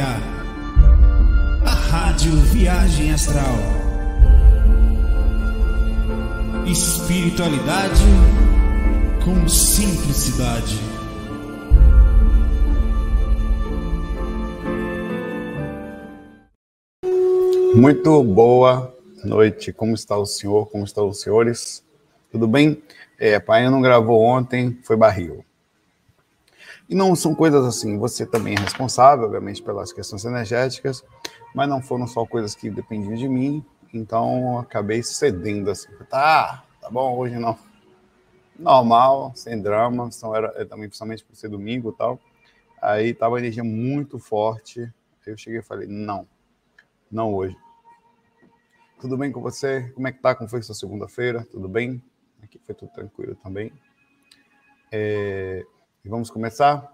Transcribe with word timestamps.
a 0.00 1.70
Rádio 1.70 2.32
Viagem 2.32 3.12
Astral. 3.12 3.56
Espiritualidade 6.66 8.02
com 9.24 9.48
simplicidade. 9.48 10.78
Muito 17.74 18.22
boa 18.22 18.96
noite. 19.24 19.72
Como 19.72 19.94
está 19.94 20.16
o 20.16 20.26
senhor? 20.26 20.70
Como 20.70 20.84
estão 20.84 21.08
os 21.08 21.20
senhores? 21.20 21.84
Tudo 22.32 22.48
bem? 22.48 22.82
É, 23.18 23.38
pai 23.38 23.68
não 23.70 23.80
gravou 23.80 24.22
ontem, 24.22 24.78
foi 24.82 24.96
barril. 24.96 25.44
E 26.88 26.94
não 26.94 27.14
são 27.16 27.34
coisas 27.34 27.64
assim, 27.64 27.98
você 27.98 28.26
também 28.26 28.54
é 28.54 28.60
responsável, 28.60 29.24
obviamente, 29.24 29.62
pelas 29.62 29.92
questões 29.92 30.24
energéticas, 30.24 31.02
mas 31.54 31.68
não 31.68 31.80
foram 31.80 32.06
só 32.06 32.26
coisas 32.26 32.54
que 32.54 32.68
dependiam 32.68 33.14
de 33.14 33.28
mim, 33.28 33.64
então 33.92 34.58
acabei 34.58 35.02
cedendo 35.02 35.70
assim. 35.70 35.88
Tá, 36.10 36.64
tá 36.80 36.90
bom, 36.90 37.16
hoje 37.16 37.38
não. 37.38 37.58
Normal, 38.58 39.32
sem 39.34 39.60
drama, 39.60 40.08
então 40.14 40.34
era 40.34 40.52
é 40.56 40.64
também 40.64 40.88
principalmente 40.88 41.24
por 41.24 41.34
ser 41.34 41.48
domingo 41.48 41.90
e 41.90 41.96
tal. 41.96 42.20
Aí 42.80 43.14
tava 43.14 43.36
a 43.36 43.38
energia 43.38 43.64
muito 43.64 44.18
forte. 44.18 44.92
Eu 45.26 45.36
cheguei 45.38 45.60
e 45.60 45.62
falei: 45.62 45.88
não, 45.88 46.28
não 47.10 47.34
hoje. 47.34 47.56
Tudo 49.00 49.16
bem 49.16 49.32
com 49.32 49.40
você? 49.40 49.90
Como 49.94 50.06
é 50.06 50.12
que 50.12 50.20
tá? 50.20 50.34
Como 50.34 50.48
foi 50.48 50.62
sua 50.62 50.74
segunda-feira? 50.74 51.46
Tudo 51.50 51.68
bem? 51.68 52.02
Aqui 52.42 52.60
foi 52.64 52.74
tudo 52.74 52.92
tranquilo 52.92 53.34
também. 53.36 53.72
É... 54.92 55.64
E 56.04 56.08
vamos 56.08 56.28
começar? 56.28 56.92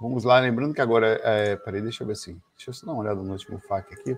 Vamos 0.00 0.22
lá, 0.22 0.38
lembrando 0.38 0.72
que 0.72 0.80
agora. 0.80 1.20
É... 1.24 1.56
Peraí, 1.56 1.82
deixa 1.82 2.04
eu 2.04 2.06
ver 2.06 2.12
assim. 2.12 2.40
Deixa 2.56 2.70
eu 2.70 2.74
só 2.74 2.86
dar 2.86 2.92
uma 2.92 3.02
olhada 3.02 3.20
no 3.20 3.32
último 3.32 3.58
FAQ 3.58 3.94
aqui. 3.94 4.16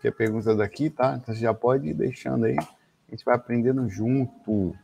Que 0.00 0.08
é 0.08 0.10
pergunta 0.10 0.54
daqui, 0.56 0.88
tá? 0.88 1.16
Então 1.16 1.34
você 1.34 1.40
já 1.42 1.52
pode 1.52 1.88
ir 1.88 1.94
deixando 1.94 2.46
aí. 2.46 2.56
A 2.58 3.10
gente 3.10 3.24
vai 3.24 3.34
aprendendo 3.34 3.86
junto. 3.90 4.74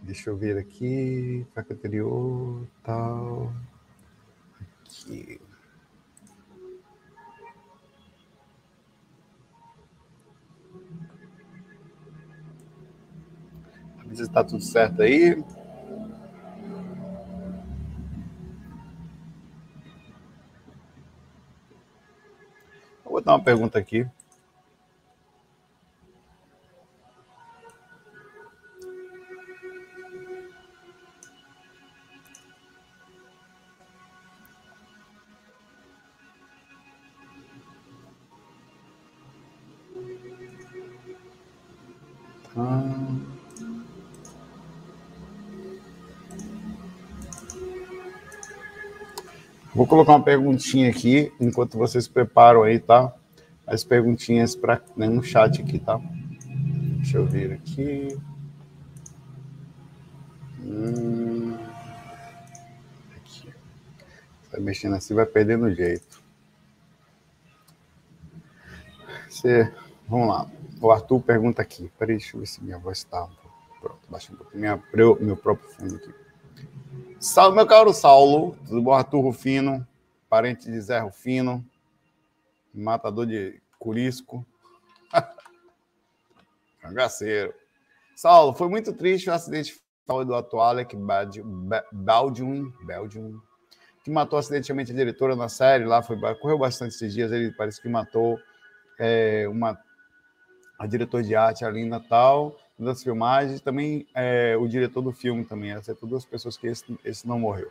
Deixa 0.00 0.30
eu 0.30 0.36
ver 0.36 0.56
aqui. 0.56 1.46
FAQ 1.54 1.72
anterior, 1.74 2.66
tal. 2.82 3.52
Aqui. 4.82 5.40
Se 14.16 14.22
está 14.22 14.44
tudo 14.44 14.62
certo 14.62 15.02
aí. 15.02 15.34
Vou 23.04 23.14
botar 23.14 23.32
uma 23.32 23.42
pergunta 23.42 23.78
aqui. 23.78 24.06
Vou 49.74 49.88
colocar 49.88 50.12
uma 50.12 50.22
perguntinha 50.22 50.88
aqui, 50.88 51.32
enquanto 51.40 51.76
vocês 51.76 52.06
preparam 52.06 52.62
aí, 52.62 52.78
tá? 52.78 53.12
As 53.66 53.82
perguntinhas 53.82 54.54
para 54.54 54.80
né, 54.96 55.08
no 55.08 55.20
chat 55.20 55.60
aqui, 55.60 55.80
tá? 55.80 56.00
Deixa 56.98 57.18
eu 57.18 57.26
ver 57.26 57.54
aqui. 57.54 58.16
Hum... 60.62 61.56
Aqui. 63.16 63.52
Vai 64.52 64.60
mexendo 64.60 64.94
assim, 64.94 65.12
vai 65.12 65.26
perdendo 65.26 65.74
jeito. 65.74 66.22
Você... 69.28 69.72
Vamos 70.08 70.28
lá. 70.28 70.48
O 70.80 70.92
Arthur 70.92 71.20
pergunta 71.20 71.60
aqui. 71.60 71.90
Peraí, 71.98 72.18
deixa 72.18 72.36
eu 72.36 72.40
ver 72.40 72.46
se 72.46 72.62
minha 72.62 72.78
voz 72.78 72.98
está. 72.98 73.28
Pronto, 73.80 73.98
baixa 74.08 74.32
um 74.32 74.36
pouquinho 74.36 74.60
minha, 74.60 74.82
meu 75.20 75.36
próprio 75.36 75.68
fundo 75.70 75.96
aqui. 75.96 76.23
Salve, 77.24 77.56
meu 77.56 77.66
caro 77.66 77.90
Saulo, 77.94 78.54
tudo 78.66 78.82
bom? 78.82 78.92
Arthur 78.92 79.22
Rufino, 79.22 79.88
parente 80.28 80.70
de 80.70 80.78
Zé 80.78 80.98
Rufino, 80.98 81.64
matador 82.72 83.24
de 83.24 83.62
Curisco. 83.78 84.46
Cangaceiro. 86.82 87.54
Saulo, 88.14 88.52
foi 88.52 88.68
muito 88.68 88.92
triste 88.92 89.30
o 89.30 89.32
acidente 89.32 89.80
do 90.06 90.34
atual 90.34 90.76
Baldwin, 91.90 92.70
Baldwin, 92.82 93.40
que 94.04 94.10
matou 94.10 94.38
acidentalmente 94.38 94.92
a 94.92 94.94
diretora 94.94 95.34
na 95.34 95.48
série, 95.48 95.86
lá 95.86 96.02
foi, 96.02 96.20
correu 96.36 96.58
bastante 96.58 96.94
esses 96.94 97.14
dias, 97.14 97.32
ele 97.32 97.52
parece 97.52 97.80
que 97.80 97.88
matou 97.88 98.38
é, 98.98 99.48
uma, 99.48 99.80
a 100.78 100.86
diretora 100.86 101.22
de 101.22 101.34
arte 101.34 101.64
ali 101.64 101.80
em 101.80 101.88
Natal, 101.88 102.54
das 102.78 103.02
filmagens, 103.02 103.60
também 103.60 104.06
é, 104.14 104.56
o 104.56 104.66
diretor 104.66 105.00
do 105.00 105.12
filme 105.12 105.44
também, 105.44 105.70
essas 105.72 105.96
duas 106.00 106.24
pessoas 106.24 106.56
que 106.56 106.66
esse, 106.66 106.84
esse 107.04 107.26
não 107.26 107.38
morreu. 107.38 107.70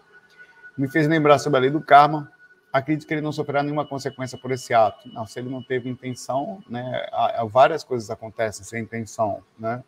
Me 0.77 0.87
fez 0.89 1.07
lembrar 1.07 1.39
sobre 1.39 1.57
a 1.57 1.61
lei 1.61 1.69
do 1.69 1.81
karma. 1.81 2.31
Acredito 2.71 3.05
que 3.05 3.13
ele 3.13 3.21
não 3.21 3.31
sofrerá 3.31 3.61
nenhuma 3.61 3.85
consequência 3.85 4.37
por 4.37 4.51
esse 4.51 4.73
ato. 4.73 5.07
Não, 5.09 5.27
se 5.27 5.39
ele 5.39 5.49
não 5.49 5.61
teve 5.61 5.87
intenção, 5.89 6.63
né, 6.67 7.05
várias 7.51 7.83
coisas 7.83 8.09
acontecem 8.09 8.63
sem 8.63 8.81
intenção, 8.81 9.43
né? 9.59 9.83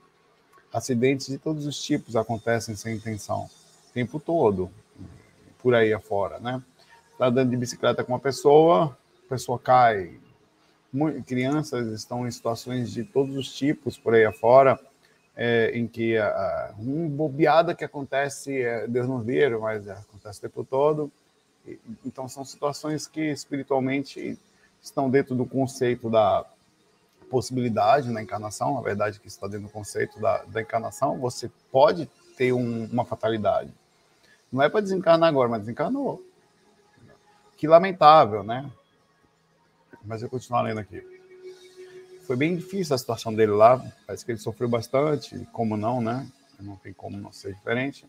Acidentes 0.71 1.27
de 1.27 1.39
todos 1.39 1.65
os 1.65 1.81
tipos 1.81 2.15
acontecem 2.15 2.75
sem 2.75 2.95
intenção, 2.95 3.49
o 3.89 3.93
tempo 3.93 4.19
todo, 4.19 4.69
por 5.59 5.73
aí 5.73 5.93
afora, 5.93 6.37
né? 6.39 6.61
Está 7.13 7.27
andando 7.27 7.49
de 7.49 7.57
bicicleta 7.57 8.03
com 8.03 8.11
uma 8.11 8.19
pessoa, 8.19 8.95
a 9.25 9.29
pessoa 9.29 9.57
cai. 9.57 10.19
Crianças 11.25 11.87
estão 11.87 12.27
em 12.27 12.31
situações 12.31 12.91
de 12.91 13.03
todos 13.03 13.35
os 13.35 13.51
tipos 13.51 13.97
por 13.97 14.13
aí 14.13 14.25
afora, 14.25 14.79
é, 15.35 15.71
em 15.73 15.87
que 15.87 16.17
a, 16.17 16.73
um 16.79 17.09
bobeada 17.09 17.75
que 17.75 17.83
acontece, 17.83 18.61
é, 18.61 18.87
Deus 18.87 19.07
não 19.07 19.19
vira, 19.19 19.59
mas 19.59 19.87
acontece 19.87 20.39
o 20.39 20.41
tempo 20.41 20.63
todo. 20.63 21.11
E, 21.67 21.79
então, 22.05 22.27
são 22.27 22.45
situações 22.45 23.07
que 23.07 23.21
espiritualmente 23.21 24.39
estão 24.81 25.09
dentro 25.09 25.35
do 25.35 25.45
conceito 25.45 26.09
da 26.09 26.45
possibilidade 27.29 28.11
na 28.11 28.21
encarnação, 28.21 28.77
a 28.77 28.81
verdade 28.81 29.19
que 29.19 29.27
está 29.27 29.47
dentro 29.47 29.67
do 29.67 29.71
conceito 29.71 30.19
da, 30.19 30.43
da 30.43 30.61
encarnação, 30.61 31.17
você 31.17 31.49
pode 31.71 32.09
ter 32.37 32.53
um, 32.53 32.85
uma 32.85 33.03
fatalidade. 33.03 33.73
Não 34.51 34.61
é 34.61 34.69
para 34.69 34.81
desencarnar 34.81 35.27
agora, 35.27 35.49
mas 35.49 35.61
desencarnou. 35.61 36.23
Que 37.57 37.67
lamentável, 37.67 38.43
né? 38.43 38.69
Mas 40.03 40.21
eu 40.21 40.29
continuo 40.29 40.61
lendo 40.61 40.79
aqui 40.79 41.14
foi 42.25 42.35
bem 42.35 42.55
difícil 42.55 42.95
a 42.95 42.97
situação 42.97 43.33
dele 43.33 43.51
lá. 43.51 43.81
Parece 44.05 44.25
que 44.25 44.31
ele 44.31 44.39
sofreu 44.39 44.67
bastante, 44.67 45.47
como 45.51 45.77
não, 45.77 46.01
né? 46.01 46.27
Não 46.59 46.75
tem 46.75 46.93
como 46.93 47.17
não 47.17 47.31
ser 47.31 47.53
diferente. 47.53 48.05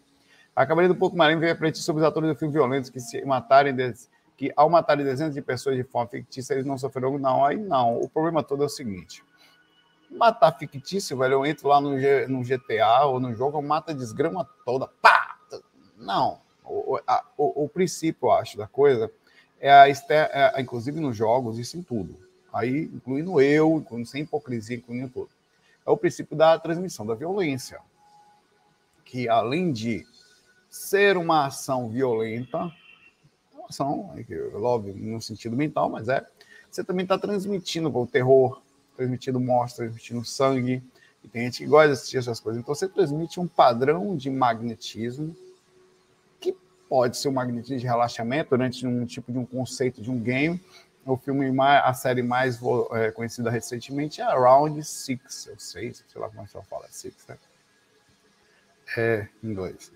A 0.54 0.64
Cavaleira 0.64 0.94
do 0.94 0.98
Pouco 0.98 1.16
Marinho 1.16 1.38
veio 1.38 1.52
refletir 1.52 1.82
sobre 1.82 2.02
os 2.02 2.08
atores 2.08 2.28
do 2.28 2.34
filme 2.34 2.52
violentos 2.52 2.88
que 2.88 2.98
se 2.98 3.22
matarem, 3.24 3.76
que 4.36 4.52
ao 4.56 4.70
matarem 4.70 5.04
dezenas 5.04 5.34
de 5.34 5.42
pessoas 5.42 5.76
de 5.76 5.84
forma 5.84 6.08
fictícia, 6.08 6.54
eles 6.54 6.64
não 6.64 6.78
sofreram. 6.78 7.18
Não, 7.18 7.44
aí 7.44 7.56
não. 7.56 7.98
O 7.98 8.08
problema 8.08 8.42
todo 8.42 8.62
é 8.62 8.66
o 8.66 8.70
seguinte: 8.70 9.22
matar 10.10 10.56
fictício, 10.58 11.16
velho, 11.18 11.34
eu 11.34 11.46
entro 11.46 11.68
lá 11.68 11.80
no, 11.80 11.98
G, 11.98 12.26
no 12.26 12.42
GTA 12.42 13.04
ou 13.04 13.20
no 13.20 13.34
jogo, 13.34 13.58
eu 13.58 13.62
mato 13.62 13.90
a 13.90 13.94
desgrama 13.94 14.48
toda. 14.64 14.88
Pá! 15.02 15.36
Não. 15.96 16.40
O, 16.64 16.98
a, 17.06 17.24
o, 17.36 17.64
o 17.64 17.68
princípio, 17.68 18.26
eu 18.26 18.32
acho, 18.32 18.56
da 18.56 18.66
coisa 18.66 19.10
é 19.60 19.70
a, 19.70 19.88
é, 19.88 20.60
inclusive 20.60 21.00
nos 21.00 21.16
jogos, 21.16 21.58
isso 21.58 21.78
em 21.78 21.82
tudo 21.82 22.25
aí 22.56 22.90
incluindo 22.92 23.40
eu, 23.40 23.76
incluindo 23.76 24.08
sem 24.08 24.22
hipocrisia, 24.22 24.76
incluindo 24.76 25.08
tudo. 25.08 25.30
É 25.86 25.90
o 25.90 25.96
princípio 25.96 26.36
da 26.36 26.58
transmissão 26.58 27.06
da 27.06 27.14
violência, 27.14 27.80
que 29.04 29.28
além 29.28 29.72
de 29.72 30.04
ser 30.68 31.16
uma 31.16 31.46
ação 31.46 31.88
violenta, 31.88 32.58
uma 33.54 33.66
ação, 33.68 34.10
óbvio, 34.54 34.94
no 34.96 35.22
sentido 35.22 35.56
mental, 35.56 35.88
mas 35.88 36.08
é, 36.08 36.26
você 36.70 36.82
também 36.82 37.04
está 37.04 37.18
transmitindo 37.18 37.94
o 37.96 38.06
terror, 38.06 38.60
transmitindo 38.96 39.38
morte, 39.38 39.76
transmitindo 39.76 40.24
sangue, 40.24 40.82
e 41.22 41.28
tem 41.28 41.44
gente 41.44 41.58
que 41.58 41.66
gosta 41.66 41.88
de 41.88 41.92
assistir 41.94 42.18
essas 42.18 42.40
coisas. 42.40 42.60
Então 42.60 42.74
você 42.74 42.88
transmite 42.88 43.40
um 43.40 43.46
padrão 43.46 44.16
de 44.16 44.30
magnetismo, 44.30 45.36
que 46.40 46.56
pode 46.88 47.16
ser 47.16 47.28
um 47.28 47.32
magnetismo 47.32 47.78
de 47.78 47.86
relaxamento 47.86 48.50
durante 48.50 48.86
um 48.86 49.04
tipo 49.06 49.32
de 49.32 49.38
um 49.38 49.46
conceito 49.46 50.02
de 50.02 50.10
um 50.10 50.18
game, 50.18 50.60
o 51.06 51.16
filme, 51.16 51.48
a 51.60 51.94
série 51.94 52.22
mais 52.22 52.58
é, 52.92 53.10
conhecida 53.12 53.48
recentemente 53.48 54.20
é 54.20 54.24
Around 54.24 54.82
Six, 54.82 55.46
eu 55.46 55.58
sei, 55.58 55.94
sei 55.94 56.20
lá 56.20 56.28
como 56.28 56.42
é 56.42 56.46
eu 56.52 56.62
falo, 56.64 56.84
é 56.84 56.88
Six, 56.88 57.26
né? 57.28 57.38
É, 58.96 59.28
em 59.42 59.50
inglês. 59.50 59.92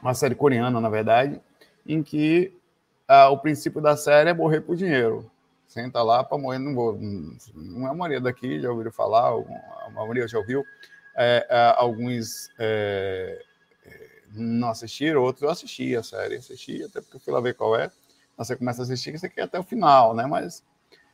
uma 0.00 0.14
série 0.14 0.34
coreana, 0.34 0.80
na 0.80 0.88
verdade, 0.88 1.40
em 1.86 2.02
que 2.02 2.58
ah, 3.06 3.28
o 3.28 3.38
princípio 3.38 3.80
da 3.80 3.96
série 3.96 4.30
é 4.30 4.34
morrer 4.34 4.62
por 4.62 4.76
dinheiro. 4.76 5.30
Senta 5.66 6.02
lá 6.02 6.22
para 6.24 6.38
morrer, 6.38 6.58
não 6.58 6.74
vou. 6.74 6.98
Não 7.54 7.86
é 7.86 7.90
a 7.90 7.94
maioria 7.94 8.20
daqui 8.20 8.60
já 8.60 8.70
ouviram 8.70 8.92
falar, 8.92 9.32
a 9.86 9.90
maioria 9.90 10.26
já 10.28 10.38
ouviu. 10.38 10.64
É, 11.14 11.46
é, 11.48 11.74
alguns 11.76 12.50
é, 12.58 13.42
é, 13.84 14.08
não 14.34 14.70
assistiram, 14.70 15.22
outros 15.22 15.42
eu 15.42 15.50
assisti 15.50 15.94
a 15.94 16.02
série, 16.02 16.36
assisti, 16.36 16.82
até 16.82 17.00
porque 17.02 17.16
eu 17.16 17.20
fui 17.20 17.32
lá 17.32 17.40
ver 17.40 17.54
qual 17.54 17.76
é. 17.76 17.90
Você 18.44 18.56
começa 18.56 18.82
a 18.82 18.84
assistir, 18.84 19.18
você 19.18 19.28
quer 19.28 19.42
até 19.42 19.58
o 19.58 19.62
final, 19.62 20.14
né? 20.14 20.26
Mas 20.26 20.64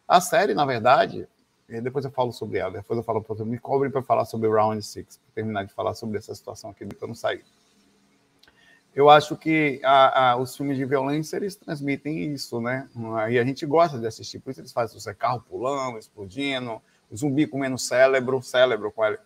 a 0.06 0.20
série, 0.20 0.54
na 0.54 0.64
verdade, 0.64 1.28
depois 1.68 2.04
eu 2.04 2.10
falo 2.10 2.32
sobre 2.32 2.58
ela, 2.58 2.72
depois 2.72 2.96
eu 2.96 3.04
falo, 3.04 3.24
me 3.44 3.58
cobrem 3.58 3.90
para 3.90 4.02
falar 4.02 4.24
sobre 4.24 4.48
Round 4.48 4.82
Six, 4.82 5.18
para 5.18 5.34
terminar 5.34 5.64
de 5.64 5.72
falar 5.72 5.94
sobre 5.94 6.18
essa 6.18 6.34
situação 6.34 6.70
aqui, 6.70 6.86
para 6.86 7.06
não 7.06 7.14
sair 7.14 7.44
eu 8.98 9.08
acho 9.08 9.36
que 9.36 9.80
a, 9.84 10.30
a, 10.30 10.36
os 10.36 10.56
filmes 10.56 10.76
de 10.76 10.84
violência 10.84 11.36
eles 11.36 11.54
transmitem 11.54 12.32
isso, 12.32 12.60
né? 12.60 12.88
E 13.30 13.38
a 13.38 13.44
gente 13.44 13.64
gosta 13.64 13.96
de 13.96 14.04
assistir, 14.04 14.40
por 14.40 14.50
isso 14.50 14.60
eles 14.60 14.72
fazem 14.72 14.98
o 14.98 15.16
carro 15.16 15.40
pulando, 15.48 15.98
explodindo, 15.98 16.82
zumbi 17.14 17.46
comendo 17.46 17.78
cérebro, 17.78 18.42
cérebro 18.42 18.90
com 18.90 19.04
ele, 19.04 19.16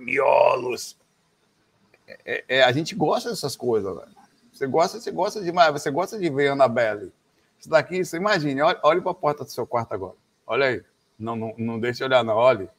miolos. 0.00 0.98
É, 2.08 2.18
é, 2.24 2.44
é, 2.56 2.62
a 2.64 2.72
gente 2.72 2.96
gosta 2.96 3.30
dessas 3.30 3.54
coisas, 3.54 3.94
velho. 3.94 4.23
Você 4.54 4.68
gosta, 4.68 5.00
você 5.00 5.10
gosta 5.10 5.42
demais, 5.42 5.72
você 5.72 5.90
gosta 5.90 6.16
de 6.16 6.30
ver 6.30 6.52
Annabelle. 6.52 7.12
Isso 7.58 7.68
daqui, 7.68 8.04
você 8.04 8.18
imagine, 8.18 8.62
olhe, 8.62 9.00
para 9.00 9.10
a 9.10 9.14
porta 9.14 9.42
do 9.42 9.50
seu 9.50 9.66
quarto 9.66 9.92
agora. 9.92 10.14
Olha 10.46 10.66
aí. 10.66 10.84
Não, 11.18 11.34
não, 11.34 11.54
não 11.58 11.80
deixe 11.80 12.04
olhar, 12.04 12.22
não, 12.22 12.36
olhe. 12.36 12.70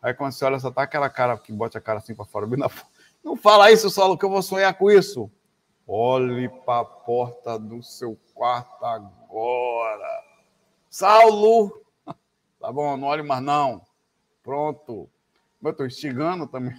Aí 0.00 0.14
quando 0.14 0.32
você 0.32 0.44
olha, 0.44 0.58
só 0.58 0.70
tá 0.70 0.82
aquela 0.82 1.10
cara 1.10 1.36
que 1.36 1.52
bota 1.52 1.76
a 1.76 1.80
cara 1.82 1.98
assim 1.98 2.14
para 2.14 2.24
fora, 2.24 2.46
na. 2.46 2.70
Não 3.22 3.36
fala 3.36 3.70
isso, 3.70 3.90
Saulo, 3.90 4.16
que 4.16 4.24
eu 4.24 4.30
vou 4.30 4.42
sonhar 4.42 4.72
com 4.72 4.90
isso. 4.90 5.30
Olhe 5.86 6.48
para 6.48 6.80
a 6.80 6.84
porta 6.84 7.58
do 7.58 7.82
seu 7.82 8.18
quarto 8.34 8.84
agora. 8.84 10.24
Saulo! 10.88 11.82
Tá 12.58 12.72
bom, 12.72 12.96
não 12.96 13.06
olhe 13.08 13.22
mais 13.22 13.42
não. 13.42 13.82
Pronto. 14.42 15.08
Eu 15.62 15.70
estou 15.70 15.86
instigando 15.86 16.46
também. 16.48 16.74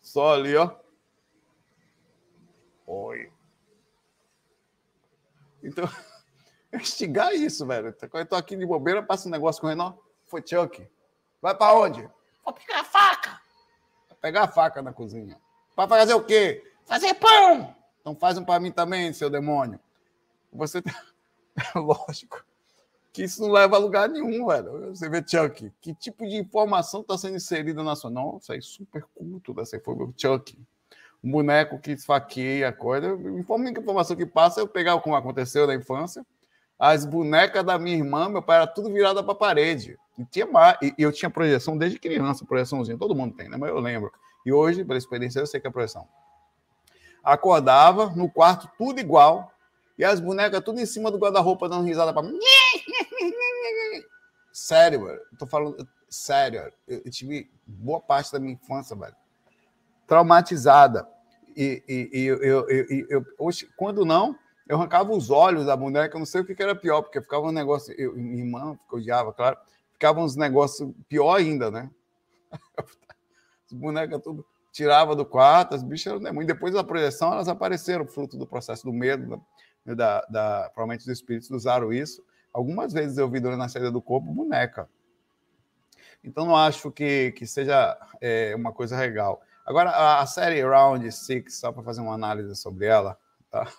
Só 0.00 0.34
ali, 0.34 0.56
ó. 0.56 0.70
Oi. 2.86 3.32
Então, 5.62 5.88
instigar 6.72 7.34
isso, 7.34 7.66
velho. 7.66 7.94
Eu 8.00 8.22
estou 8.22 8.38
aqui 8.38 8.56
de 8.56 8.66
bobeira, 8.66 9.02
passa 9.02 9.28
um 9.28 9.32
negócio 9.32 9.60
com 9.60 9.66
o 9.66 9.70
Renan. 9.70 9.96
Foi 10.26 10.42
Chuck. 10.46 10.86
Vai 11.40 11.54
para 11.54 11.74
onde? 11.74 12.08
Vou 12.44 12.52
pegar 12.52 12.80
a 12.80 12.84
faca 12.84 13.46
pegar 14.26 14.42
a 14.42 14.48
faca 14.48 14.82
na 14.82 14.92
cozinha. 14.92 15.38
Para 15.76 15.88
fazer 15.88 16.14
o 16.14 16.24
quê? 16.24 16.62
Fazer 16.84 17.14
pão! 17.14 17.74
Então 18.00 18.14
faz 18.16 18.36
um 18.36 18.44
para 18.44 18.58
mim 18.58 18.72
também, 18.72 19.12
seu 19.12 19.30
demônio. 19.30 19.78
Você 20.52 20.82
lógico 21.74 22.44
que 23.12 23.22
isso 23.22 23.40
não 23.40 23.50
leva 23.50 23.76
a 23.76 23.78
lugar 23.78 24.08
nenhum, 24.08 24.46
velho. 24.46 24.94
Você 24.94 25.08
vê 25.08 25.24
Chuck, 25.26 25.72
que 25.80 25.94
tipo 25.94 26.26
de 26.26 26.36
informação 26.36 27.02
está 27.02 27.16
sendo 27.16 27.36
inserida 27.36 27.82
na 27.82 27.94
sua. 27.94 28.10
Não, 28.10 28.40
é 28.50 28.60
super 28.60 29.04
culto 29.14 29.54
dessa 29.54 29.80
foi 29.80 29.94
o 29.94 30.12
Chuck. 30.16 30.58
Um 31.26 31.30
boneco 31.32 31.80
que 31.80 31.90
esfaqueia 31.90 32.68
a 32.68 32.72
coisa. 32.72 33.08
A 33.08 33.80
informação 33.80 34.14
que 34.14 34.24
passa 34.24 34.60
é 34.60 34.62
eu 34.62 34.68
pegar 34.68 34.96
como 35.00 35.16
aconteceu 35.16 35.66
na 35.66 35.74
infância. 35.74 36.24
As 36.78 37.04
bonecas 37.04 37.64
da 37.64 37.76
minha 37.80 37.96
irmã, 37.96 38.28
meu 38.28 38.40
pai 38.40 38.58
era 38.58 38.66
tudo 38.68 38.92
virada 38.92 39.24
para 39.24 39.32
a 39.32 39.36
parede. 39.36 39.98
E, 40.16 40.24
tinha 40.24 40.46
mais, 40.46 40.78
e 40.80 40.94
eu 40.96 41.10
tinha 41.10 41.28
projeção 41.28 41.76
desde 41.76 41.98
criança, 41.98 42.44
projeçãozinha, 42.46 42.96
todo 42.96 43.12
mundo 43.12 43.34
tem, 43.34 43.48
né? 43.48 43.56
Mas 43.56 43.70
eu 43.70 43.80
lembro. 43.80 44.12
E 44.44 44.52
hoje, 44.52 44.84
pela 44.84 44.96
experiência, 44.96 45.40
eu 45.40 45.46
sei 45.48 45.58
que 45.58 45.66
é 45.66 45.70
projeção. 45.70 46.06
Acordava 47.24 48.10
no 48.10 48.30
quarto, 48.30 48.70
tudo 48.78 49.00
igual, 49.00 49.50
e 49.98 50.04
as 50.04 50.20
bonecas 50.20 50.62
tudo 50.62 50.80
em 50.80 50.86
cima 50.86 51.10
do 51.10 51.18
guarda-roupa 51.18 51.68
dando 51.68 51.86
risada 51.86 52.12
para 52.12 52.22
mim. 52.22 52.38
Sério, 54.52 55.06
velho. 55.06 55.20
Tô 55.36 55.44
falando 55.44 55.88
sério. 56.08 56.72
Eu, 56.86 57.02
eu, 57.04 57.10
tive 57.10 57.50
boa 57.66 58.00
parte 58.00 58.30
da 58.30 58.38
minha 58.38 58.52
infância, 58.52 58.94
velho, 58.94 59.16
traumatizada. 60.06 61.15
E, 61.56 61.82
e, 61.88 62.10
e 62.12 62.24
eu, 62.24 62.36
eu, 62.42 62.68
eu, 62.68 63.06
eu, 63.08 63.24
hoje, 63.38 63.68
quando 63.76 64.04
não, 64.04 64.38
eu 64.68 64.76
arrancava 64.76 65.12
os 65.12 65.30
olhos 65.30 65.66
da 65.66 65.76
boneca, 65.76 66.16
eu 66.16 66.18
não 66.18 66.26
sei 66.26 66.42
o 66.42 66.44
que 66.44 66.62
era 66.62 66.74
pior, 66.74 67.02
porque 67.02 67.22
ficava 67.22 67.46
um 67.46 67.52
negócio. 67.52 67.94
Eu, 67.96 68.14
minha 68.14 68.44
irmã 68.44 68.78
odiava, 68.92 69.32
claro 69.32 69.56
ficavam 69.96 70.24
uns 70.24 70.36
negócios 70.36 70.92
pior 71.08 71.34
ainda, 71.34 71.70
né? 71.70 71.90
As 73.66 73.72
bonecas 73.72 74.20
tudo 74.22 74.46
tirava 74.70 75.16
do 75.16 75.24
quarto, 75.24 75.74
as 75.74 75.82
bichas 75.82 76.12
eram 76.12 76.22
demônios. 76.22 76.46
Depois 76.46 76.74
da 76.74 76.84
projeção, 76.84 77.32
elas 77.32 77.48
apareceram, 77.48 78.06
fruto 78.06 78.36
do 78.36 78.46
processo 78.46 78.84
do 78.84 78.92
medo, 78.92 79.42
da, 79.86 79.94
da, 79.94 80.20
da, 80.28 80.70
provavelmente 80.74 81.00
os 81.00 81.08
espíritos 81.08 81.50
usaram 81.50 81.94
isso. 81.94 82.22
Algumas 82.52 82.92
vezes 82.92 83.16
eu 83.16 83.28
vi 83.28 83.40
durante 83.40 83.62
a 83.62 83.68
saída 83.68 83.90
do 83.90 84.02
corpo 84.02 84.30
boneca. 84.30 84.86
Então, 86.22 86.44
não 86.44 86.54
acho 86.54 86.90
que, 86.92 87.32
que 87.32 87.46
seja 87.46 87.98
é, 88.20 88.54
uma 88.54 88.70
coisa 88.70 88.98
legal. 88.98 89.40
Agora, 89.66 90.20
a, 90.20 90.26
série 90.26 90.62
Round 90.62 91.10
Six, 91.10 91.58
só 91.58 91.72
para 91.72 91.82
fazer 91.82 92.00
uma 92.00 92.14
análise 92.14 92.54
sobre 92.54 92.86
ela, 92.86 93.18
tá? 93.50 93.66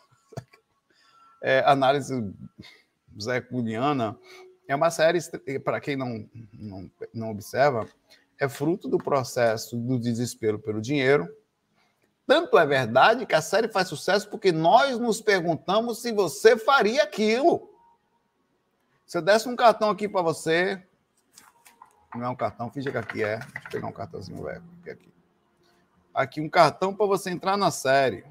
É, 1.40 1.60
análise 1.68 2.34
Zé 3.22 3.40
Culiana, 3.40 4.18
é 4.68 4.76
uma 4.76 4.90
série, 4.90 5.20
para 5.64 5.80
quem 5.80 5.96
não, 5.96 6.28
não, 6.52 6.92
não 7.14 7.30
observa, 7.30 7.88
é 8.40 8.50
fruto 8.50 8.90
do 8.90 8.98
processo 8.98 9.78
do 9.78 10.00
desespero 10.00 10.58
pelo 10.58 10.82
dinheiro. 10.82 11.32
Tanto 12.26 12.58
é 12.58 12.66
verdade 12.66 13.28
que 13.28 13.36
a 13.36 13.42
série 13.42 13.68
faz 13.68 13.88
sucesso 13.88 14.28
porque 14.32 14.52
nós 14.52 14.98
nos 14.98 15.22
perguntamos 15.22 16.02
se 16.02 16.12
você 16.12 16.58
faria 16.58 17.04
aquilo. 17.04 17.72
Se 19.06 19.20
eu 19.20 19.22
desse 19.22 19.48
um 19.48 19.56
cartão 19.56 19.92
aqui 19.92 20.10
para 20.10 20.24
você, 20.24 20.84
não 22.16 22.26
é 22.26 22.30
um 22.30 22.36
cartão, 22.36 22.72
finge 22.72 22.92
que 22.92 22.98
aqui 22.98 23.24
é. 23.24 23.38
Deixa 23.38 23.60
eu 23.68 23.72
pegar 23.72 23.88
um 23.88 23.94
cartãozinho 23.94 24.44
velho. 24.44 24.64
Aqui. 24.82 24.90
aqui 24.90 25.17
um 26.38 26.50
cartão 26.50 26.96
para 26.96 27.06
você 27.06 27.30
entrar 27.30 27.58
na 27.58 27.70
série. 27.70 28.24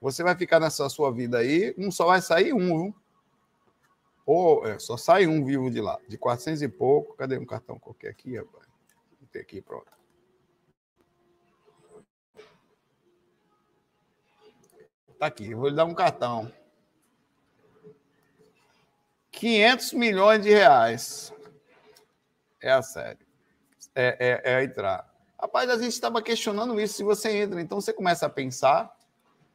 Você 0.00 0.22
vai 0.22 0.34
ficar 0.34 0.58
nessa 0.58 0.88
sua 0.88 1.12
vida 1.12 1.38
aí, 1.38 1.74
um 1.76 1.90
só 1.90 2.06
vai 2.06 2.20
sair 2.20 2.52
um, 2.52 2.84
viu? 2.84 2.96
Ou 4.24 4.66
é, 4.66 4.78
só 4.78 4.96
sai 4.96 5.26
um 5.26 5.44
vivo 5.44 5.70
de 5.70 5.80
lá, 5.80 5.98
de 6.08 6.16
400 6.16 6.62
e 6.62 6.68
pouco. 6.68 7.14
Cadê 7.14 7.36
um 7.38 7.46
cartão 7.46 7.78
qualquer 7.78 8.10
aqui, 8.10 8.36
rapaz? 8.36 8.66
Ter 9.30 9.40
aqui, 9.40 9.60
pronto. 9.60 9.90
Tá 15.18 15.26
aqui, 15.26 15.54
vou 15.54 15.68
lhe 15.68 15.76
dar 15.76 15.84
um 15.84 15.94
cartão. 15.94 16.52
500 19.30 19.92
milhões 19.92 20.42
de 20.42 20.50
reais. 20.50 21.32
É 22.60 22.72
a 22.72 22.82
série. 22.82 23.26
É, 23.94 24.40
é, 24.44 24.52
é 24.54 24.64
entrar. 24.64 25.11
Rapaz, 25.42 25.68
a 25.68 25.76
gente 25.76 25.92
estava 25.92 26.22
questionando 26.22 26.80
isso 26.80 26.94
se 26.94 27.02
você 27.02 27.38
entra. 27.38 27.60
Então 27.60 27.80
você 27.80 27.92
começa 27.92 28.26
a 28.26 28.30
pensar 28.30 28.96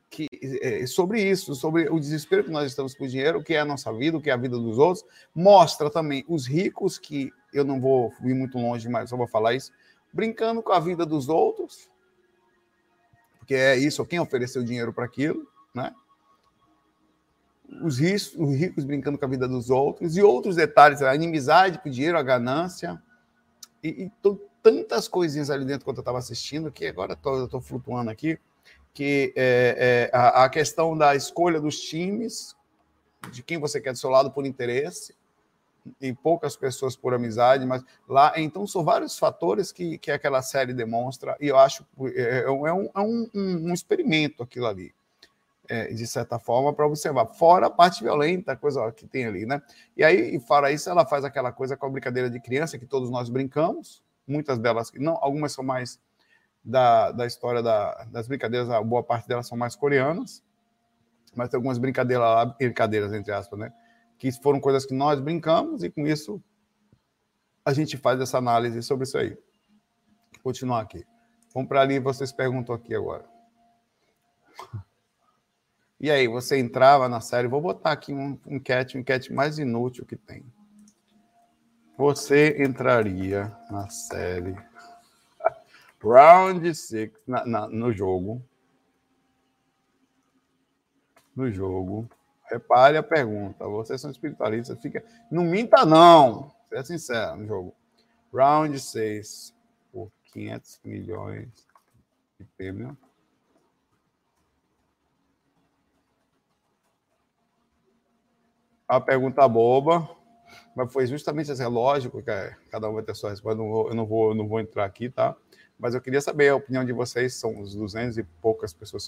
que, 0.10 0.27
é, 0.62 0.86
sobre 0.86 1.22
isso, 1.22 1.56
sobre 1.56 1.89
o 1.89 1.98
desespero 1.98 2.44
que 2.44 2.51
nós 2.51 2.67
estamos 2.67 2.94
com 2.94 3.06
o 3.06 3.08
dinheiro, 3.08 3.39
o 3.39 3.44
que 3.44 3.53
é 3.53 3.62
a 3.62 3.65
nossa 3.65 3.94
vida, 3.94 4.17
o 4.17 4.22
que 4.22 4.29
é 4.29 4.34
a 4.34 4.38
vida 4.38 4.58
dos 4.58 4.77
outros. 4.77 5.06
Mostra 5.34 5.89
também 5.89 6.25
os 6.27 6.46
ricos, 6.46 6.98
que 6.98 7.32
eu 7.53 7.63
não 7.63 7.79
vou 7.79 8.13
ir 8.22 8.34
muito 8.34 8.58
longe, 8.58 8.89
mas 8.89 9.10
só 9.10 9.15
vou 9.15 9.29
falar 9.29 9.53
isso, 9.53 9.72
brincando 10.12 10.62
com 10.62 10.74
a 10.74 10.79
vida 10.79 11.06
dos 11.06 11.29
outros, 11.29 11.89
porque 13.39 13.56
é 13.56 13.77
isso, 13.77 14.06
quem 14.06 14.20
ofereceu 14.20 14.65
dinheiro 14.65 14.91
para 14.91 15.06
aquilo, 15.06 15.48
né? 15.74 15.96
Os 17.82 17.98
ricos, 17.98 18.36
os 18.38 18.56
ricos 18.56 18.84
brincando 18.84 19.17
com 19.17 19.24
a 19.24 19.29
vida 19.29 19.48
dos 19.48 19.70
outros, 19.70 20.17
e 20.17 20.22
outros 20.22 20.58
detalhes, 20.58 21.01
a 21.01 21.15
inimizade 21.15 21.79
com 21.79 21.88
o 21.88 21.91
dinheiro, 21.91 22.17
a 22.17 22.24
ganância, 22.24 23.01
e, 23.82 24.03
e 24.03 24.10
tantas 24.67 25.07
coisinhas 25.07 25.50
ali 25.50 25.63
dentro 25.63 25.86
quando 25.86 25.97
eu 25.97 26.01
estava 26.01 26.17
assistindo, 26.17 26.69
que 26.69 26.86
agora 26.86 27.17
eu 27.24 27.45
estou 27.45 27.62
flutuando 27.62 28.12
aqui, 28.12 28.38
que 28.93 29.33
é, 29.33 30.09
é, 30.12 30.17
a, 30.17 30.43
a, 30.43 30.50
questão 30.50 30.97
da 30.97 31.15
escolha 31.15 31.62
dos 31.62 31.79
times, 31.79 32.53
de 33.31 33.41
quem 33.41 33.57
você 33.57 33.79
quer 33.79 33.93
do 33.93 33.97
seu 33.97 34.09
lado 34.09 34.29
por 34.29 34.45
interesse, 34.45 35.15
e 36.01 36.12
poucas 36.12 36.57
pessoas 36.57 36.97
por 36.97 37.13
amizade, 37.13 37.65
mas 37.65 37.81
lá, 38.09 38.33
então 38.36 38.67
são 38.67 38.83
vários 38.83 39.17
fatores 39.17 39.71
que, 39.71 39.97
que 39.97 40.12
aquela 40.12 40.41
série 40.41 40.74
demonstra, 40.74 41.38
e 41.39 41.47
eu 41.47 41.57
acho 41.57 41.86
é, 42.13 42.39
é, 42.39 42.51
um, 42.51 42.67
é 42.67 42.74
um, 42.74 42.89
um, 42.93 43.29
um 43.69 43.74
experimento 43.74 44.43
aquilo 44.43 44.65
ali, 44.65 44.93
é, 45.69 45.93
de 45.93 46.05
certa 46.05 46.38
forma, 46.38 46.74
para 46.74 46.86
observar, 46.86 47.25
fora 47.27 47.67
a 47.67 47.69
parte 47.69 48.03
violenta, 48.03 48.53
coisa 48.57 48.91
que 48.91 49.07
tem 49.07 49.25
ali, 49.25 49.45
né? 49.45 49.62
E 49.95 50.03
aí, 50.03 50.38
fora 50.41 50.71
isso, 50.74 50.89
ela 50.89 51.05
faz 51.05 51.24
aquela 51.24 51.53
coisa 51.53 51.77
com 51.77 51.86
a 51.86 51.89
brincadeira 51.89 52.29
de 52.29 52.39
criança 52.41 52.77
que 52.77 52.86
todos 52.86 53.09
nós 53.09 53.29
brincamos, 53.29 54.05
muitas 54.27 54.60
delas, 54.60 54.91
não, 54.96 55.17
algumas 55.22 55.51
são 55.53 55.63
mais 55.63 56.00
da, 56.63 57.12
da 57.12 57.25
história 57.25 57.63
da, 57.63 58.03
das 58.05 58.27
brincadeiras, 58.27 58.69
a 58.69 58.81
boa 58.84 59.01
parte 59.01 59.27
delas 59.27 59.48
são 59.48 59.57
mais 59.57 59.75
coreanas, 59.75 60.43
mas 61.36 61.50
tem 61.50 61.57
algumas 61.57 61.77
brincadeiras 61.77 62.25
lá, 62.25 62.46
brincadeiras, 62.46 63.13
entre 63.13 63.31
aspas, 63.31 63.57
né? 63.57 63.74
Que 64.17 64.31
foram 64.31 64.60
coisas 64.60 64.86
que 64.86 64.93
nós 64.93 65.19
brincamos 65.19 65.84
e 65.84 65.89
com 65.89 66.05
isso 66.05 66.41
a 67.63 67.74
gente 67.74 67.98
faz 67.98 68.19
essa 68.19 68.38
análise 68.38 68.81
sobre 68.81 69.03
isso 69.03 69.17
aí. 69.17 69.29
Vou 70.34 70.43
continuar 70.43 70.81
aqui. 70.81 71.05
Vamos 71.53 71.69
para 71.69 71.81
ali, 71.81 72.00
vocês 72.00 72.31
perguntam 72.31 72.74
aqui 72.74 72.96
agora. 72.96 73.25
E 76.00 76.12
aí, 76.12 76.27
você 76.27 76.57
entrava 76.60 77.10
na 77.10 77.19
série? 77.19 77.48
Vou 77.48 77.60
botar 77.60 77.91
aqui 77.91 78.13
um 78.13 78.39
enquete, 78.48 78.98
um 78.98 79.01
enquete 79.01 79.34
mais 79.34 79.57
inútil 79.57 80.05
que 80.05 80.15
tem. 80.15 80.46
Você 81.98 82.63
entraria 82.63 83.51
na 83.72 83.89
série 83.89 84.56
Round 86.00 86.75
6 86.75 87.12
no 87.72 87.92
jogo. 87.92 88.39
No 91.36 91.51
jogo. 91.51 92.08
Repare 92.51 92.98
a 92.98 93.04
pergunta. 93.04 93.68
Vocês 93.68 94.00
são 94.00 94.12
espiritualistas, 94.12 94.80
fica. 94.80 95.04
Não 95.32 95.44
minta, 95.44 95.86
não. 95.88 96.54
Seja 96.70 96.86
sincero 96.86 97.36
no 97.38 97.48
jogo. 97.48 97.75
Round 98.32 98.80
6 98.80 99.56
por 99.92 100.12
500 100.25 100.80
milhões 100.84 101.68
de 102.39 102.46
prêmio. 102.56 102.96
A 108.88 109.01
pergunta 109.01 109.48
boba, 109.48 110.08
mas 110.75 110.92
foi 110.92 111.06
justamente 111.08 111.51
assim, 111.51 111.63
é 111.63 111.68
lógico 111.68 112.22
que 112.22 112.30
é, 112.30 112.56
cada 112.70 112.89
um 112.89 112.94
vai 112.94 113.04
ter 113.04 113.16
sua 113.16 113.32
resposta. 113.32 113.60
Eu 113.60 113.66
não 113.66 114.06
vou, 114.06 114.30
eu 114.30 114.36
não 114.36 114.48
vou, 114.48 114.60
entrar 114.60 114.86
aqui, 114.86 115.10
tá? 115.10 115.36
Mas 115.80 115.94
eu 115.94 116.01
queria 116.01 116.22
saber 116.22 116.50
a 116.50 116.56
opinião 116.56 116.86
de 116.86 116.94
vocês. 116.94 117.36
São 117.36 117.60
os 117.60 117.75
200 117.75 118.18
e 118.18 118.24
poucas 118.24 118.74
pessoas 118.74 119.08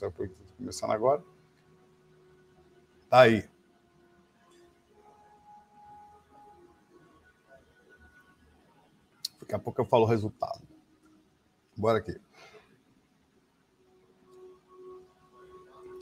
começando 0.58 0.91
agora. 0.91 1.24
Tá 3.10 3.22
aí. 3.22 3.48
Daqui 9.39 9.55
a 9.55 9.60
pouco 9.60 9.81
eu 9.81 9.86
falo 9.86 10.03
o 10.03 10.08
resultado. 10.08 10.62
Bora 11.75 12.00
aqui. 12.00 12.19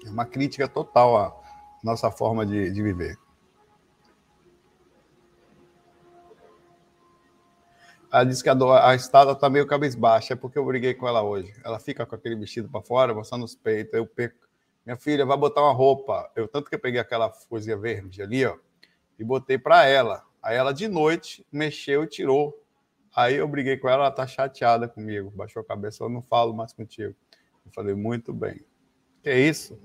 É 0.06 0.10
uma 0.10 0.25
crítica 0.25 0.67
total 0.67 1.17
à 1.17 1.41
nossa 1.84 2.10
forma 2.10 2.46
de, 2.46 2.72
de 2.72 2.82
viver. 2.82 3.17
Ela 8.11 8.23
disse 8.23 8.41
que 8.41 8.49
a, 8.49 8.89
a 8.89 8.95
estada 8.95 9.35
tá 9.35 9.49
meio 9.49 9.67
cabisbaixa, 9.67 10.33
é 10.33 10.35
porque 10.35 10.57
eu 10.57 10.65
briguei 10.65 10.93
com 10.93 11.07
ela 11.07 11.21
hoje. 11.21 11.53
Ela 11.63 11.79
fica 11.79 12.05
com 12.05 12.15
aquele 12.15 12.35
vestido 12.35 12.69
para 12.69 12.81
fora, 12.81 13.13
mostrando 13.13 13.43
os 13.43 13.55
peitos. 13.55 13.93
Eu 13.93 14.05
perco. 14.05 14.47
Minha 14.85 14.95
filha, 14.95 15.25
vai 15.25 15.35
botar 15.35 15.61
uma 15.61 15.73
roupa. 15.73 16.31
Eu 16.33 16.47
tanto 16.47 16.69
que 16.69 16.75
eu 16.75 16.79
peguei 16.79 16.99
aquela 16.99 17.29
coisinha 17.49 17.77
verde 17.77 18.21
ali, 18.21 18.45
ó, 18.45 18.57
e 19.19 19.23
botei 19.23 19.57
para 19.57 19.85
ela. 19.85 20.23
Aí 20.41 20.55
ela 20.55 20.73
de 20.73 20.87
noite 20.87 21.45
mexeu 21.51 22.05
e 22.05 22.07
tirou. 22.07 22.63
Aí 23.13 23.35
eu 23.35 23.47
briguei 23.47 23.75
com 23.75 23.89
ela, 23.89 24.05
ela 24.05 24.11
tá 24.11 24.25
chateada 24.25 24.87
comigo. 24.87 25.29
Baixou 25.31 25.61
a 25.61 25.65
cabeça, 25.65 26.03
eu 26.03 26.09
não 26.09 26.21
falo 26.21 26.53
mais 26.53 26.71
contigo. 26.71 27.13
Eu 27.65 27.71
falei, 27.73 27.93
muito 27.93 28.31
bem. 28.33 28.61
Que 29.21 29.29
é 29.29 29.39
isso? 29.39 29.77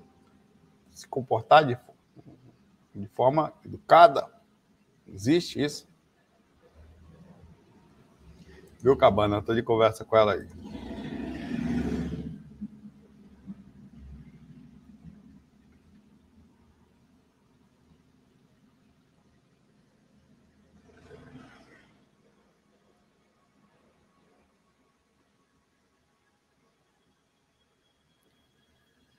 Se 0.93 1.09
comportar 1.09 1.64
de, 1.64 1.76
de 2.95 3.09
forma 3.09 3.52
educada. 3.64 4.31
Existe 5.09 5.61
isso? 5.61 5.88
Viu, 8.83 8.97
Cabana? 8.97 9.39
Estou 9.39 9.55
de 9.55 9.62
conversa 9.62 10.05
com 10.05 10.17
ela 10.17 10.33
aí. 10.33 10.47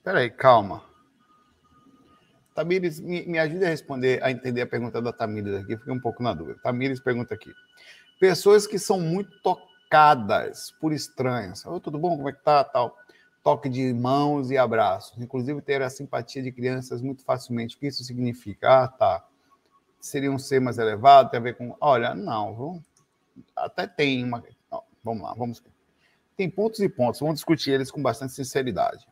Peraí, 0.03 0.29
calma. 0.29 0.83
Tamires, 2.53 2.99
me, 2.99 3.25
me 3.25 3.39
ajude 3.39 3.65
a 3.65 3.69
responder, 3.69 4.21
a 4.21 4.29
entender 4.29 4.61
a 4.61 4.67
pergunta 4.67 5.01
da 5.01 5.13
Tamires 5.13 5.55
aqui, 5.55 5.77
fiquei 5.77 5.93
um 5.93 5.99
pouco 5.99 6.21
na 6.21 6.33
dúvida. 6.33 6.59
Tamires 6.61 6.99
pergunta 6.99 7.33
aqui. 7.33 7.51
Pessoas 8.19 8.65
que 8.67 8.79
são 8.79 8.99
muito 8.99 9.31
tocadas 9.41 10.71
por 10.79 10.93
estranhos. 10.93 11.63
Tudo 11.83 11.99
bom? 11.99 12.15
Como 12.15 12.29
é 12.29 12.33
que 12.33 12.43
tá? 12.43 12.63
Tal. 12.63 12.97
Toque 13.43 13.67
de 13.67 13.93
mãos 13.93 14.49
e 14.49 14.57
abraços. 14.57 15.21
Inclusive 15.21 15.61
ter 15.61 15.81
a 15.81 15.89
simpatia 15.89 16.41
de 16.41 16.51
crianças 16.51 17.01
muito 17.01 17.23
facilmente. 17.23 17.75
O 17.75 17.79
que 17.79 17.87
isso 17.87 18.03
significa? 18.03 18.83
Ah, 18.83 18.87
tá. 18.87 19.25
Seria 19.99 20.31
um 20.31 20.39
ser 20.39 20.61
mais 20.61 20.77
elevado? 20.77 21.29
Tem 21.29 21.39
a 21.39 21.43
ver 21.43 21.57
com. 21.57 21.75
Olha, 21.79 22.15
não, 22.15 22.55
viu? 22.55 22.83
Até 23.55 23.87
tem 23.87 24.23
uma. 24.23 24.43
vamos 25.03 25.23
lá, 25.23 25.33
vamos. 25.33 25.61
Tem 26.37 26.49
pontos 26.49 26.79
e 26.79 26.87
pontos. 26.87 27.19
Vamos 27.19 27.35
discutir 27.35 27.71
eles 27.71 27.91
com 27.91 28.01
bastante 28.01 28.33
sinceridade. 28.33 29.05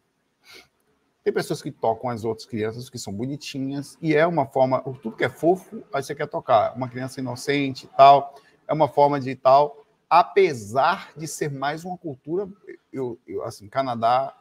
Tem 1.24 1.31
pessoas 1.31 1.62
que 1.62 1.72
tocam 1.72 2.10
as 2.10 2.24
outras 2.24 2.48
crianças 2.48 2.89
que 2.89 2.98
são 2.98 3.13
bonitinhas 3.13 3.96
e 4.01 4.15
é 4.15 4.25
uma 4.25 4.48
forma, 4.48 4.81
tudo 5.03 5.15
que 5.15 5.24
é 5.24 5.29
fofo, 5.29 5.84
aí 5.93 6.01
você 6.01 6.15
quer 6.15 6.27
tocar. 6.27 6.75
Uma 6.75 6.89
criança 6.89 7.20
inocente 7.20 7.86
e 7.86 7.89
tal 7.89 8.34
é 8.68 8.74
uma 8.74 8.88
forma 8.88 9.20
de 9.20 9.36
tal, 9.36 9.86
apesar 10.10 11.12
de 11.15 11.27
ser 11.27 11.50
mais 11.51 11.86
uma 11.86 11.98
cultura, 11.98 12.48
eu, 12.91 13.20
eu 13.27 13.44
assim, 13.44 13.68
Canadá, 13.68 14.36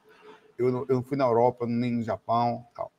eu 0.58 0.70
não, 0.70 0.86
eu 0.88 0.96
não 0.96 1.02
fui 1.02 1.16
na 1.16 1.24
Europa, 1.24 1.66
nem 1.66 1.92
no 1.92 2.02
Japão, 2.02 2.66
tal. 2.74 2.90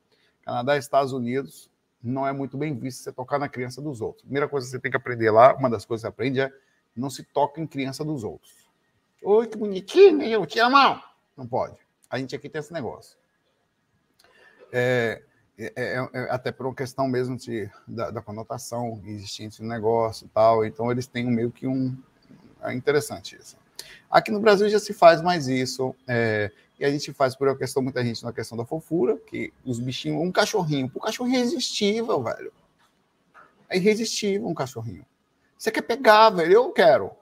Canadá 0.42 0.76
Estados 0.76 1.12
Unidos 1.12 1.70
não 2.02 2.26
é 2.26 2.32
muito 2.32 2.58
bem 2.58 2.74
visto 2.74 3.02
você 3.02 3.12
tocar 3.12 3.38
na 3.38 3.48
criança 3.48 3.80
dos 3.80 4.00
outros. 4.00 4.22
Primeira 4.22 4.48
coisa 4.48 4.66
que 4.66 4.72
você 4.72 4.78
tem 4.80 4.90
que 4.90 4.96
aprender 4.96 5.30
lá, 5.30 5.54
uma 5.54 5.70
das 5.70 5.84
coisas 5.84 6.02
que 6.02 6.06
você 6.06 6.12
aprende 6.12 6.40
é 6.40 6.52
não 6.96 7.08
se 7.08 7.22
toca 7.22 7.60
em 7.60 7.66
criança 7.66 8.04
dos 8.04 8.24
outros. 8.24 8.68
Oi, 9.22 9.46
que 9.46 9.56
bonitinho, 9.56 10.22
eu 10.22 10.44
te 10.44 10.58
amo. 10.58 11.00
Não 11.36 11.46
pode. 11.46 11.76
A 12.10 12.18
gente 12.18 12.34
aqui 12.34 12.48
tem 12.48 12.58
esse 12.58 12.72
negócio. 12.72 13.16
É, 14.72 15.22
é, 15.58 15.72
é, 15.76 16.08
é, 16.12 16.30
até 16.30 16.50
por 16.50 16.66
uma 16.66 16.74
questão 16.74 17.06
mesmo 17.06 17.36
de, 17.36 17.70
da, 17.86 18.10
da, 18.10 18.22
conotação 18.22 19.00
existente 19.04 19.62
no 19.62 19.68
negócio 19.68 20.24
e 20.24 20.28
tal. 20.28 20.64
Então, 20.64 20.90
eles 20.90 21.06
têm 21.06 21.26
meio 21.26 21.50
que 21.50 21.66
um. 21.66 21.96
É 22.62 22.72
interessante 22.72 23.36
isso. 23.36 23.56
Aqui 24.10 24.30
no 24.30 24.40
Brasil 24.40 24.68
já 24.68 24.78
se 24.78 24.92
faz 24.92 25.20
mais 25.20 25.48
isso. 25.48 25.94
É, 26.08 26.50
e 26.78 26.84
a 26.84 26.90
gente 26.90 27.12
faz 27.12 27.36
por 27.36 27.48
uma 27.48 27.56
questão, 27.56 27.82
muita 27.82 28.02
gente 28.04 28.24
na 28.24 28.32
questão 28.32 28.56
da 28.56 28.64
fofura, 28.64 29.16
que 29.16 29.52
os 29.64 29.78
bichinhos, 29.78 30.20
um 30.20 30.32
cachorrinho, 30.32 30.90
o 30.92 31.00
cachorrinho 31.00 31.36
é 31.36 31.40
irresistível, 31.40 32.22
velho. 32.22 32.52
É 33.68 33.76
irresistível 33.76 34.48
um 34.48 34.54
cachorrinho. 34.54 35.06
Você 35.56 35.70
quer 35.70 35.82
pegar, 35.82 36.30
velho? 36.30 36.52
Eu 36.52 36.72
quero. 36.72 37.12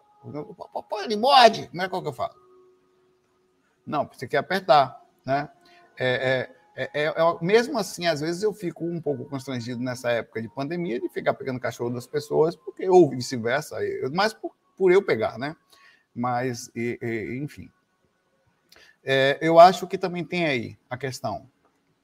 Pô, 0.89 1.01
ele 1.03 1.17
morde. 1.17 1.69
Como 1.69 1.83
é 1.83 1.89
que 1.89 1.95
eu 1.95 2.13
falo? 2.13 2.35
Não, 3.87 4.09
você 4.11 4.27
quer 4.27 4.39
apertar, 4.39 5.05
né? 5.27 5.49
É, 5.99 6.09
é, 6.09 6.60
é, 6.81 6.89
é, 6.95 7.05
é, 7.09 7.15
mesmo 7.43 7.77
assim, 7.77 8.07
às 8.07 8.23
vezes 8.23 8.43
eu 8.43 8.55
fico 8.55 8.87
um 8.87 9.03
pouco 9.03 9.27
constrangido 9.27 9.83
nessa 9.83 10.11
época 10.11 10.41
de 10.41 10.49
pandemia 10.49 10.99
de 10.99 11.11
ficar 11.11 11.35
pegando 11.35 11.61
cachorro 11.61 11.91
das 11.91 12.07
pessoas, 12.07 12.57
porque 12.57 12.89
ou 12.89 13.11
vice-versa, 13.11 13.77
mas 14.11 14.33
por, 14.33 14.53
por, 14.79 14.91
eu 14.91 15.05
pegar, 15.05 15.39
né? 15.39 15.55
Mas, 16.15 16.71
e, 16.75 16.99
e, 17.03 17.39
enfim. 17.39 17.71
É, 19.05 19.39
eu 19.43 19.61
acho 19.61 19.87
que 19.87 19.99
também 19.99 20.25
tem 20.25 20.47
aí 20.47 20.79
a 20.89 20.97
questão. 20.97 21.47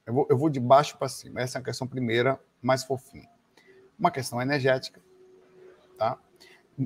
Eu 0.05 0.13
vou, 0.13 0.27
eu 0.29 0.37
vou 0.37 0.47
de 0.47 0.59
baixo 0.59 0.95
para 0.95 1.09
cima. 1.09 1.41
Essa 1.41 1.57
é 1.57 1.61
a 1.61 1.63
questão 1.63 1.87
primeira, 1.87 2.39
mais 2.61 2.83
fofinha. 2.83 3.27
Uma 3.97 4.11
questão 4.11 4.39
energética, 4.39 5.01
tá? 5.97 6.19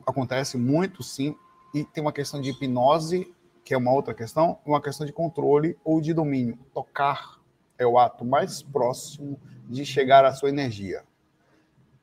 Acontece 0.07 0.57
muito, 0.57 1.03
sim, 1.03 1.35
e 1.75 1.83
tem 1.83 2.01
uma 2.01 2.13
questão 2.13 2.39
de 2.39 2.51
hipnose, 2.51 3.35
que 3.65 3.73
é 3.73 3.77
uma 3.77 3.91
outra 3.91 4.13
questão, 4.13 4.59
uma 4.65 4.81
questão 4.81 5.05
de 5.05 5.11
controle 5.11 5.77
ou 5.83 5.99
de 5.99 6.13
domínio. 6.13 6.57
Tocar 6.73 7.40
é 7.81 7.87
o 7.87 7.97
ato 7.97 8.23
mais 8.23 8.61
próximo 8.61 9.39
de 9.67 9.83
chegar 9.85 10.23
à 10.23 10.33
sua 10.33 10.49
energia. 10.49 11.03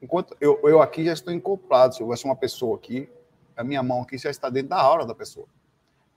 Enquanto 0.03 0.37
eu, 0.41 0.61
eu 0.65 0.83
aqui 0.83 1.05
já 1.05 1.13
estou 1.13 1.33
encoplado, 1.33 1.95
se 1.95 2.01
eu 2.01 2.07
fosse 2.09 2.25
uma 2.25 2.35
pessoa 2.35 2.77
aqui, 2.77 3.09
a 3.57 3.63
minha 3.63 3.83
mão 3.83 4.03
aqui 4.03 4.19
já 4.19 4.31
está 4.31 4.51
dentro 4.51 4.71
da 4.71 4.81
aura 4.81 5.07
da 5.07 5.15
pessoa. 5.15 5.47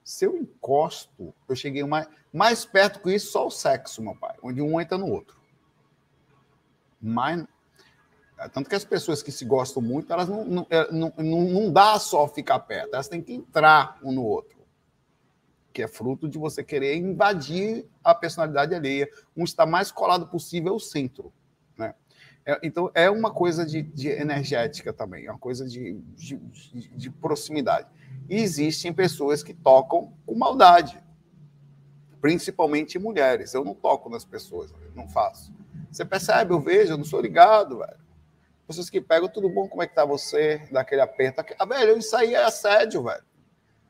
Se 0.03 0.25
eu 0.25 0.35
encosto, 0.35 1.33
eu 1.47 1.55
cheguei 1.55 1.83
mais, 1.83 2.07
mais 2.33 2.65
perto 2.65 2.99
com 2.99 3.09
isso, 3.09 3.31
só 3.31 3.45
o 3.45 3.51
sexo, 3.51 4.01
meu 4.01 4.15
pai, 4.15 4.35
onde 4.41 4.61
um 4.61 4.81
entra 4.81 4.97
no 4.97 5.07
outro. 5.07 5.39
Mas, 6.99 7.45
tanto 8.51 8.67
que 8.67 8.75
as 8.75 8.85
pessoas 8.85 9.21
que 9.21 9.31
se 9.31 9.45
gostam 9.45 9.81
muito, 9.81 10.11
elas 10.11 10.27
não, 10.27 10.65
é, 10.69 10.91
não, 10.91 11.13
não, 11.17 11.41
não 11.41 11.71
dá 11.71 11.99
só 11.99 12.27
ficar 12.27 12.59
perto, 12.61 12.95
elas 12.95 13.07
têm 13.07 13.21
que 13.21 13.33
entrar 13.33 13.99
um 14.01 14.11
no 14.11 14.23
outro 14.23 14.60
que 15.71 15.81
é 15.81 15.87
fruto 15.87 16.27
de 16.27 16.37
você 16.37 16.63
querer 16.63 16.95
invadir 16.95 17.85
a 18.03 18.13
personalidade 18.13 18.75
alheia, 18.75 19.09
um 19.35 19.43
está 19.43 19.65
mais 19.65 19.91
colado 19.91 20.27
possível 20.27 20.73
ao 20.73 20.79
centro. 20.79 21.33
Né? 21.77 21.93
É, 22.45 22.59
então, 22.63 22.91
é 22.93 23.09
uma 23.09 23.31
coisa 23.31 23.65
de, 23.65 23.81
de, 23.81 24.09
energética 24.09 24.91
também, 24.91 25.25
é 25.25 25.31
uma 25.31 25.39
coisa 25.39 25.67
de, 25.67 25.93
de, 26.15 26.37
de 26.95 27.09
proximidade. 27.09 27.87
E 28.29 28.35
existem 28.35 28.93
pessoas 28.93 29.43
que 29.43 29.53
tocam 29.53 30.13
com 30.25 30.35
maldade, 30.35 31.01
principalmente 32.19 32.99
mulheres. 32.99 33.53
Eu 33.53 33.63
não 33.63 33.73
toco 33.73 34.09
nas 34.09 34.25
pessoas, 34.25 34.73
não 34.95 35.07
faço. 35.07 35.53
Você 35.91 36.05
percebe, 36.05 36.53
eu 36.53 36.59
vejo, 36.59 36.93
eu 36.93 36.97
não 36.97 37.05
sou 37.05 37.19
ligado, 37.19 37.79
velho. 37.79 37.99
Pessoas 38.67 38.89
que 38.89 39.01
pegam, 39.01 39.27
tudo 39.27 39.49
bom, 39.49 39.67
como 39.67 39.83
é 39.83 39.87
que 39.87 39.95
tá 39.95 40.05
você? 40.05 40.61
Daquele 40.71 41.01
aperto. 41.01 41.43
Ah, 41.59 41.65
velho, 41.65 41.97
isso 41.97 42.15
aí 42.15 42.33
é 42.33 42.43
assédio, 42.43 43.03
velho. 43.03 43.23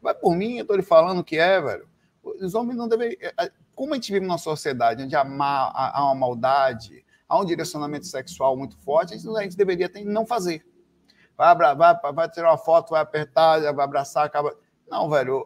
Vai 0.01 0.13
por 0.13 0.36
mim, 0.36 0.58
eu 0.58 0.65
tô 0.65 0.75
lhe 0.75 0.81
falando 0.81 1.24
que 1.24 1.38
é, 1.38 1.62
velho. 1.62 1.88
Os 2.24 2.55
homens 2.55 2.77
não 2.77 2.88
devem. 2.88 3.17
É, 3.20 3.34
é, 3.38 3.51
como 3.75 3.93
a 3.93 3.96
gente 3.96 4.12
vive 4.12 4.25
numa 4.25 4.38
sociedade 4.38 5.03
onde 5.03 5.15
há, 5.15 5.22
há 5.22 6.05
uma 6.05 6.15
maldade, 6.15 7.05
há 7.27 7.39
um 7.39 7.46
direcionamento 7.46 8.05
sexual 8.05 8.55
muito 8.58 8.77
forte, 8.77 9.13
a 9.13 9.17
gente, 9.17 9.58
deveria 9.58 9.89
ter, 9.89 10.03
não 10.03 10.25
fazer. 10.25 10.65
Vai, 11.38 11.55
vai, 11.55 12.13
vai 12.13 12.29
tirar 12.29 12.51
uma 12.51 12.58
foto, 12.58 12.91
vai 12.91 13.01
apertar, 13.01 13.62
vai 13.74 13.86
abraçar, 13.86 14.25
acaba. 14.25 14.55
Não, 14.89 15.10
velho. 15.10 15.46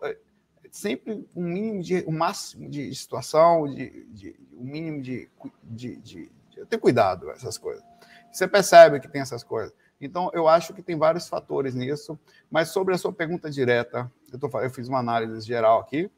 Sempre 0.72 1.26
um 1.36 1.44
mínimo 1.44 1.82
de. 1.82 2.04
o 2.06 2.10
um 2.10 2.18
máximo 2.18 2.70
de 2.70 2.94
situação, 2.94 3.66
de, 3.66 4.06
de, 4.08 4.36
um 4.58 4.64
mínimo 4.64 5.02
de, 5.02 5.30
de, 5.64 5.96
de, 5.98 6.32
de 6.50 6.66
ter 6.66 6.78
cuidado 6.78 7.30
essas 7.32 7.58
coisas. 7.58 7.84
Você 8.32 8.46
percebe 8.48 9.00
que 9.00 9.08
tem 9.08 9.22
essas 9.22 9.44
coisas. 9.44 9.74
Então, 10.00 10.30
eu 10.34 10.48
acho 10.48 10.74
que 10.74 10.82
tem 10.82 10.98
vários 10.98 11.28
fatores 11.28 11.74
nisso, 11.74 12.20
mas 12.52 12.70
sobre 12.70 12.94
a 12.94 12.98
sua 12.98 13.14
pergunta 13.14 13.50
direta, 13.50 14.12
eu, 14.32 14.38
tô, 14.38 14.60
eu 14.60 14.70
fiz 14.70 14.88
uma 14.88 15.00
análise 15.00 15.46
geral 15.46 15.80
aqui, 15.80 16.12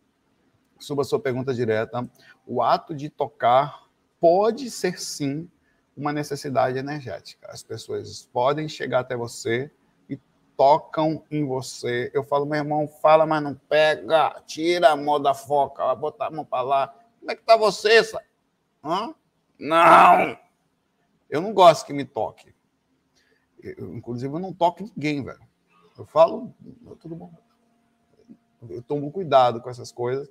sobre 0.80 1.04
a 1.04 1.06
sua 1.06 1.20
pergunta 1.20 1.54
direta, 1.54 2.08
o 2.46 2.62
ato 2.62 2.96
de 2.96 3.10
tocar 3.10 3.88
pode 4.20 4.70
ser 4.70 5.00
sim 5.00 5.50
uma 5.96 6.14
necessidade 6.14 6.78
energética. 6.78 7.48
As 7.52 7.64
pessoas 7.64 8.30
podem 8.32 8.70
chegar 8.70 9.00
até 9.00 9.16
você 9.16 9.72
e 10.10 10.20
tocam 10.56 11.24
em 11.32 11.46
você. 11.46 12.12
Eu 12.14 12.24
falo, 12.24 12.46
meu 12.46 12.60
irmão, 12.60 12.88
fala, 12.88 13.26
mas 13.26 13.42
não 13.42 13.56
pega, 13.56 14.42
tira 14.46 14.90
a 14.90 14.96
mão 14.96 15.20
da 15.20 15.34
foca, 15.34 15.86
vai 15.86 15.96
botar 15.96 16.28
a 16.28 16.32
mão 16.32 16.46
para 16.46 16.62
lá. 16.62 16.96
Como 17.20 17.32
é 17.32 17.36
que 17.36 17.44
tá 17.44 17.58
você? 17.58 18.02
Hã? 18.84 19.14
Não! 19.60 20.38
Eu 21.30 21.42
não 21.42 21.52
gosto 21.54 21.86
que 21.86 21.94
me 21.94 22.06
toque. 22.06 22.57
Eu, 23.62 23.96
inclusive, 23.96 24.34
eu 24.34 24.40
não 24.40 24.54
toco 24.54 24.84
ninguém, 24.84 25.24
velho. 25.24 25.40
Eu 25.98 26.06
falo, 26.06 26.54
tudo 27.00 27.16
bom. 27.16 27.32
Eu 28.70 28.82
tomo 28.82 29.12
cuidado 29.12 29.62
com 29.62 29.70
essas 29.70 29.92
coisas 29.92 30.30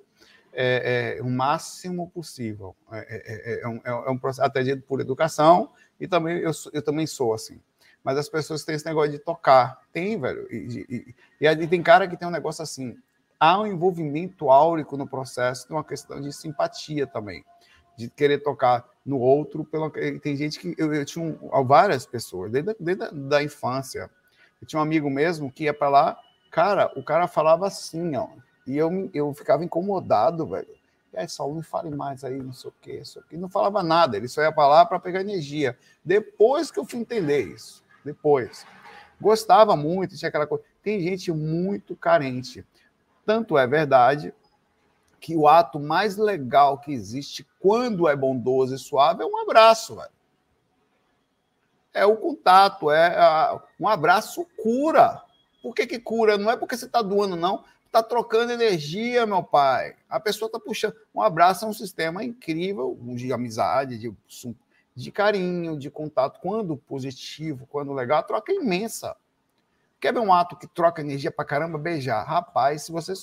é, 0.53 1.17
é, 1.19 1.21
o 1.21 1.29
máximo 1.29 2.09
possível. 2.09 2.75
É, 2.91 2.97
é, 2.99 3.53
é, 3.53 3.61
é 3.61 3.67
um, 3.67 3.81
é 3.83 4.09
um 4.09 4.17
processo 4.17 4.47
atendido 4.47 4.81
por 4.81 4.99
educação 4.99 5.69
e 5.99 6.07
também 6.07 6.39
eu, 6.39 6.51
eu 6.73 6.81
também 6.81 7.05
sou 7.05 7.33
assim. 7.33 7.61
Mas 8.03 8.17
as 8.17 8.27
pessoas 8.27 8.63
têm 8.63 8.75
esse 8.75 8.85
negócio 8.85 9.11
de 9.11 9.19
tocar. 9.19 9.81
Tem, 9.91 10.19
velho. 10.19 10.47
E, 10.51 10.85
e, 10.89 11.15
e, 11.41 11.47
e 11.47 11.67
tem 11.67 11.83
cara 11.83 12.07
que 12.07 12.17
tem 12.17 12.27
um 12.27 12.31
negócio 12.31 12.63
assim. 12.63 12.97
Há 13.39 13.59
um 13.59 13.67
envolvimento 13.67 14.49
áurico 14.49 14.97
no 14.97 15.07
processo, 15.07 15.67
tem 15.67 15.77
uma 15.77 15.83
questão 15.83 16.19
de 16.19 16.33
simpatia 16.33 17.05
também 17.05 17.45
de 17.97 18.09
querer 18.09 18.37
tocar 18.37 18.87
no 19.03 19.19
outro. 19.19 19.67
Tem 20.21 20.35
gente 20.35 20.59
que. 20.59 20.75
Eu, 20.77 20.93
eu 20.93 21.03
tinha 21.03 21.25
um, 21.25 21.65
várias 21.65 22.05
pessoas, 22.05 22.51
desde, 22.51 22.75
desde 22.79 23.03
a 23.03 23.09
da 23.09 23.43
infância. 23.43 24.09
Eu 24.61 24.67
tinha 24.67 24.79
um 24.79 24.83
amigo 24.83 25.09
mesmo 25.09 25.51
que 25.51 25.63
ia 25.63 25.73
para 25.73 25.89
lá, 25.89 26.19
cara, 26.51 26.91
o 26.95 27.03
cara 27.03 27.27
falava 27.27 27.67
assim, 27.67 28.15
ó. 28.15 28.27
E 28.65 28.77
eu, 28.77 29.09
eu 29.13 29.33
ficava 29.33 29.63
incomodado, 29.63 30.45
velho. 30.45 30.67
E 31.13 31.17
aí, 31.17 31.27
Saulo, 31.27 31.55
não 31.55 31.63
fale 31.63 31.89
mais 31.89 32.23
aí, 32.23 32.37
não 32.37 32.51
sei 32.51 32.69
o 32.69 32.73
quê, 32.81 32.99
isso 33.01 33.19
aqui. 33.19 33.37
Não 33.37 33.49
falava 33.49 33.81
nada, 33.81 34.17
ele 34.17 34.27
só 34.27 34.41
ia 34.41 34.51
para 34.51 34.67
lá 34.67 34.85
para 34.85 34.99
pegar 34.99 35.21
energia. 35.21 35.77
Depois 36.03 36.69
que 36.69 36.79
eu 36.79 36.85
fui 36.85 36.99
entender 36.99 37.41
isso. 37.41 37.83
Depois. 38.03 38.65
Gostava 39.19 39.75
muito, 39.75 40.17
tinha 40.17 40.29
aquela 40.29 40.45
coisa. 40.45 40.63
Tem 40.83 40.99
gente 41.01 41.31
muito 41.31 41.95
carente. 41.95 42.65
Tanto 43.25 43.57
é 43.57 43.65
verdade 43.65 44.33
que 45.19 45.35
o 45.35 45.47
ato 45.47 45.79
mais 45.79 46.17
legal 46.17 46.77
que 46.79 46.91
existe 46.91 47.47
quando 47.59 48.07
é 48.07 48.15
bondoso 48.15 48.75
e 48.75 48.77
suave 48.77 49.23
é 49.23 49.25
um 49.25 49.37
abraço, 49.37 49.95
velho. 49.95 50.11
É 51.93 52.05
o 52.05 52.15
contato, 52.15 52.91
é 52.91 53.17
a, 53.17 53.59
um 53.79 53.87
abraço 53.87 54.45
cura. 54.61 55.21
Por 55.61 55.73
que, 55.73 55.87
que 55.87 55.99
cura? 55.99 56.37
Não 56.37 56.51
é 56.51 56.55
porque 56.55 56.77
você 56.77 56.85
está 56.85 57.01
doando, 57.01 57.35
não. 57.35 57.63
Está 57.85 58.03
trocando 58.03 58.51
energia, 58.51 59.25
meu 59.25 59.41
pai. 59.41 59.95
A 60.07 60.19
pessoa 60.19 60.47
está 60.47 60.59
puxando. 60.59 60.95
Um 61.15 61.21
abraço 61.21 61.65
é 61.65 61.67
um 61.67 61.73
sistema 61.73 62.23
incrível 62.23 62.97
de 63.01 63.33
amizade, 63.33 63.97
de, 63.97 64.13
de 64.95 65.11
carinho, 65.11 65.77
de 65.77 65.89
contato. 65.89 66.39
Quando 66.39 66.77
positivo, 66.77 67.65
quando 67.71 67.93
legal, 67.93 68.19
a 68.19 68.23
troca 68.23 68.51
é 68.51 68.55
imensa. 68.55 69.15
Quer 69.99 70.13
ver 70.13 70.19
um 70.19 70.31
ato 70.31 70.55
que 70.55 70.67
troca 70.67 71.01
energia 71.01 71.31
pra 71.31 71.43
caramba? 71.43 71.79
Beijar. 71.79 72.23
Rapaz, 72.23 72.83
se 72.83 72.91
você 72.91 73.13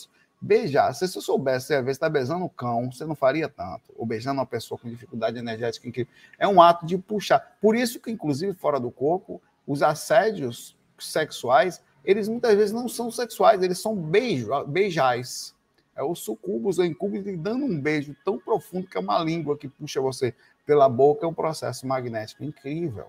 Beijar, 0.45 0.93
se 0.93 1.09
você 1.09 1.23
soubesse, 1.23 1.73
às 1.73 1.83
vezes, 1.83 1.97
está 1.97 2.07
beijando 2.07 2.45
um 2.45 2.49
cão, 2.51 2.93
você 2.93 3.07
não 3.07 3.15
faria 3.15 3.49
tanto. 3.49 3.95
Ou 3.97 4.05
beijando 4.05 4.41
uma 4.41 4.45
pessoa 4.45 4.79
com 4.79 4.91
dificuldade 4.91 5.39
energética 5.39 5.89
incrível. 5.89 6.13
É 6.39 6.47
um 6.47 6.61
ato 6.61 6.85
de 6.85 6.99
puxar. 6.99 7.57
Por 7.63 7.75
isso 7.75 7.99
que, 7.99 8.11
inclusive, 8.11 8.53
fora 8.53 8.79
do 8.79 8.91
corpo, 8.91 9.41
os 9.67 9.83
assédios 9.83 10.77
sexuais, 10.99 11.81
eles 12.05 12.29
muitas 12.29 12.55
vezes 12.55 12.73
não 12.73 12.91
são 12.91 13.11
sexuais, 13.11 13.63
eles 13.63 13.79
são 13.79 13.97
beijo, 13.97 14.51
beijais. 14.67 15.55
É 15.97 16.03
o 16.03 16.15
sucubus 16.15 16.79
ou 16.79 16.85
incubus 16.85 17.23
dando 17.39 17.65
um 17.65 17.81
beijo 17.81 18.15
tão 18.23 18.39
profundo 18.39 18.87
que 18.87 18.99
é 18.99 19.01
uma 19.01 19.19
língua 19.21 19.57
que 19.57 19.67
puxa 19.67 19.99
você 19.99 20.35
pela 20.67 20.91
boca, 20.91 21.25
é 21.25 21.29
um 21.29 21.33
processo 21.33 21.87
magnético 21.87 22.45
incrível. 22.45 23.07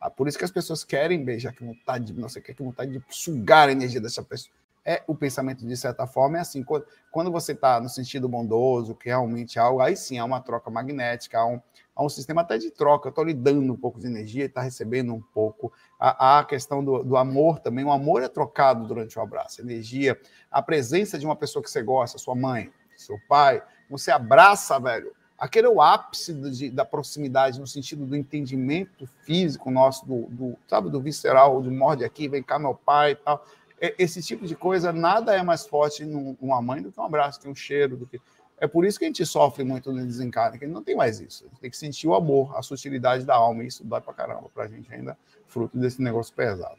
Ah, 0.00 0.08
por 0.08 0.26
isso 0.26 0.38
que 0.38 0.46
as 0.46 0.50
pessoas 0.50 0.82
querem 0.82 1.22
beijar, 1.22 1.52
que 1.52 1.62
vontade 1.62 2.10
o 2.10 2.40
que, 2.40 2.54
que 2.54 2.62
vontade 2.62 2.90
de 2.90 3.04
sugar 3.10 3.68
a 3.68 3.72
energia 3.72 4.00
dessa 4.00 4.22
pessoa 4.22 4.59
é 4.84 5.02
o 5.06 5.14
pensamento 5.14 5.66
de 5.66 5.76
certa 5.76 6.06
forma 6.06 6.38
é 6.38 6.40
assim 6.40 6.64
quando 7.10 7.30
você 7.30 7.52
está 7.52 7.80
no 7.80 7.88
sentido 7.88 8.28
bondoso 8.28 8.94
que 8.94 9.08
realmente 9.08 9.58
é 9.58 9.62
algo 9.62 9.80
aí 9.80 9.96
sim 9.96 10.18
há 10.18 10.24
uma 10.24 10.40
troca 10.40 10.70
magnética 10.70 11.38
há 11.38 11.46
um, 11.46 11.60
há 11.94 12.02
um 12.02 12.08
sistema 12.08 12.40
até 12.40 12.56
de 12.56 12.70
troca. 12.70 13.08
Eu 13.08 13.10
estou 13.10 13.24
lhe 13.24 13.34
dando 13.34 13.72
um 13.72 13.76
pouco 13.76 14.00
de 14.00 14.06
energia 14.06 14.44
e 14.44 14.46
está 14.46 14.62
recebendo 14.62 15.12
um 15.12 15.20
pouco. 15.20 15.70
Há, 15.98 16.36
há 16.36 16.38
a 16.38 16.44
questão 16.44 16.82
do, 16.82 17.02
do, 17.02 17.14
amor 17.14 17.58
também. 17.58 17.84
O 17.84 17.92
amor 17.92 18.22
é 18.22 18.28
trocado 18.28 18.86
durante 18.86 19.18
o 19.18 19.22
abraço. 19.22 19.60
Energia 19.60 20.18
a 20.50 20.62
presença 20.62 21.18
de 21.18 21.26
uma 21.26 21.36
pessoa 21.36 21.62
que 21.62 21.70
você 21.70 21.82
gosta 21.82 22.16
sua 22.16 22.34
mãe 22.34 22.72
seu 23.00 23.18
pai 23.28 23.62
você 23.88 24.10
abraça 24.10 24.78
velho. 24.78 25.12
Aquele 25.36 25.66
é 25.66 25.70
o 25.70 25.80
ápice 25.80 26.34
de, 26.34 26.70
da 26.70 26.84
proximidade 26.84 27.58
no 27.58 27.66
sentido 27.66 28.04
do 28.04 28.14
entendimento 28.14 29.06
físico 29.24 29.70
nosso 29.70 30.06
do, 30.06 30.26
do 30.26 30.58
sabe 30.68 30.90
do 30.90 31.00
visceral 31.00 31.62
do 31.62 31.70
morde 31.70 32.04
aqui 32.04 32.28
vem 32.28 32.42
cá 32.42 32.58
meu 32.58 32.74
pai 32.74 33.12
e 33.12 33.16
tal 33.16 33.44
esse 33.80 34.22
tipo 34.22 34.46
de 34.46 34.54
coisa, 34.54 34.92
nada 34.92 35.34
é 35.34 35.42
mais 35.42 35.66
forte 35.66 36.04
numa 36.04 36.60
mãe 36.60 36.82
do 36.82 36.92
que 36.92 37.00
um 37.00 37.04
abraço, 37.04 37.40
tem 37.40 37.50
um 37.50 37.54
cheiro, 37.54 37.96
do 37.96 38.06
que. 38.06 38.20
É 38.58 38.66
por 38.66 38.84
isso 38.84 38.98
que 38.98 39.06
a 39.06 39.08
gente 39.08 39.24
sofre 39.24 39.64
muito 39.64 39.90
no 39.90 40.04
desencarne, 40.04 40.58
que 40.58 40.66
não 40.66 40.84
tem 40.84 40.94
mais 40.94 41.18
isso. 41.18 41.48
Tem 41.60 41.70
que 41.70 41.76
sentir 41.76 42.06
o 42.06 42.14
amor, 42.14 42.54
a 42.56 42.62
sutilidade 42.62 43.24
da 43.24 43.34
alma, 43.34 43.64
e 43.64 43.68
isso 43.68 43.82
dói 43.82 44.02
pra 44.02 44.12
caramba 44.12 44.50
pra 44.52 44.68
gente 44.68 44.92
ainda, 44.92 45.16
fruto 45.46 45.78
desse 45.78 46.02
negócio 46.02 46.34
pesado. 46.34 46.78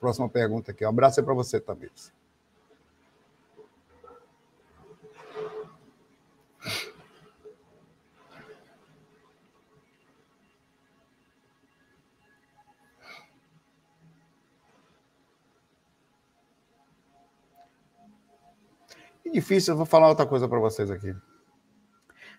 Próxima 0.00 0.26
pergunta 0.26 0.70
aqui. 0.70 0.84
Um 0.86 0.88
abraço 0.88 1.20
aí 1.20 1.26
para 1.26 1.34
você, 1.34 1.60
Tamires. 1.60 2.10
Difícil, 19.32 19.72
eu 19.72 19.76
vou 19.76 19.86
falar 19.86 20.08
outra 20.08 20.26
coisa 20.26 20.48
para 20.48 20.58
vocês 20.58 20.90
aqui. 20.90 21.14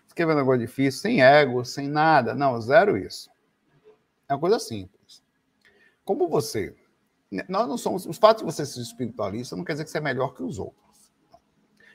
Escrever 0.06 0.34
um 0.34 0.36
negócio 0.36 0.60
difícil, 0.60 1.00
sem 1.00 1.22
ego, 1.22 1.64
sem 1.64 1.88
nada. 1.88 2.34
Não, 2.34 2.60
zero 2.60 2.96
isso. 2.96 3.30
É 4.28 4.34
uma 4.34 4.40
coisa 4.40 4.58
simples. 4.58 5.22
Como 6.04 6.28
você. 6.28 6.74
Nós 7.48 7.66
não 7.66 7.78
somos. 7.78 8.04
O 8.04 8.12
fato 8.12 8.38
de 8.38 8.44
você 8.44 8.66
ser 8.66 8.80
espiritualista 8.80 9.56
não 9.56 9.64
quer 9.64 9.72
dizer 9.72 9.84
que 9.84 9.90
você 9.90 9.98
é 9.98 10.02
melhor 10.02 10.34
que 10.34 10.42
os 10.42 10.58
outros. 10.58 10.82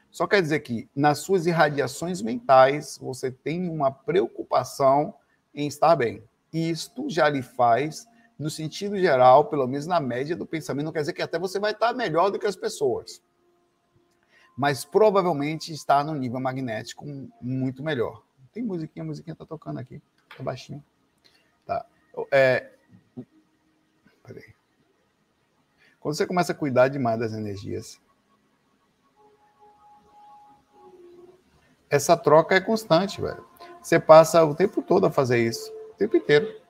Só 0.10 0.26
quer 0.26 0.42
dizer 0.42 0.62
que 0.62 0.90
nas 0.96 1.20
suas 1.20 1.46
irradiações 1.46 2.22
mentais 2.22 2.98
você 3.00 3.30
tem 3.30 3.70
uma 3.70 3.92
preocupação 3.92 5.14
em 5.54 5.68
estar 5.68 5.96
bem. 5.96 6.24
E 6.52 6.70
isto 6.70 7.10
já 7.10 7.30
lhe 7.30 7.44
faz, 7.44 8.08
no 8.40 8.50
sentido 8.50 8.98
geral, 8.98 9.46
pelo 9.46 9.68
menos 9.68 9.86
na 9.86 10.00
média 10.00 10.36
do 10.36 10.46
pensamento, 10.46 10.86
não 10.86 10.92
quer 10.92 11.02
dizer 11.02 11.14
que 11.14 11.22
até 11.22 11.38
você 11.38 11.60
vai 11.60 11.74
estar 11.74 11.94
melhor 11.94 12.32
do 12.32 12.40
que 12.40 12.48
as 12.48 12.56
pessoas 12.56 13.22
mas 14.58 14.84
provavelmente 14.84 15.72
está 15.72 16.04
no 16.04 16.16
nível 16.16 16.40
magnético 16.40 17.06
muito 17.40 17.84
melhor. 17.84 18.24
Tem 18.52 18.64
musiquinha, 18.64 19.04
a 19.04 19.06
musiquinha 19.06 19.34
está 19.34 19.46
tocando 19.46 19.80
aqui, 19.80 20.02
tá 20.36 20.42
baixinho. 20.42 20.84
Tá. 21.64 21.86
É... 22.32 22.72
Peraí. 24.24 24.56
Quando 26.00 26.16
você 26.16 26.26
começa 26.26 26.54
a 26.54 26.56
cuidar 26.56 26.88
demais 26.88 27.20
das 27.20 27.34
energias, 27.34 28.02
essa 31.88 32.18
troca 32.18 32.56
é 32.56 32.60
constante, 32.60 33.22
velho. 33.22 33.46
Você 33.80 34.00
passa 34.00 34.44
o 34.44 34.56
tempo 34.56 34.82
todo 34.82 35.06
a 35.06 35.12
fazer 35.12 35.38
isso, 35.38 35.72
o 35.92 35.94
tempo 35.94 36.18
inteiro. 36.18 36.62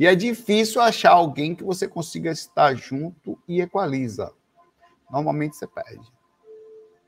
E 0.00 0.06
é 0.06 0.14
difícil 0.14 0.80
achar 0.80 1.10
alguém 1.10 1.54
que 1.54 1.62
você 1.62 1.86
consiga 1.86 2.30
estar 2.30 2.74
junto 2.74 3.38
e 3.46 3.60
equaliza. 3.60 4.32
Normalmente 5.10 5.54
você 5.54 5.66
perde 5.66 6.13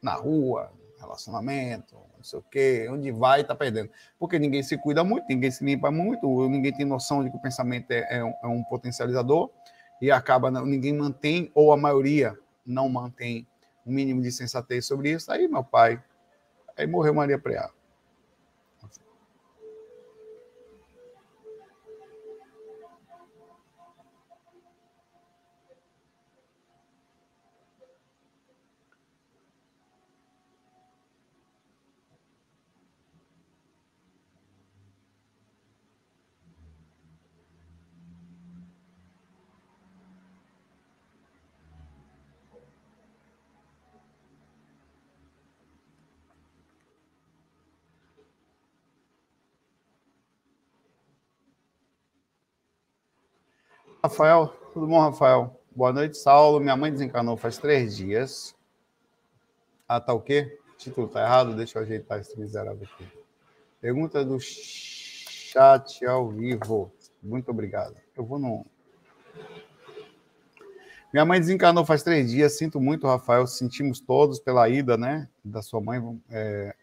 na 0.02 0.14
rua, 0.14 0.72
relacionamento, 0.98 1.96
não 2.16 2.24
sei 2.24 2.38
o 2.38 2.42
quê, 2.42 2.88
onde 2.90 3.10
vai 3.10 3.42
está 3.42 3.54
perdendo. 3.54 3.90
Porque 4.18 4.38
ninguém 4.38 4.62
se 4.62 4.76
cuida 4.78 5.04
muito, 5.04 5.26
ninguém 5.28 5.50
se 5.50 5.64
limpa 5.64 5.90
muito, 5.90 6.48
ninguém 6.48 6.72
tem 6.72 6.86
noção 6.86 7.24
de 7.24 7.30
que 7.30 7.36
o 7.36 7.40
pensamento 7.40 7.90
é, 7.90 8.18
é, 8.18 8.24
um, 8.24 8.34
é 8.42 8.46
um, 8.46 8.62
potencializador 8.64 9.50
e 10.00 10.10
acaba, 10.10 10.50
ninguém 10.50 10.94
mantém, 10.94 11.50
ou 11.54 11.72
a 11.72 11.76
maioria 11.76 12.38
não 12.64 12.88
mantém 12.88 13.46
um 13.86 13.92
mínimo 13.92 14.20
de 14.20 14.32
sensatez 14.32 14.86
sobre 14.86 15.10
isso. 15.12 15.30
Aí, 15.30 15.46
meu 15.48 15.62
pai, 15.62 16.02
Aí 16.76 16.86
morreu 16.86 17.14
Maria 17.14 17.38
Preá. 17.38 17.70
Rafael, 54.06 54.46
tudo 54.72 54.86
bom, 54.86 55.00
Rafael? 55.00 55.60
Boa 55.74 55.92
noite, 55.92 56.16
Saulo. 56.16 56.60
Minha 56.60 56.76
mãe 56.76 56.92
desencanou 56.92 57.36
faz 57.36 57.58
três 57.58 57.96
dias. 57.96 58.54
Ah, 59.88 60.00
tá 60.00 60.12
o 60.14 60.20
quê? 60.20 60.60
O 60.72 60.76
título 60.76 61.08
tá 61.08 61.22
errado? 61.22 61.56
Deixa 61.56 61.76
eu 61.76 61.82
ajeitar 61.82 62.20
esse 62.20 62.38
miserável 62.38 62.84
aqui. 62.84 63.04
Pergunta 63.80 64.24
do 64.24 64.38
chat 64.38 66.06
ao 66.06 66.30
vivo. 66.30 66.92
Muito 67.20 67.50
obrigado. 67.50 67.96
Eu 68.16 68.24
vou 68.24 68.38
no. 68.38 68.64
Minha 71.12 71.24
mãe 71.24 71.40
desencanou 71.40 71.84
faz 71.84 72.04
três 72.04 72.30
dias. 72.30 72.56
Sinto 72.56 72.80
muito, 72.80 73.08
Rafael. 73.08 73.44
Sentimos 73.44 73.98
todos 73.98 74.38
pela 74.38 74.68
ida, 74.68 74.96
né? 74.96 75.28
Da 75.44 75.62
sua 75.62 75.80
mãe. 75.80 76.00
É... 76.30 76.76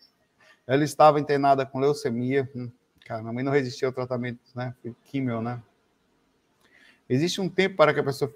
Ela 0.67 0.83
estava 0.83 1.21
internada 1.21 1.65
com 1.65 1.79
leucemia. 1.79 2.51
Hum, 2.53 2.69
cara, 3.05 3.21
minha 3.21 3.31
mãe 3.31 3.45
não 3.45 3.51
resistiu 3.53 3.87
ao 3.87 3.93
tratamento, 3.93 4.41
né? 4.53 4.75
Químio, 5.05 5.41
né? 5.41 5.63
Existe 7.09 7.41
um 7.41 7.49
tempo 7.49 7.75
para 7.75 7.93
que 7.93 7.99
a 7.99 8.03
pessoa 8.03 8.33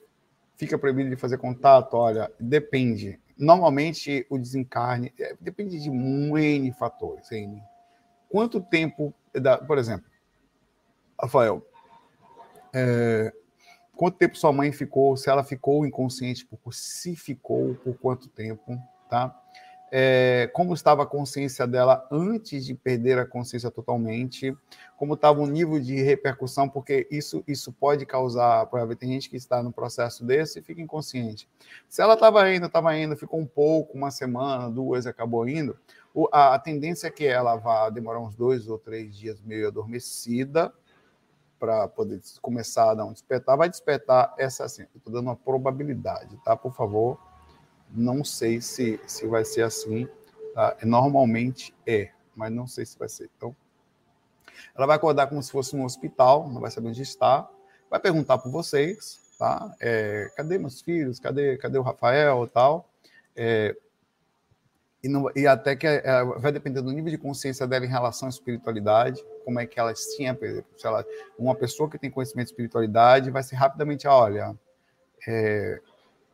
fica 0.56 0.78
proibida 0.78 1.10
de 1.10 1.16
fazer 1.16 1.38
contato? 1.38 1.94
Olha, 1.94 2.32
depende. 2.40 3.20
Normalmente 3.38 4.26
o 4.30 4.38
desencarne 4.38 5.14
é, 5.20 5.36
depende 5.40 5.80
de 5.80 5.90
N 5.90 6.72
fatores. 6.74 7.32
N. 7.32 7.62
Quanto 8.30 8.60
tempo, 8.60 9.14
da, 9.34 9.58
por 9.58 9.78
exemplo, 9.78 10.10
Rafael, 11.20 11.66
é, 12.74 13.32
quanto 13.96 14.18
tempo 14.18 14.38
sua 14.38 14.52
mãe 14.52 14.72
ficou? 14.72 15.16
Se 15.16 15.30
ela 15.30 15.44
ficou 15.44 15.86
inconsciente, 15.86 16.48
se 16.72 17.16
ficou, 17.16 17.76
por 17.76 17.96
quanto 17.98 18.28
tempo, 18.28 18.78
tá? 19.10 19.36
É, 19.92 20.50
como 20.54 20.74
estava 20.74 21.04
a 21.04 21.06
consciência 21.06 21.66
dela 21.66 22.08
antes 22.12 22.66
de 22.66 22.74
perder 22.74 23.18
a 23.20 23.26
consciência 23.26 23.72
totalmente, 23.72 24.56
como 24.98 25.14
estava 25.14 25.40
o 25.40 25.48
nível 25.48 25.80
de 25.80 26.02
repercussão, 26.02 26.68
porque 26.68 27.08
isso, 27.10 27.44
isso 27.48 27.72
pode 27.72 28.06
causar, 28.06 28.66
por 28.68 28.96
tem 28.96 29.14
gente 29.14 29.30
que 29.30 29.38
está 29.38 29.62
no 29.62 29.72
processo 29.72 30.26
desse 30.26 30.60
e 30.60 30.62
fica 30.62 30.82
inconsciente. 30.82 31.48
Se 31.88 32.02
ela 32.02 32.16
estava 32.16 32.52
indo, 32.54 32.66
estava 32.66 32.98
indo, 32.98 33.16
ficou 33.16 33.40
um 33.40 33.46
pouco, 33.46 33.98
uma 33.98 34.12
semana, 34.12 34.70
duas, 34.70 35.06
acabou 35.06 35.48
indo, 35.48 35.78
a, 36.32 36.56
a 36.56 36.60
tendência 36.60 37.08
é 37.08 37.12
que 37.12 37.26
ela 37.26 37.56
vá 37.56 37.90
demorar 37.90 38.20
uns 38.20 38.36
dois 38.36 38.68
ou 38.68 38.78
três 38.78 39.16
dias 39.16 39.42
meio 39.42 39.68
adormecida, 39.68 40.74
para 41.60 41.88
poder 41.88 42.22
começar 42.42 42.92
a 42.92 42.94
dar 42.94 43.06
um 43.06 43.14
despertar, 43.14 43.58
vai 43.58 43.70
despertar 43.70 44.34
essa 44.38 44.66
assim, 44.66 44.86
estou 44.96 45.12
dando 45.12 45.26
uma 45.26 45.36
probabilidade, 45.36 46.38
tá? 46.44 46.56
Por 46.56 46.72
favor, 46.74 47.20
não 47.92 48.24
sei 48.24 48.62
se, 48.62 49.00
se 49.06 49.26
vai 49.28 49.46
ser 49.46 49.64
assim. 49.64 50.08
Tá? 50.54 50.76
Normalmente 50.84 51.74
é, 51.86 52.12
mas 52.36 52.52
não 52.52 52.68
sei 52.68 52.86
se 52.86 52.98
vai 52.98 53.10
ser. 53.10 53.30
Então, 53.36 53.56
ela 54.76 54.86
vai 54.86 54.96
acordar 54.96 55.28
como 55.28 55.42
se 55.42 55.52
fosse 55.52 55.76
um 55.76 55.84
hospital, 55.84 56.48
não 56.50 56.62
vai 56.62 56.72
saber 56.72 56.90
onde 56.90 57.02
está, 57.02 57.50
vai 57.90 58.00
perguntar 58.00 58.38
por 58.38 58.52
vocês, 58.52 59.20
tá? 59.38 59.74
É, 59.80 60.32
cadê 60.36 60.58
meus 60.58 60.82
filhos? 60.82 61.20
Cadê, 61.20 61.58
cadê 61.58 61.78
o 61.78 61.82
Rafael 61.82 62.44
e 62.46 62.50
tal? 62.50 62.90
É, 63.36 63.76
e, 65.04 65.08
não, 65.08 65.32
e, 65.36 65.48
até 65.48 65.76
que 65.76 65.86
é, 65.88 66.24
vai 66.38 66.52
depender 66.52 66.82
do 66.82 66.92
nível 66.92 67.12
de 67.12 67.18
consciência 67.18 67.68
dela 67.68 67.86
em 67.86 67.90
relação 67.90 68.28
à 68.28 68.30
espiritualidade, 68.30 69.24
como 69.46 69.60
é 69.60 69.66
que 69.66 69.80
ela 69.80 69.94
tinha, 69.94 70.34
por 70.34 70.46
exemplo, 70.46 70.70
se 70.78 70.86
ela, 70.86 71.06
uma 71.38 71.56
pessoa 71.56 71.90
que 71.90 71.98
tem 71.98 72.10
conhecimento 72.10 72.48
de 72.48 72.54
espiritualidade 72.54 73.32
vai 73.32 73.44
ser 73.44 73.56
rapidamente, 73.56 74.08
olha, 74.08 74.56
é, 75.28 75.80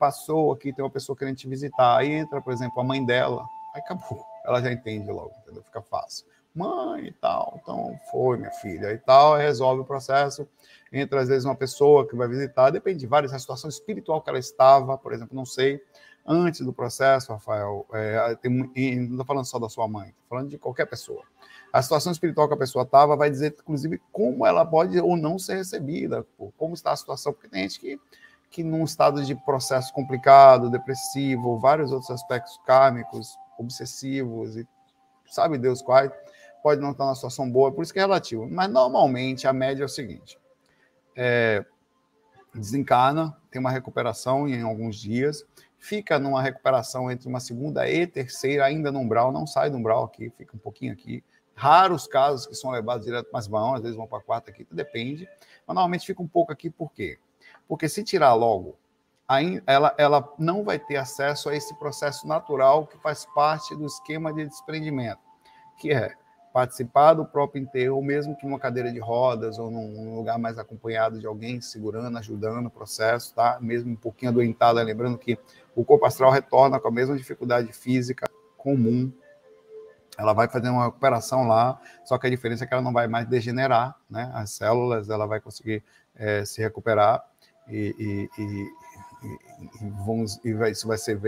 passou 0.03 0.51
aqui, 0.51 0.73
tem 0.73 0.83
uma 0.83 0.91
pessoa 0.91 1.15
querendo 1.15 1.37
te 1.37 1.47
visitar, 1.47 1.97
aí 1.97 2.11
entra, 2.11 2.41
por 2.41 2.51
exemplo, 2.51 2.77
a 2.81 2.83
mãe 2.83 3.05
dela, 3.05 3.47
aí 3.73 3.79
acabou, 3.79 4.21
ela 4.45 4.61
já 4.61 4.69
entende 4.69 5.09
logo, 5.09 5.31
entendeu? 5.41 5.63
Fica 5.63 5.81
fácil. 5.81 6.25
Mãe 6.53 7.05
e 7.05 7.11
tal, 7.13 7.57
então 7.61 7.97
foi, 8.11 8.37
minha 8.37 8.51
filha, 8.51 8.91
e 8.91 8.97
tal, 8.97 9.37
resolve 9.37 9.81
o 9.81 9.85
processo. 9.85 10.45
Entra, 10.91 11.21
às 11.21 11.29
vezes, 11.29 11.45
uma 11.45 11.55
pessoa 11.55 12.05
que 12.05 12.17
vai 12.17 12.27
visitar, 12.27 12.69
depende 12.69 12.99
de 12.99 13.07
várias, 13.07 13.33
a 13.33 13.39
situação 13.39 13.69
espiritual 13.69 14.21
que 14.21 14.29
ela 14.29 14.37
estava, 14.37 14.97
por 14.97 15.13
exemplo, 15.13 15.33
não 15.33 15.45
sei, 15.45 15.81
antes 16.27 16.59
do 16.59 16.73
processo, 16.73 17.31
Rafael, 17.31 17.87
é, 17.93 18.35
tem, 18.35 18.51
não 18.51 19.11
estou 19.11 19.25
falando 19.25 19.45
só 19.45 19.57
da 19.57 19.69
sua 19.69 19.87
mãe, 19.87 20.09
estou 20.09 20.27
falando 20.27 20.49
de 20.49 20.57
qualquer 20.57 20.85
pessoa. 20.85 21.23
A 21.71 21.81
situação 21.81 22.11
espiritual 22.11 22.49
que 22.49 22.53
a 22.53 22.57
pessoa 22.57 22.83
estava 22.83 23.15
vai 23.15 23.29
dizer, 23.29 23.55
inclusive, 23.57 24.01
como 24.11 24.45
ela 24.45 24.65
pode 24.65 24.99
ou 24.99 25.15
não 25.15 25.39
ser 25.39 25.55
recebida, 25.55 26.25
como 26.57 26.73
está 26.73 26.91
a 26.91 26.97
situação, 26.97 27.31
porque 27.31 27.47
tem 27.47 27.61
gente 27.61 27.79
que 27.79 27.99
que 28.53 28.63
num 28.63 28.83
estado 28.83 29.25
de 29.25 29.33
processo 29.33 29.91
complicado, 29.91 30.69
depressivo, 30.69 31.57
vários 31.57 31.91
outros 31.91 32.11
aspectos 32.11 32.61
kármicos, 32.63 33.35
obsessivos 33.57 34.55
e 34.55 34.67
sabe 35.25 35.57
Deus 35.57 35.81
quais, 35.81 36.11
pode 36.61 36.79
não 36.79 36.91
estar 36.91 37.03
numa 37.03 37.15
situação 37.15 37.49
boa, 37.49 37.71
por 37.71 37.81
isso 37.81 37.91
que 37.91 37.97
é 37.97 38.03
relativo. 38.03 38.47
Mas 38.47 38.69
normalmente 38.69 39.47
a 39.47 39.53
média 39.53 39.81
é 39.81 39.85
o 39.85 39.89
seguinte: 39.89 40.37
é, 41.15 41.65
desencana, 42.53 43.35
tem 43.49 43.59
uma 43.59 43.71
recuperação 43.71 44.47
em 44.47 44.61
alguns 44.61 44.97
dias, 44.97 45.43
fica 45.79 46.19
numa 46.19 46.41
recuperação 46.41 47.09
entre 47.09 47.27
uma 47.27 47.39
segunda 47.39 47.89
e 47.89 48.05
terceira, 48.05 48.65
ainda 48.65 48.91
no 48.91 48.99
umbral, 48.99 49.31
não 49.31 49.47
sai 49.47 49.71
do 49.71 49.77
umbral 49.77 50.03
aqui, 50.03 50.29
fica 50.29 50.55
um 50.55 50.59
pouquinho 50.59 50.93
aqui. 50.93 51.23
Raros 51.55 52.05
casos 52.05 52.45
que 52.45 52.53
são 52.53 52.69
levados 52.69 53.03
direto, 53.03 53.29
mas 53.33 53.47
vão, 53.47 53.73
às 53.73 53.81
vezes 53.81 53.97
vão 53.97 54.05
para 54.05 54.19
a 54.19 54.23
quarta 54.23 54.51
aqui, 54.51 54.67
depende. 54.71 55.27
Mas 55.65 55.73
normalmente 55.73 56.05
fica 56.05 56.21
um 56.21 56.27
pouco 56.27 56.51
aqui, 56.51 56.69
por 56.69 56.91
quê? 56.91 57.17
Porque 57.67 57.87
se 57.89 58.03
tirar 58.03 58.33
logo, 58.33 58.77
ela, 59.65 59.93
ela 59.97 60.33
não 60.37 60.63
vai 60.63 60.77
ter 60.77 60.97
acesso 60.97 61.49
a 61.49 61.55
esse 61.55 61.73
processo 61.75 62.27
natural 62.27 62.85
que 62.85 62.97
faz 62.99 63.25
parte 63.33 63.75
do 63.75 63.85
esquema 63.85 64.33
de 64.33 64.45
desprendimento, 64.45 65.21
que 65.77 65.91
é 65.91 66.13
participar 66.53 67.15
do 67.15 67.25
próprio 67.25 67.63
enterro, 67.63 67.99
mesmo 68.03 68.37
que 68.37 68.45
numa 68.45 68.59
cadeira 68.59 68.91
de 68.91 68.99
rodas 68.99 69.57
ou 69.57 69.71
num 69.71 70.15
lugar 70.15 70.37
mais 70.37 70.59
acompanhado 70.59 71.19
de 71.19 71.25
alguém 71.25 71.59
segurando, 71.59 72.15
ajudando 72.19 72.67
o 72.67 72.69
processo, 72.69 73.33
tá? 73.33 73.57
Mesmo 73.59 73.91
um 73.91 73.95
pouquinho 73.95 74.29
adoentada, 74.29 74.83
lembrando 74.83 75.17
que 75.17 75.37
o 75.75 75.83
corpo 75.83 76.05
astral 76.05 76.29
retorna 76.29 76.79
com 76.79 76.87
a 76.87 76.91
mesma 76.91 77.17
dificuldade 77.17 77.73
física 77.73 78.27
comum. 78.55 79.11
Ela 80.15 80.31
vai 80.31 80.47
fazer 80.47 80.69
uma 80.69 80.85
recuperação 80.85 81.47
lá, 81.47 81.81
só 82.05 82.19
que 82.19 82.27
a 82.27 82.29
diferença 82.29 82.65
é 82.65 82.67
que 82.67 82.73
ela 82.73 82.83
não 82.83 82.93
vai 82.93 83.07
mais 83.07 83.27
degenerar, 83.27 83.95
né? 84.07 84.31
As 84.35 84.51
células, 84.51 85.09
ela 85.09 85.25
vai 85.25 85.41
conseguir 85.41 85.83
é, 86.13 86.45
se 86.45 86.61
recuperar 86.61 87.25
e, 87.67 88.29
e, 88.37 88.41
e, 88.41 88.71
e 89.23 89.89
vamos, 90.05 90.39
vai, 90.57 90.71
isso 90.71 90.87
vai 90.87 90.97
ser 90.97 91.19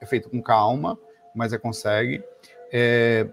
é 0.00 0.06
feito 0.06 0.28
com 0.28 0.42
calma, 0.42 0.98
mas 1.34 1.52
é 1.52 1.58
consegue. 1.58 2.22
É, 2.72 3.28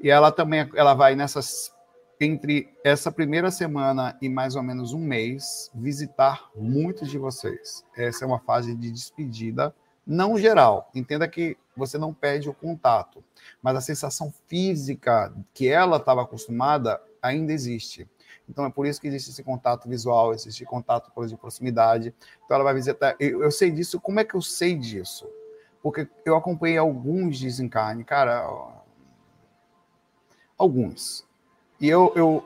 e 0.00 0.10
ela 0.10 0.30
também 0.30 0.68
ela 0.74 0.94
vai 0.94 1.16
nessas 1.16 1.72
entre 2.20 2.68
essa 2.82 3.12
primeira 3.12 3.50
semana 3.50 4.16
e 4.20 4.28
mais 4.28 4.56
ou 4.56 4.62
menos 4.62 4.92
um 4.92 4.98
mês 4.98 5.70
visitar 5.74 6.50
muitos 6.54 7.08
de 7.08 7.18
vocês. 7.18 7.84
Essa 7.96 8.24
é 8.24 8.26
uma 8.26 8.40
fase 8.40 8.74
de 8.74 8.90
despedida, 8.90 9.74
não 10.06 10.36
geral. 10.36 10.90
Entenda 10.94 11.28
que 11.28 11.56
você 11.76 11.96
não 11.96 12.12
perde 12.12 12.48
o 12.48 12.54
contato, 12.54 13.22
mas 13.62 13.76
a 13.76 13.80
sensação 13.80 14.32
física 14.48 15.32
que 15.54 15.68
ela 15.68 15.98
estava 15.98 16.22
acostumada 16.22 17.00
ainda 17.22 17.52
existe. 17.52 18.08
Então 18.48 18.64
é 18.64 18.70
por 18.70 18.86
isso 18.86 19.00
que 19.00 19.08
existe 19.08 19.30
esse 19.30 19.42
contato 19.42 19.88
visual, 19.88 20.32
existe 20.32 20.64
contato 20.64 21.12
de 21.26 21.36
proximidade. 21.36 22.14
Então 22.44 22.54
ela 22.54 22.64
vai 22.64 22.74
visitar. 22.74 23.14
Eu, 23.20 23.42
eu 23.42 23.50
sei 23.50 23.70
disso. 23.70 24.00
Como 24.00 24.20
é 24.20 24.24
que 24.24 24.34
eu 24.34 24.42
sei 24.42 24.74
disso? 24.74 25.28
Porque 25.82 26.08
eu 26.24 26.34
acompanhei 26.34 26.78
alguns 26.78 27.38
desencarne, 27.38 28.04
cara. 28.04 28.48
Alguns. 30.56 31.26
E 31.80 31.88
eu, 31.88 32.12
eu 32.16 32.44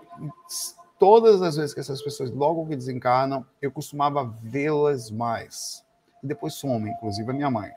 todas 0.99 1.41
as 1.43 1.57
vezes 1.57 1.75
que 1.75 1.81
essas 1.81 2.03
pessoas 2.03 2.31
logo 2.31 2.67
que 2.67 2.77
desencarnam, 2.77 3.47
eu 3.61 3.73
costumava 3.73 4.25
vê-las 4.43 5.11
mais. 5.11 5.85
E 6.23 6.27
depois 6.27 6.55
some, 6.55 6.91
inclusive 6.91 7.29
a 7.31 7.35
minha 7.35 7.51
mãe. 7.51 7.71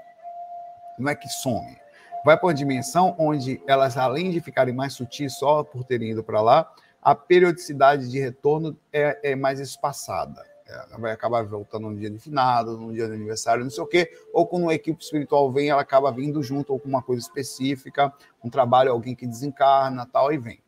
Não 1.00 1.10
é 1.10 1.16
que 1.16 1.28
some. 1.30 1.78
Vai 2.26 2.38
para 2.38 2.48
uma 2.48 2.54
dimensão 2.54 3.16
onde 3.18 3.62
elas, 3.68 3.98
além 3.98 4.32
de 4.32 4.42
ficarem 4.42 4.74
mais 4.74 4.94
sutis 4.94 5.34
só 5.38 5.64
por 5.64 5.84
terem 5.84 6.12
ido 6.12 6.24
para 6.24 6.42
lá, 6.42 6.72
a 7.06 7.13
periodicidade 7.13 8.10
de 8.10 8.20
retorno 8.20 8.76
é, 8.91 9.32
é 9.32 9.36
mais 9.36 9.60
espaçada. 9.60 10.44
ela 10.68 10.98
vai 10.98 11.12
acabar 11.12 11.46
voltando 11.46 11.84
num 11.84 11.96
dia 11.96 12.10
de 12.10 12.18
finado, 12.18 12.80
num 12.80 12.91
dia 12.91 13.06
de 13.06 13.13
aniversário, 13.13 13.63
não 13.63 13.70
sei 13.70 13.84
o 13.84 13.86
quê, 13.86 14.12
ou 14.34 14.48
quando 14.48 14.63
uma 14.63 14.74
equipe 14.74 15.04
espiritual 15.04 15.52
vem, 15.52 15.70
ela 15.70 15.84
acaba 15.84 16.12
vindo 16.12 16.41
junto 16.41 16.74
ou 16.74 16.80
com 16.80 16.89
uma 16.89 17.04
coisa 17.04 17.22
específica, 17.22 18.12
um 18.44 18.50
trabalho, 18.50 18.91
alguém 18.91 19.13
que 19.13 19.28
desencarna, 19.28 20.10
tal, 20.12 20.34
e 20.34 20.39
vem. 20.39 20.60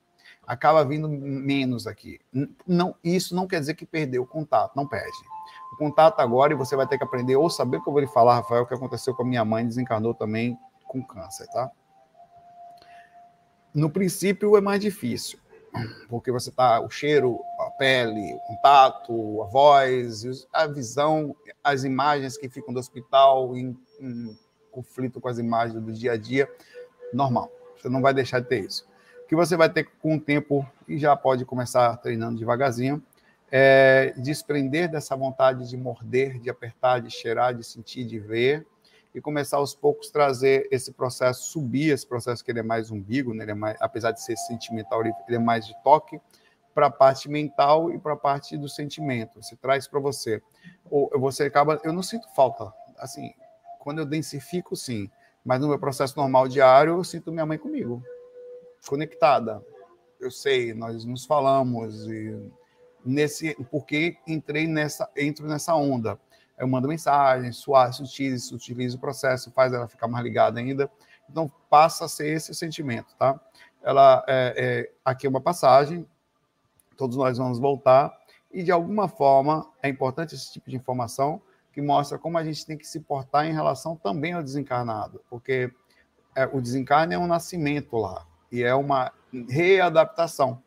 Acaba 0.46 0.86
vindo 0.86 1.10
menos 1.10 1.88
aqui. 1.88 2.20
Não, 2.68 2.94
isso 3.04 3.36
não 3.36 3.48
quer 3.48 3.60
dizer 3.60 3.74
que 3.74 3.86
perdeu 3.86 4.22
o 4.22 4.28
contato, 4.28 4.76
não 4.76 4.88
perde. 4.88 5.18
O 5.74 5.78
contato 5.78 6.20
agora, 6.20 6.54
e 6.54 6.56
você 6.56 6.76
vai 6.76 6.86
ter 6.86 7.00
que 7.00 7.04
aprender, 7.04 7.36
ou 7.36 7.50
saber 7.50 7.78
o 7.78 7.84
que 7.84 7.90
eu 7.90 7.94
vou 7.94 8.02
lhe 8.02 8.08
falar, 8.08 8.36
Rafael, 8.36 8.62
o 8.62 8.68
que 8.68 8.76
aconteceu 8.76 9.16
com 9.16 9.24
a 9.24 9.26
minha 9.26 9.44
mãe, 9.44 9.66
desencarnou 9.66 10.14
também 10.14 10.56
com 10.86 11.04
câncer, 11.04 11.48
tá? 11.48 11.72
No 13.74 13.90
princípio 13.90 14.56
é 14.56 14.62
mais 14.62 14.80
difícil 14.80 15.40
porque 16.08 16.32
você 16.32 16.52
tá 16.52 16.80
o 16.80 16.90
cheiro, 16.90 17.40
a 17.60 17.72
pele, 17.72 18.34
o 18.34 18.40
contato, 18.40 19.44
a 19.44 19.46
voz, 19.46 20.48
a 20.52 20.68
visão, 20.68 21.36
as 21.64 21.84
imagens 21.84 22.38
que 22.38 22.50
ficam 22.50 22.74
do 22.74 22.80
hospital 22.80 23.56
em, 23.56 23.78
em 24.00 24.38
conflito 24.72 25.20
com 25.20 25.28
as 25.28 25.38
imagens 25.38 25.82
do 25.82 25.92
dia 25.92 26.14
a 26.14 26.18
dia, 26.18 26.50
normal. 27.14 27.52
Você 27.78 27.90
não 27.90 28.02
vai 28.02 28.14
deixar 28.14 28.40
de 28.40 28.48
ter 28.48 28.66
isso. 28.66 28.88
O 29.24 29.28
que 29.28 29.36
você 29.36 29.58
vai 29.58 29.70
ter 29.70 29.90
com 30.02 30.16
o 30.16 30.20
tempo 30.20 30.66
e 30.88 30.98
já 30.98 31.16
pode 31.16 31.46
começar 31.46 31.96
treinando 31.98 32.38
devagarzinho, 32.38 33.04
é 33.52 34.14
desprender 34.18 34.90
dessa 34.90 35.16
vontade 35.16 35.70
de 35.70 35.78
morder, 35.78 36.40
de 36.40 36.50
apertar, 36.50 37.00
de 37.00 37.10
cheirar, 37.10 37.54
de 37.54 37.64
sentir, 37.64 38.04
de 38.04 38.20
ver 38.20 38.66
e 39.18 39.22
começar 39.22 39.58
aos 39.58 39.74
poucos 39.74 40.12
trazer 40.12 40.68
esse 40.70 40.92
processo, 40.92 41.52
subir 41.52 41.90
esse 41.90 42.06
processo 42.06 42.46
que 42.46 42.52
ele 42.52 42.60
é 42.60 42.64
mais 42.64 42.92
umbigo, 42.92 43.34
né? 43.34 43.46
ele 43.46 43.52
é 43.52 43.56
mais, 43.56 43.76
apesar 43.82 44.12
de 44.12 44.22
ser 44.22 44.38
sentimental, 44.38 45.02
ele 45.02 45.14
é 45.28 45.40
mais 45.40 45.66
de 45.66 45.76
toque, 45.84 46.22
para 46.72 46.86
a 46.86 46.92
parte 46.92 47.28
mental 47.28 47.92
e 47.92 47.98
para 47.98 48.14
a 48.14 48.16
parte 48.16 48.56
do 48.56 48.70
sentimento. 48.70 49.42
Você 49.42 49.56
traz 49.56 49.88
para 49.88 50.00
você. 50.00 50.40
Ou 50.92 51.10
você 51.20 51.46
acaba. 51.46 51.82
Eu 51.84 51.92
não 51.92 52.04
sinto 52.04 52.28
falta. 52.36 52.72
Assim, 53.00 53.34
quando 53.80 53.98
eu 53.98 54.06
densifico, 54.06 54.76
sim. 54.76 55.10
Mas 55.44 55.60
no 55.60 55.68
meu 55.68 55.80
processo 55.80 56.16
normal 56.16 56.48
diário, 56.48 56.94
eu 56.94 57.04
sinto 57.04 57.32
minha 57.32 57.46
mãe 57.48 57.58
comigo, 57.58 58.04
conectada. 58.88 59.66
Eu 60.20 60.30
sei, 60.30 60.76
nós 60.76 61.04
nos 61.06 61.26
falamos 61.26 62.06
e 62.06 62.52
nesse 63.04 63.56
porque 63.72 64.18
entrei 64.28 64.68
nessa 64.68 65.10
entro 65.16 65.48
nessa 65.48 65.74
onda 65.74 66.20
eu 66.58 66.68
mando 66.68 66.88
mensagem, 66.88 67.52
suave, 67.52 68.02
utiliza, 68.02 68.56
utiliza 68.56 68.98
o 68.98 69.00
processo, 69.00 69.52
faz 69.52 69.74
ela 69.74 69.88
ficar 69.88 70.08
mais 70.08 70.24
ligada 70.24 70.60
ainda. 70.60 70.90
Então, 71.30 71.52
passa 71.70 72.06
a 72.06 72.08
ser 72.08 72.28
esse 72.28 72.52
o 72.52 72.56
sentimento, 72.56 73.16
tá? 73.18 73.40
Ela, 73.84 74.24
é, 74.28 74.54
é, 74.58 74.92
aqui 75.06 75.28
é 75.28 75.30
uma 75.30 75.42
passagem, 75.42 76.08
todos 76.96 77.16
nós 77.16 77.38
vamos 77.38 77.60
voltar, 77.60 78.18
e 78.52 78.64
de 78.64 78.72
alguma 78.72 79.08
forma 79.08 79.70
é 79.84 79.90
importante 79.90 80.36
esse 80.36 80.52
tipo 80.52 80.70
de 80.70 80.76
informação 80.76 81.42
que 81.72 81.82
mostra 81.82 82.18
como 82.18 82.38
a 82.38 82.44
gente 82.44 82.66
tem 82.66 82.78
que 82.78 82.88
se 82.88 83.02
portar 83.02 83.46
em 83.46 83.54
relação 83.54 83.96
também 83.96 84.34
ao 84.34 84.42
desencarnado, 84.42 85.22
porque 85.30 85.72
é, 86.36 86.46
o 86.52 86.60
desencarne 86.60 87.14
é 87.14 87.20
um 87.20 87.28
nascimento 87.28 87.98
lá, 87.98 88.26
e 88.52 88.64
é 88.64 88.74
uma 88.74 89.12
readaptação. 89.50 90.64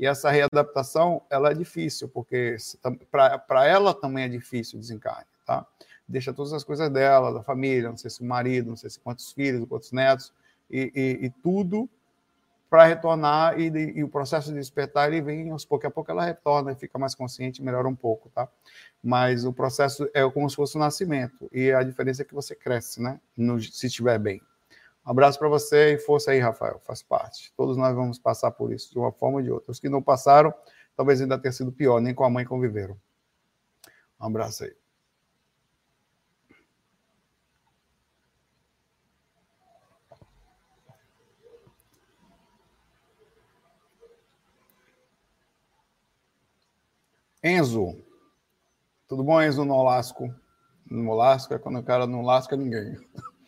E 0.00 0.06
essa 0.06 0.30
readaptação, 0.30 1.20
ela 1.28 1.50
é 1.50 1.54
difícil, 1.54 2.08
porque 2.08 2.56
para 3.10 3.66
ela 3.66 3.92
também 3.92 4.24
é 4.24 4.28
difícil 4.28 4.78
o 4.78 4.80
desencarne, 4.80 5.26
tá? 5.44 5.66
Deixa 6.08 6.32
todas 6.32 6.54
as 6.54 6.64
coisas 6.64 6.88
dela, 6.88 7.34
da 7.34 7.42
família, 7.42 7.90
não 7.90 7.98
sei 7.98 8.08
se 8.08 8.22
o 8.22 8.24
marido, 8.24 8.70
não 8.70 8.76
sei 8.76 8.88
se 8.88 8.98
quantos 8.98 9.30
filhos, 9.30 9.68
quantos 9.68 9.92
netos, 9.92 10.32
e, 10.70 10.90
e, 10.94 11.26
e 11.26 11.30
tudo 11.42 11.86
para 12.70 12.86
retornar, 12.86 13.60
e, 13.60 13.66
e, 13.66 14.02
o 14.02 14.08
processo 14.08 14.50
de 14.50 14.58
despertar, 14.58 15.08
ele 15.08 15.20
vem 15.20 15.50
aos 15.50 15.66
pouco 15.66 15.86
a 15.86 15.90
pouco 15.90 16.10
ela 16.10 16.24
retorna 16.24 16.74
fica 16.74 16.98
mais 16.98 17.14
consciente, 17.14 17.62
melhora 17.62 17.86
um 17.86 17.96
pouco, 17.96 18.30
tá? 18.30 18.48
Mas 19.04 19.44
o 19.44 19.52
processo 19.52 20.08
é 20.14 20.28
como 20.30 20.48
se 20.48 20.56
fosse 20.56 20.78
um 20.78 20.80
nascimento, 20.80 21.46
e 21.52 21.72
a 21.72 21.82
diferença 21.82 22.22
é 22.22 22.24
que 22.24 22.34
você 22.34 22.54
cresce, 22.54 23.02
né? 23.02 23.20
No, 23.36 23.60
se 23.60 23.86
estiver 23.86 24.18
bem. 24.18 24.40
Um 25.06 25.10
abraço 25.10 25.38
para 25.38 25.48
você 25.48 25.94
e 25.94 25.98
força 25.98 26.30
aí, 26.30 26.38
Rafael, 26.38 26.78
faz 26.80 27.02
parte. 27.02 27.52
Todos 27.56 27.76
nós 27.76 27.94
vamos 27.94 28.18
passar 28.18 28.50
por 28.50 28.72
isso 28.72 28.92
de 28.92 28.98
uma 28.98 29.10
forma 29.10 29.38
ou 29.38 29.42
de 29.42 29.50
outra. 29.50 29.72
Os 29.72 29.80
que 29.80 29.88
não 29.88 30.02
passaram, 30.02 30.52
talvez 30.94 31.20
ainda 31.20 31.38
tenha 31.38 31.52
sido 31.52 31.72
pior, 31.72 32.00
nem 32.00 32.14
com 32.14 32.24
a 32.24 32.30
mãe 32.30 32.44
conviveram. 32.44 32.96
Um 34.20 34.26
abraço 34.26 34.64
aí. 34.64 34.76
Enzo. 47.42 47.96
Tudo 49.08 49.24
bom, 49.24 49.40
Enzo 49.40 49.64
Nolasco? 49.64 50.32
Nolasco 50.90 51.54
é 51.54 51.58
quando 51.58 51.78
o 51.78 51.82
cara 51.82 52.06
não 52.06 52.20
lasca 52.20 52.54
ninguém. 52.54 52.98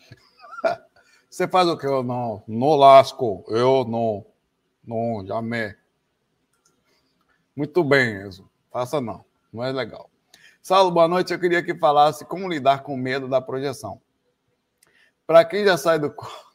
Você 1.33 1.49
faz 1.49 1.67
o 1.67 1.79
que? 1.79 1.87
Eu 1.87 2.03
não, 2.03 2.45
não 2.47 2.77
lasco. 2.77 3.43
Eu 3.49 3.87
não, 3.87 4.27
não, 4.85 5.27
jamais. 5.27 5.75
Muito 7.57 7.83
bem, 7.83 8.21
Enzo. 8.21 8.51
Faça 8.71 9.01
não. 9.01 9.25
Não 9.51 9.65
é 9.65 9.73
legal. 9.73 10.11
Saulo, 10.61 10.91
boa 10.91 11.09
noite. 11.09 11.33
Eu 11.33 11.41
queria 11.41 11.63
que 11.63 11.75
falasse 11.75 12.27
como 12.27 12.47
lidar 12.47 12.83
com 12.83 12.95
medo 12.99 13.29
da 13.29 13.41
projeção. 13.41 13.99
Para 15.27 15.43
quem 15.43 15.65
já 15.65 15.79
sai 15.79 15.99
do 15.99 16.11
corpo. 16.11 16.53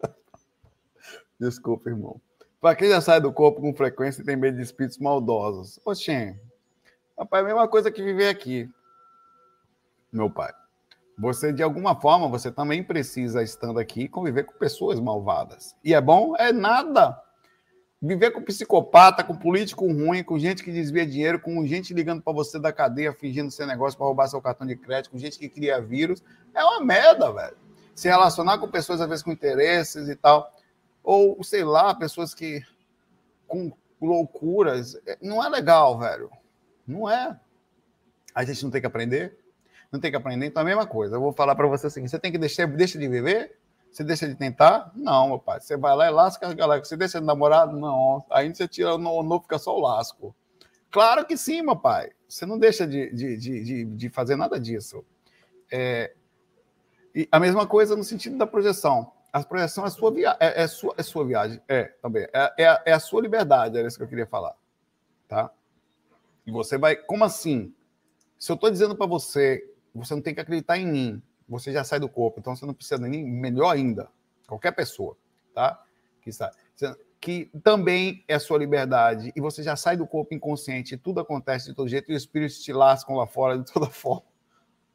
Desculpa, 1.40 1.90
irmão. 1.90 2.20
Para 2.60 2.76
quem 2.76 2.90
já 2.90 3.00
sai 3.00 3.20
do 3.20 3.32
corpo 3.32 3.60
com 3.60 3.74
frequência 3.74 4.22
e 4.22 4.24
tem 4.24 4.36
medo 4.36 4.56
de 4.56 4.62
espíritos 4.62 4.98
maldosos. 4.98 5.80
Oxê. 5.84 6.38
Rapaz, 7.18 7.42
é 7.42 7.44
a 7.44 7.48
mesma 7.48 7.66
coisa 7.66 7.90
que 7.90 8.04
viver 8.04 8.28
aqui. 8.28 8.70
Meu 10.12 10.30
pai. 10.30 10.52
Você, 11.20 11.52
de 11.52 11.62
alguma 11.62 11.94
forma, 11.94 12.28
você 12.28 12.50
também 12.50 12.82
precisa, 12.82 13.42
estando 13.42 13.78
aqui, 13.78 14.08
conviver 14.08 14.44
com 14.44 14.54
pessoas 14.54 14.98
malvadas. 14.98 15.76
E 15.84 15.92
é 15.92 16.00
bom? 16.00 16.34
É 16.38 16.50
nada. 16.50 17.20
Viver 18.00 18.30
com 18.30 18.42
psicopata, 18.42 19.22
com 19.22 19.36
político 19.36 19.86
ruim, 19.86 20.24
com 20.24 20.38
gente 20.38 20.64
que 20.64 20.72
desvia 20.72 21.06
dinheiro, 21.06 21.38
com 21.38 21.66
gente 21.66 21.92
ligando 21.92 22.22
para 22.22 22.32
você 22.32 22.58
da 22.58 22.72
cadeia, 22.72 23.12
fingindo 23.12 23.50
ser 23.50 23.66
negócio 23.66 23.98
para 23.98 24.06
roubar 24.06 24.28
seu 24.28 24.40
cartão 24.40 24.66
de 24.66 24.74
crédito, 24.74 25.10
com 25.10 25.18
gente 25.18 25.38
que 25.38 25.50
cria 25.50 25.78
vírus, 25.78 26.24
é 26.54 26.64
uma 26.64 26.80
merda, 26.80 27.30
velho. 27.30 27.56
Se 27.94 28.08
relacionar 28.08 28.56
com 28.56 28.70
pessoas, 28.70 29.02
às 29.02 29.08
vezes, 29.08 29.22
com 29.22 29.30
interesses 29.30 30.08
e 30.08 30.16
tal. 30.16 30.50
Ou, 31.04 31.44
sei 31.44 31.64
lá, 31.64 31.94
pessoas 31.94 32.32
que. 32.32 32.62
com 33.46 33.70
loucuras. 34.00 34.98
É, 35.06 35.18
não 35.20 35.44
é 35.44 35.50
legal, 35.50 35.98
velho. 35.98 36.30
Não 36.86 37.10
é. 37.10 37.38
A 38.34 38.42
gente 38.42 38.64
não 38.64 38.70
tem 38.70 38.80
que 38.80 38.86
aprender 38.86 39.38
não 39.92 39.98
tem 39.98 40.10
que 40.10 40.16
aprender. 40.16 40.46
Então, 40.46 40.62
a 40.62 40.64
mesma 40.64 40.86
coisa. 40.86 41.16
Eu 41.16 41.20
vou 41.20 41.32
falar 41.32 41.54
para 41.54 41.66
você 41.66 41.86
assim: 41.88 42.06
você 42.06 42.18
tem 42.18 42.30
que 42.30 42.38
deixar, 42.38 42.66
deixa 42.66 42.98
de 42.98 43.08
viver? 43.08 43.58
Você 43.90 44.04
deixa 44.04 44.28
de 44.28 44.34
tentar? 44.36 44.92
Não, 44.94 45.28
meu 45.28 45.38
pai. 45.38 45.60
Você 45.60 45.76
vai 45.76 45.96
lá 45.96 46.06
e 46.06 46.10
lasca 46.10 46.48
a 46.48 46.54
galera. 46.54 46.84
Você 46.84 46.96
deixa 46.96 47.20
de 47.20 47.26
namorar? 47.26 47.66
Não. 47.66 48.24
Aí 48.30 48.52
você 48.54 48.68
tira 48.68 48.94
o 48.94 48.98
novo, 48.98 49.42
fica 49.42 49.58
só 49.58 49.76
o 49.76 49.80
lasco. 49.80 50.34
Claro 50.90 51.26
que 51.26 51.36
sim, 51.36 51.62
meu 51.62 51.76
pai. 51.76 52.10
Você 52.28 52.46
não 52.46 52.58
deixa 52.58 52.86
de, 52.86 53.12
de, 53.12 53.36
de, 53.36 53.84
de 53.84 54.08
fazer 54.08 54.36
nada 54.36 54.60
disso. 54.60 55.04
É, 55.72 56.12
e 57.14 57.28
a 57.30 57.40
mesma 57.40 57.66
coisa 57.66 57.96
no 57.96 58.04
sentido 58.04 58.38
da 58.38 58.46
projeção. 58.46 59.12
A 59.32 59.42
projeção 59.42 59.84
é 59.86 59.90
sua, 59.90 60.12
via 60.12 60.36
é, 60.40 60.62
é, 60.62 60.66
sua, 60.66 60.94
é 60.96 61.02
sua 61.02 61.24
viagem. 61.24 61.60
É, 61.68 61.84
também. 62.00 62.26
É, 62.32 62.52
é, 62.58 62.82
é 62.86 62.92
a 62.92 63.00
sua 63.00 63.20
liberdade, 63.20 63.76
era 63.76 63.86
isso 63.86 63.96
que 63.96 64.02
eu 64.04 64.08
queria 64.08 64.26
falar. 64.26 64.54
Tá? 65.28 65.50
E 66.46 66.52
você 66.52 66.78
vai. 66.78 66.96
Como 66.96 67.24
assim? 67.24 67.74
Se 68.38 68.50
eu 68.50 68.54
estou 68.54 68.70
dizendo 68.70 68.96
para 68.96 69.06
você 69.06 69.68
você 69.94 70.14
não 70.14 70.22
tem 70.22 70.34
que 70.34 70.40
acreditar 70.40 70.78
em 70.78 70.86
mim. 70.86 71.22
Você 71.48 71.72
já 71.72 71.82
sai 71.82 71.98
do 71.98 72.08
corpo, 72.08 72.38
então 72.38 72.54
você 72.54 72.64
não 72.64 72.72
precisa 72.74 73.00
de 73.00 73.08
mim. 73.08 73.24
Melhor 73.24 73.70
ainda, 73.70 74.08
qualquer 74.46 74.70
pessoa, 74.70 75.16
tá? 75.52 75.82
Que, 76.22 76.30
está, 76.30 76.52
que 77.20 77.50
também 77.64 78.24
é 78.28 78.38
sua 78.38 78.58
liberdade 78.58 79.32
e 79.34 79.40
você 79.40 79.62
já 79.62 79.74
sai 79.74 79.96
do 79.96 80.06
corpo 80.06 80.32
inconsciente. 80.32 80.96
Tudo 80.96 81.20
acontece 81.20 81.68
de 81.68 81.74
todo 81.74 81.88
jeito 81.88 82.10
e 82.10 82.14
os 82.14 82.22
espíritos 82.22 82.62
te 82.62 82.72
lascam 82.72 83.16
lá 83.16 83.26
fora 83.26 83.58
de 83.58 83.70
toda 83.70 83.86
forma. 83.90 84.30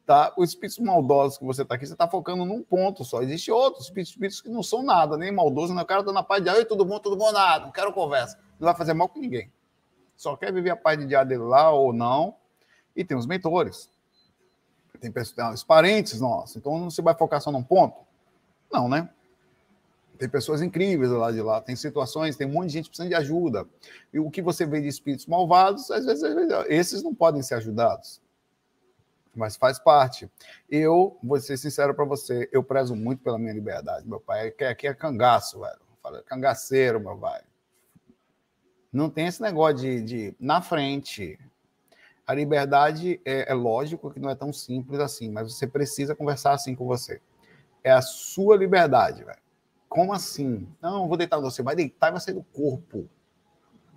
Tá? 0.06 0.32
Os 0.36 0.50
espíritos 0.50 0.78
maldosos 0.78 1.36
que 1.36 1.44
você 1.44 1.62
está 1.62 1.74
aqui, 1.74 1.84
você 1.84 1.92
está 1.92 2.08
focando 2.08 2.44
num 2.44 2.62
ponto 2.62 3.04
só. 3.04 3.20
Existem 3.22 3.52
outros 3.52 3.86
espíritos, 3.86 4.12
espíritos 4.12 4.40
que 4.40 4.48
não 4.48 4.62
são 4.62 4.82
nada, 4.82 5.16
nem 5.16 5.32
maldosos, 5.32 5.74
não. 5.74 5.82
O 5.82 5.86
cara 5.86 6.00
está 6.00 6.12
na 6.12 6.22
paz 6.22 6.42
de 6.42 6.48
oi, 6.48 6.64
tudo 6.64 6.84
bom, 6.84 6.98
tudo 7.00 7.16
bom, 7.16 7.32
nada, 7.32 7.66
não 7.66 7.72
quero 7.72 7.92
conversa. 7.92 8.38
Não 8.58 8.66
vai 8.66 8.76
fazer 8.76 8.94
mal 8.94 9.08
com 9.08 9.18
ninguém. 9.18 9.52
Só 10.16 10.36
quer 10.36 10.52
viver 10.52 10.70
a 10.70 10.76
paz 10.76 10.98
de 10.98 11.06
dia 11.06 11.22
dele 11.24 11.42
lá 11.42 11.70
ou 11.70 11.92
não. 11.92 12.36
E 12.94 13.04
tem 13.04 13.16
os 13.16 13.26
mentores 13.26 13.90
tem 14.96 15.12
pessoas, 15.12 15.62
parentes 15.62 16.20
nossos, 16.20 16.56
então 16.56 16.90
você 16.90 17.02
vai 17.02 17.14
focar 17.14 17.40
só 17.40 17.50
num 17.50 17.62
ponto? 17.62 17.96
Não, 18.72 18.88
né? 18.88 19.08
Tem 20.18 20.28
pessoas 20.28 20.62
incríveis 20.62 21.10
lá 21.10 21.30
de 21.30 21.42
lá, 21.42 21.60
tem 21.60 21.76
situações, 21.76 22.36
tem 22.36 22.46
um 22.46 22.52
monte 22.52 22.68
de 22.68 22.72
gente 22.74 22.88
precisando 22.88 23.10
de 23.10 23.14
ajuda. 23.14 23.66
E 24.12 24.18
o 24.18 24.30
que 24.30 24.40
você 24.40 24.64
vê 24.64 24.80
de 24.80 24.88
espíritos 24.88 25.26
malvados, 25.26 25.90
às 25.90 26.06
vezes, 26.06 26.22
esses 26.68 27.02
não 27.02 27.14
podem 27.14 27.42
ser 27.42 27.54
ajudados. 27.54 28.20
Mas 29.34 29.56
faz 29.56 29.78
parte. 29.78 30.30
Eu, 30.70 31.18
vou 31.22 31.38
ser 31.38 31.58
sincero 31.58 31.94
para 31.94 32.06
você, 32.06 32.48
eu 32.50 32.62
prezo 32.64 32.96
muito 32.96 33.22
pela 33.22 33.38
minha 33.38 33.52
liberdade. 33.52 34.08
Meu 34.08 34.18
pai 34.18 34.48
aqui 34.48 34.86
é 34.86 34.94
cangaço, 34.94 35.60
velho. 35.60 35.78
Fala, 36.02 36.22
cangaceiro, 36.22 36.98
meu 36.98 37.16
pai. 37.18 37.42
Não 38.90 39.10
tem 39.10 39.26
esse 39.26 39.42
negócio 39.42 39.76
de, 39.76 40.00
de 40.00 40.34
na 40.40 40.62
frente. 40.62 41.38
A 42.26 42.34
liberdade 42.34 43.20
é, 43.24 43.50
é, 43.50 43.54
lógico 43.54 44.10
que 44.10 44.18
não 44.18 44.28
é 44.28 44.34
tão 44.34 44.52
simples 44.52 44.98
assim, 44.98 45.30
mas 45.30 45.52
você 45.52 45.66
precisa 45.66 46.14
conversar 46.14 46.52
assim 46.52 46.74
com 46.74 46.84
você. 46.84 47.20
É 47.84 47.92
a 47.92 48.02
sua 48.02 48.56
liberdade, 48.56 49.22
velho. 49.22 49.38
Como 49.88 50.12
assim? 50.12 50.66
Não, 50.82 51.06
vou 51.06 51.16
deitar 51.16 51.38
você. 51.38 51.62
Vai 51.62 51.76
deitar 51.76 52.08
e 52.08 52.10
vai 52.10 52.20
sair 52.20 52.34
do 52.34 52.42
corpo. 52.42 53.08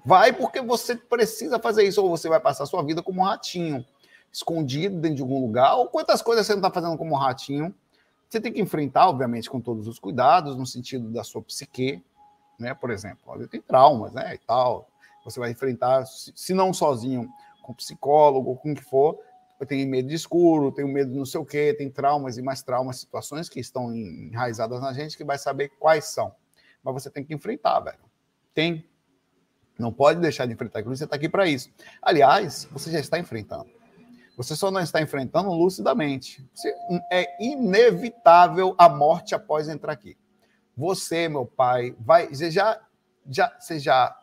Vai 0.05 0.31
porque 0.31 0.61
você 0.61 0.95
precisa 0.95 1.59
fazer 1.59 1.83
isso, 1.83 2.01
ou 2.03 2.09
você 2.09 2.29
vai 2.29 2.39
passar 2.39 2.63
a 2.63 2.67
sua 2.67 2.83
vida 2.83 3.01
como 3.01 3.21
um 3.21 3.23
ratinho, 3.23 3.83
escondido 4.31 4.97
dentro 4.97 5.17
de 5.17 5.21
algum 5.23 5.41
lugar, 5.41 5.75
ou 5.75 5.87
quantas 5.87 6.21
coisas 6.21 6.45
você 6.45 6.53
não 6.53 6.59
está 6.59 6.71
fazendo 6.71 6.97
como 6.97 7.15
um 7.15 7.17
ratinho. 7.17 7.73
Você 8.29 8.39
tem 8.39 8.53
que 8.53 8.61
enfrentar, 8.61 9.09
obviamente, 9.09 9.49
com 9.49 9.59
todos 9.59 9.87
os 9.87 9.97
cuidados, 9.97 10.55
no 10.55 10.67
sentido 10.67 11.09
da 11.09 11.23
sua 11.23 11.41
psique, 11.41 12.03
né? 12.59 12.75
Por 12.75 12.91
exemplo, 12.91 13.47
tem 13.47 13.59
traumas, 13.59 14.13
né? 14.13 14.35
E 14.35 14.37
tal. 14.37 14.87
Você 15.25 15.39
vai 15.39 15.51
enfrentar, 15.51 16.05
se 16.05 16.53
não 16.53 16.71
sozinho, 16.71 17.27
com 17.69 17.73
psicólogo, 17.75 18.55
com 18.55 18.71
o 18.71 18.75
que 18.75 18.83
for, 18.83 19.19
tem 19.67 19.85
medo 19.85 20.07
de 20.07 20.15
escuro, 20.15 20.71
tem 20.71 20.85
medo 20.85 21.11
de 21.11 21.17
não 21.17 21.25
sei 21.25 21.39
o 21.39 21.45
quê, 21.45 21.71
tem 21.77 21.87
traumas 21.87 22.37
e 22.37 22.41
mais 22.41 22.63
traumas, 22.63 22.99
situações 22.99 23.47
que 23.47 23.59
estão 23.59 23.93
enraizadas 23.93 24.81
na 24.81 24.91
gente, 24.91 25.15
que 25.15 25.23
vai 25.23 25.37
saber 25.37 25.69
quais 25.77 26.05
são. 26.05 26.33
Mas 26.83 26.93
você 26.95 27.11
tem 27.11 27.23
que 27.23 27.33
enfrentar, 27.33 27.79
velho. 27.81 27.99
Tem. 28.55 28.89
Não 29.77 29.93
pode 29.93 30.19
deixar 30.19 30.47
de 30.47 30.53
enfrentar 30.53 30.79
aquilo, 30.79 30.95
você 30.95 31.03
está 31.03 31.15
aqui 31.15 31.29
para 31.29 31.45
isso. 31.45 31.69
Aliás, 32.01 32.67
você 32.71 32.91
já 32.91 32.99
está 32.99 33.19
enfrentando. 33.19 33.69
Você 34.35 34.55
só 34.55 34.71
não 34.71 34.81
está 34.81 35.01
enfrentando 35.01 35.51
lucidamente. 35.51 36.43
Você, 36.53 36.73
é 37.11 37.43
inevitável 37.43 38.73
a 38.77 38.89
morte 38.89 39.35
após 39.35 39.69
entrar 39.69 39.91
aqui. 39.91 40.17
Você, 40.75 41.29
meu 41.29 41.45
pai, 41.45 41.95
vai. 41.99 42.27
Você 42.29 42.49
já, 42.49 42.81
já, 43.29 43.53
você 43.59 43.77
já 43.77 44.17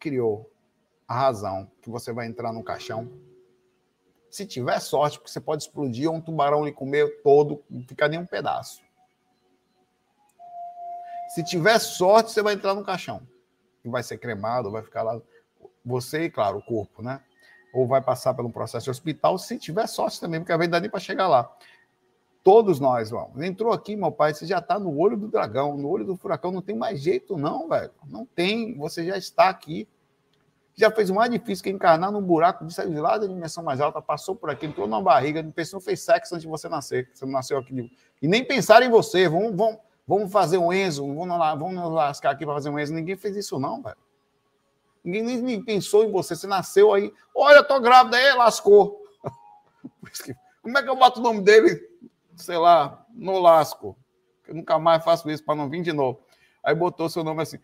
criou 0.00 0.50
a 1.06 1.14
razão 1.14 1.70
que 1.82 1.90
você 1.90 2.12
vai 2.12 2.26
entrar 2.26 2.52
no 2.52 2.62
caixão. 2.62 3.10
Se 4.30 4.44
tiver 4.44 4.80
sorte, 4.80 5.18
porque 5.18 5.30
você 5.30 5.40
pode 5.40 5.62
explodir 5.62 6.08
ou 6.08 6.16
um 6.16 6.20
tubarão 6.20 6.64
lhe 6.64 6.72
comer 6.72 7.22
todo, 7.22 7.62
não 7.70 7.82
ficar 7.84 8.08
nem 8.08 8.18
um 8.18 8.26
pedaço. 8.26 8.82
Se 11.28 11.42
tiver 11.42 11.78
sorte, 11.78 12.32
você 12.32 12.42
vai 12.42 12.54
entrar 12.54 12.74
no 12.74 12.84
caixão. 12.84 13.22
E 13.84 13.88
vai 13.88 14.02
ser 14.02 14.18
cremado, 14.18 14.70
vai 14.70 14.82
ficar 14.82 15.02
lá. 15.02 15.20
Você 15.84 16.30
claro, 16.30 16.58
o 16.58 16.62
corpo, 16.62 17.02
né? 17.02 17.20
Ou 17.72 17.86
vai 17.86 18.00
passar 18.00 18.34
pelo 18.34 18.50
processo 18.50 18.84
de 18.84 18.90
hospital, 18.90 19.36
se 19.36 19.58
tiver 19.58 19.86
sorte 19.86 20.20
também, 20.20 20.40
porque 20.40 20.56
vai 20.56 20.68
dar 20.68 20.80
nem 20.80 20.90
para 20.90 21.00
chegar 21.00 21.28
lá. 21.28 21.50
Todos 22.42 22.78
nós 22.78 23.10
vamos. 23.10 23.42
Entrou 23.42 23.72
aqui, 23.72 23.96
meu 23.96 24.12
pai, 24.12 24.34
você 24.34 24.46
já 24.46 24.58
está 24.58 24.78
no 24.78 24.98
olho 24.98 25.16
do 25.16 25.28
dragão, 25.28 25.76
no 25.76 25.88
olho 25.88 26.04
do 26.04 26.16
furacão, 26.16 26.52
não 26.52 26.62
tem 26.62 26.76
mais 26.76 27.00
jeito, 27.00 27.36
não, 27.36 27.68
velho. 27.68 27.90
Não 28.06 28.26
tem. 28.26 28.76
Você 28.78 29.04
já 29.06 29.16
está 29.16 29.48
aqui 29.48 29.88
já 30.76 30.90
fez 30.90 31.08
o 31.08 31.14
mais 31.14 31.30
difícil 31.30 31.62
que 31.62 31.70
é 31.70 31.72
encarnar 31.72 32.10
num 32.10 32.20
buraco 32.20 32.64
de 32.64 32.74
sair 32.74 32.90
de 32.90 33.00
lá 33.00 33.16
da 33.16 33.26
dimensão 33.26 33.62
mais 33.62 33.80
alta, 33.80 34.02
passou 34.02 34.34
por 34.34 34.50
aqui, 34.50 34.66
entrou 34.66 34.86
numa 34.86 35.00
barriga, 35.00 35.42
não 35.42 35.52
pensou, 35.52 35.80
fez 35.80 36.02
sexo 36.02 36.34
antes 36.34 36.42
de 36.42 36.48
você 36.48 36.68
nascer, 36.68 37.10
você 37.14 37.24
não 37.24 37.32
nasceu 37.32 37.58
aqui. 37.58 37.90
E 38.20 38.26
nem 38.26 38.44
pensar 38.44 38.82
em 38.82 38.90
você, 38.90 39.28
vamos, 39.28 39.54
vamos, 39.54 39.78
vamos 40.06 40.32
fazer 40.32 40.58
um 40.58 40.72
Enzo, 40.72 41.06
vamos, 41.06 41.38
lá, 41.38 41.54
vamos 41.54 41.74
nos 41.74 41.92
lascar 41.92 42.30
aqui 42.30 42.44
para 42.44 42.54
fazer 42.54 42.70
um 42.70 42.78
Enzo. 42.78 42.92
Ninguém 42.92 43.16
fez 43.16 43.36
isso, 43.36 43.58
não, 43.58 43.80
velho. 43.80 43.96
Ninguém 45.04 45.22
nem, 45.22 45.62
pensou 45.62 46.02
em 46.04 46.10
você, 46.10 46.34
você 46.34 46.46
nasceu 46.46 46.92
aí, 46.92 47.12
olha, 47.34 47.58
eu 47.58 47.64
tô 47.64 47.78
grávida 47.80 48.16
aí, 48.16 48.34
lascou. 48.34 49.00
Como 50.62 50.76
é 50.76 50.82
que 50.82 50.88
eu 50.88 50.96
boto 50.96 51.20
o 51.20 51.22
nome 51.22 51.42
dele, 51.42 51.80
sei 52.36 52.56
lá, 52.56 53.04
no 53.14 53.38
lasco? 53.38 53.96
Eu 54.48 54.54
nunca 54.54 54.78
mais 54.78 55.04
faço 55.04 55.30
isso 55.30 55.44
para 55.44 55.54
não 55.54 55.68
vir 55.68 55.82
de 55.82 55.92
novo. 55.92 56.20
Aí 56.64 56.74
botou 56.74 57.08
seu 57.08 57.22
nome 57.22 57.42
assim 57.42 57.58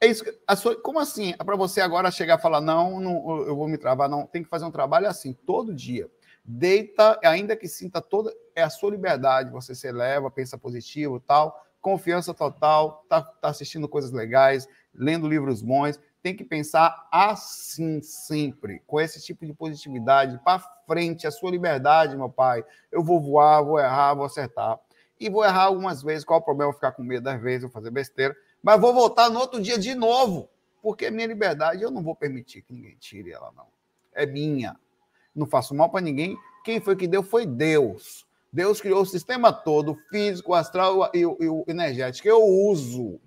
é 0.00 0.06
isso. 0.06 0.24
A 0.46 0.54
sua, 0.54 0.80
como 0.80 0.98
assim? 1.00 1.34
É 1.38 1.44
para 1.44 1.56
você 1.56 1.80
agora 1.80 2.10
chegar 2.10 2.38
e 2.38 2.42
falar, 2.42 2.60
não, 2.60 3.00
não, 3.00 3.46
eu 3.46 3.56
vou 3.56 3.66
me 3.66 3.76
travar, 3.76 4.08
não. 4.08 4.26
Tem 4.26 4.42
que 4.42 4.48
fazer 4.48 4.64
um 4.64 4.70
trabalho 4.70 5.08
assim, 5.08 5.32
todo 5.32 5.74
dia. 5.74 6.08
Deita, 6.44 7.18
ainda 7.24 7.56
que 7.56 7.66
sinta 7.66 8.00
toda. 8.00 8.32
É 8.54 8.62
a 8.62 8.70
sua 8.70 8.90
liberdade. 8.90 9.50
Você 9.50 9.74
se 9.74 9.88
eleva, 9.88 10.30
pensa 10.30 10.56
positivo 10.56 11.18
tal. 11.20 11.64
Confiança 11.80 12.34
total, 12.34 13.04
tá, 13.08 13.22
tá 13.22 13.48
assistindo 13.48 13.88
coisas 13.88 14.10
legais, 14.10 14.68
lendo 14.94 15.28
livros 15.28 15.62
bons. 15.62 15.98
Tem 16.22 16.34
que 16.34 16.44
pensar 16.44 17.08
assim 17.10 18.02
sempre, 18.02 18.82
com 18.86 19.00
esse 19.00 19.22
tipo 19.24 19.46
de 19.46 19.54
positividade, 19.54 20.40
para 20.44 20.58
frente, 20.86 21.26
a 21.26 21.30
sua 21.30 21.50
liberdade, 21.50 22.16
meu 22.16 22.28
pai. 22.28 22.64
Eu 22.90 23.02
vou 23.02 23.20
voar, 23.20 23.62
vou 23.62 23.78
errar, 23.78 24.14
vou 24.14 24.24
acertar. 24.24 24.78
E 25.18 25.30
vou 25.30 25.44
errar 25.44 25.64
algumas 25.64 26.02
vezes. 26.02 26.24
Qual 26.24 26.40
o 26.40 26.42
problema? 26.42 26.72
Ficar 26.72 26.92
com 26.92 27.02
medo 27.02 27.28
às 27.28 27.40
vezes, 27.40 27.62
vou 27.62 27.70
fazer 27.70 27.90
besteira 27.90 28.36
mas 28.62 28.80
vou 28.80 28.92
voltar 28.92 29.30
no 29.30 29.38
outro 29.38 29.60
dia 29.60 29.78
de 29.78 29.94
novo, 29.94 30.48
porque 30.82 31.10
minha 31.10 31.26
liberdade, 31.26 31.82
eu 31.82 31.90
não 31.90 32.02
vou 32.02 32.14
permitir 32.14 32.62
que 32.62 32.72
ninguém 32.72 32.96
tire 32.98 33.32
ela, 33.32 33.52
não. 33.56 33.66
É 34.12 34.26
minha. 34.26 34.78
Não 35.34 35.46
faço 35.46 35.74
mal 35.74 35.90
para 35.90 36.00
ninguém. 36.00 36.36
Quem 36.64 36.80
foi 36.80 36.96
que 36.96 37.06
deu 37.06 37.22
foi 37.22 37.46
Deus. 37.46 38.26
Deus 38.52 38.80
criou 38.80 39.02
o 39.02 39.06
sistema 39.06 39.52
todo, 39.52 39.94
físico, 40.10 40.54
astral 40.54 41.10
e, 41.14 41.20
e 41.20 41.24
o 41.24 41.64
energético. 41.68 42.26
Eu 42.26 42.42
uso. 42.42 43.20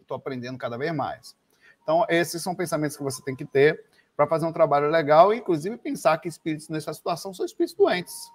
Estou 0.00 0.16
aprendendo 0.16 0.58
cada 0.58 0.76
vez 0.76 0.92
mais. 0.94 1.36
Então, 1.82 2.04
esses 2.08 2.42
são 2.42 2.54
pensamentos 2.54 2.96
que 2.96 3.02
você 3.02 3.22
tem 3.22 3.34
que 3.34 3.44
ter 3.44 3.84
para 4.16 4.26
fazer 4.26 4.46
um 4.46 4.52
trabalho 4.52 4.90
legal, 4.90 5.32
e 5.32 5.38
inclusive 5.38 5.76
pensar 5.76 6.18
que 6.18 6.28
espíritos 6.28 6.68
nessa 6.68 6.92
situação 6.92 7.32
são 7.32 7.46
espíritos 7.46 7.74
doentes. 7.74 8.30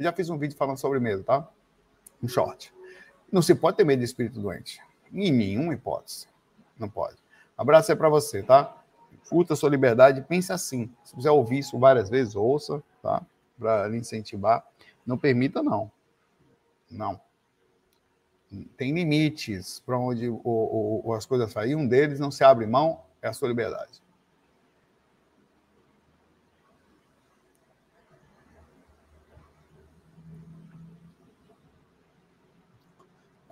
Já 0.00 0.12
fiz 0.12 0.30
um 0.30 0.38
vídeo 0.38 0.56
falando 0.56 0.78
sobre 0.78 0.98
medo, 0.98 1.22
tá? 1.22 1.46
Um 2.22 2.26
short. 2.26 2.75
Não 3.30 3.42
se 3.42 3.54
pode 3.54 3.76
ter 3.76 3.84
medo 3.84 3.98
de 3.98 4.04
espírito 4.04 4.40
doente. 4.40 4.80
Em 5.12 5.32
nenhuma 5.32 5.74
hipótese. 5.74 6.26
Não 6.78 6.88
pode. 6.88 7.16
abraço 7.56 7.90
é 7.90 7.94
para 7.94 8.08
você, 8.08 8.42
tá? 8.42 8.82
Curta 9.28 9.56
sua 9.56 9.70
liberdade, 9.70 10.22
pense 10.22 10.52
assim. 10.52 10.90
Se 11.02 11.14
quiser 11.14 11.30
ouvir 11.30 11.58
isso 11.58 11.78
várias 11.78 12.08
vezes, 12.08 12.36
ouça, 12.36 12.82
tá? 13.02 13.24
Para 13.58 13.94
incentivar. 13.96 14.64
Não 15.04 15.18
permita, 15.18 15.62
não. 15.62 15.90
Não. 16.90 17.20
Tem 18.76 18.92
limites 18.92 19.80
para 19.80 19.98
onde 19.98 20.28
o, 20.28 20.40
o, 20.44 21.12
as 21.14 21.26
coisas 21.26 21.50
saem. 21.50 21.74
Um 21.74 21.86
deles 21.86 22.20
não 22.20 22.30
se 22.30 22.44
abre 22.44 22.66
mão, 22.66 23.02
é 23.20 23.28
a 23.28 23.32
sua 23.32 23.48
liberdade. 23.48 24.00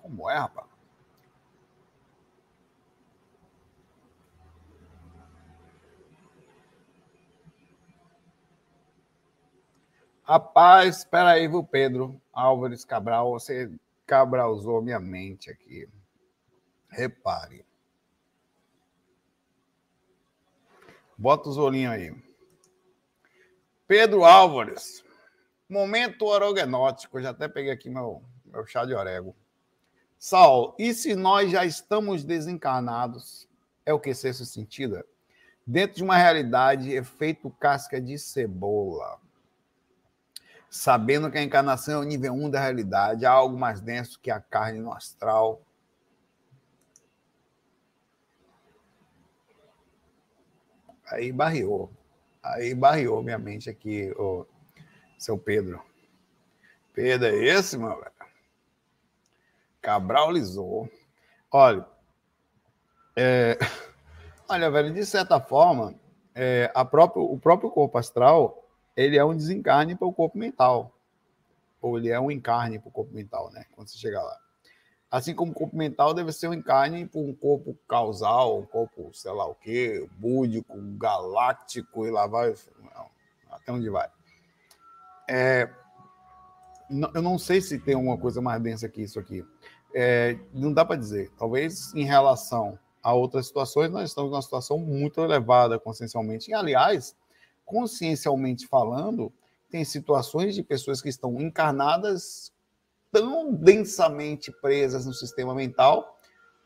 Como 0.05 0.31
é, 0.31 0.37
rapaz? 0.37 0.69
Rapaz, 10.25 10.99
espera 10.99 11.31
aí, 11.31 11.49
viu, 11.49 11.65
Pedro 11.65 12.21
Álvares 12.35 12.85
Cabral? 12.85 13.31
Você 13.31 13.73
cabralzou 14.07 14.83
minha 14.83 15.01
mente 15.01 15.51
aqui. 15.51 15.89
Repare. 16.91 17.65
Bota 21.17 21.49
os 21.49 21.57
olhinhos 21.57 21.95
aí. 21.95 22.15
Pedro 23.87 24.23
Álvares. 24.27 25.03
Momento 25.67 26.27
orogenótico. 26.27 27.17
Eu 27.17 27.23
já 27.23 27.31
até 27.31 27.49
peguei 27.49 27.73
aqui 27.73 27.89
meu, 27.89 28.23
meu 28.45 28.67
chá 28.67 28.85
de 28.85 28.93
orégano. 28.93 29.35
Saulo, 30.27 30.75
e 30.79 30.95
se 30.95 31.15
nós 31.15 31.51
já 31.51 31.67
estamos 31.67 32.25
desencarnados? 32.25 33.47
É 33.85 33.93
o 33.93 34.01
que 34.01 34.15
sexto 34.15 34.47
sentido? 34.47 35.05
Dentro 35.67 35.97
de 35.97 36.03
uma 36.03 36.17
realidade 36.17 36.91
efeito 36.91 37.51
casca 37.51 38.01
de 38.01 38.19
cebola. 38.19 39.21
Sabendo 40.71 41.31
que 41.31 41.37
a 41.37 41.43
encarnação 41.43 42.01
é 42.01 42.07
o 42.07 42.09
nível 42.09 42.33
1 42.33 42.49
da 42.49 42.59
realidade, 42.59 43.27
há 43.27 43.31
algo 43.31 43.59
mais 43.59 43.83
denso 43.83 44.19
que 44.19 44.31
a 44.31 44.41
carne 44.41 44.81
no 44.81 44.95
astral. 44.95 45.61
Aí 51.05 51.31
barriou. 51.33 51.93
Aí 52.43 52.75
barriou 52.75 53.23
minha 53.23 53.39
mente 53.39 53.69
aqui, 53.69 54.11
o 54.17 54.47
seu 55.19 55.37
Pedro. 55.37 55.85
Pedro 56.95 57.27
é 57.27 57.45
esse, 57.45 57.77
meu 57.77 58.01
velho? 58.01 58.14
Cabral 59.85 60.33
lisou. 60.33 60.89
Olha, 61.53 61.87
é, 63.15 63.59
olha, 64.49 64.71
velho, 64.71 64.95
de 64.95 65.05
certa 65.05 65.39
forma, 65.39 65.95
é, 66.35 66.73
a 66.75 66.87
próprio, 66.87 67.23
o 67.23 67.39
próprio 67.39 67.71
corpo 67.71 67.99
astral 67.99 68.67
ele 68.97 69.19
é 69.19 69.25
um 69.25 69.37
desencarne 69.37 69.95
para 69.95 70.09
o 70.09 70.13
corpo 70.13 70.39
mental. 70.39 70.91
Ou 71.83 71.99
ele 71.99 72.09
é 72.09 72.19
um 72.19 72.31
encarne 72.31 72.79
para 72.79 72.89
o 72.89 72.93
corpo 72.93 73.15
mental, 73.15 73.51
né? 73.53 73.67
Quando 73.73 73.89
você 73.89 73.99
chegar 73.99 74.23
lá. 74.23 74.39
Assim 75.11 75.35
como 75.35 75.53
o 75.53 75.55
corpo 75.55 75.77
mental 75.77 76.15
deve 76.15 76.33
ser 76.33 76.49
um 76.49 76.55
encarne 76.55 77.07
para 77.07 77.21
um 77.21 77.35
corpo 77.35 77.77
causal, 77.87 78.59
um 78.59 78.65
corpo, 78.65 79.11
sei 79.13 79.33
lá 79.33 79.47
o 79.47 79.55
quê, 79.55 80.09
búdico, 80.17 80.75
galáctico, 80.97 82.07
e 82.07 82.11
lá 82.11 82.27
vai. 82.27 82.55
Não, 82.81 83.11
até 83.51 83.71
onde 83.71 83.91
vai. 83.91 84.09
É, 85.29 85.69
eu 87.15 87.23
não 87.23 87.39
sei 87.39 87.61
se 87.61 87.79
tem 87.79 87.95
alguma 87.95 88.17
coisa 88.17 88.41
mais 88.41 88.63
densa 88.63 88.89
que 88.89 89.03
isso 89.03 89.21
aqui 89.21 89.45
é, 89.95 90.37
não 90.53 90.73
dá 90.73 90.85
para 90.85 90.97
dizer. 90.97 91.31
Talvez 91.39 91.95
em 91.95 92.05
relação 92.05 92.79
a 93.03 93.13
outras 93.15 93.47
situações, 93.47 93.91
nós 93.91 94.11
estamos 94.11 94.31
numa 94.31 94.43
situação 94.43 94.79
muito 94.79 95.21
elevada 95.21 95.79
consciencialmente. 95.79 96.51
E, 96.51 96.55
aliás, 96.55 97.17
consciencialmente 97.65 98.67
falando, 98.67 99.33
tem 99.71 99.85
situações 99.85 100.55
de 100.55 100.63
pessoas 100.63 101.01
que 101.01 101.09
estão 101.09 101.41
encarnadas 101.41 102.53
tão 103.13 103.53
densamente 103.53 104.51
presas 104.51 105.07
no 105.07 105.15
sistema 105.15 105.55
mental, 105.55 106.19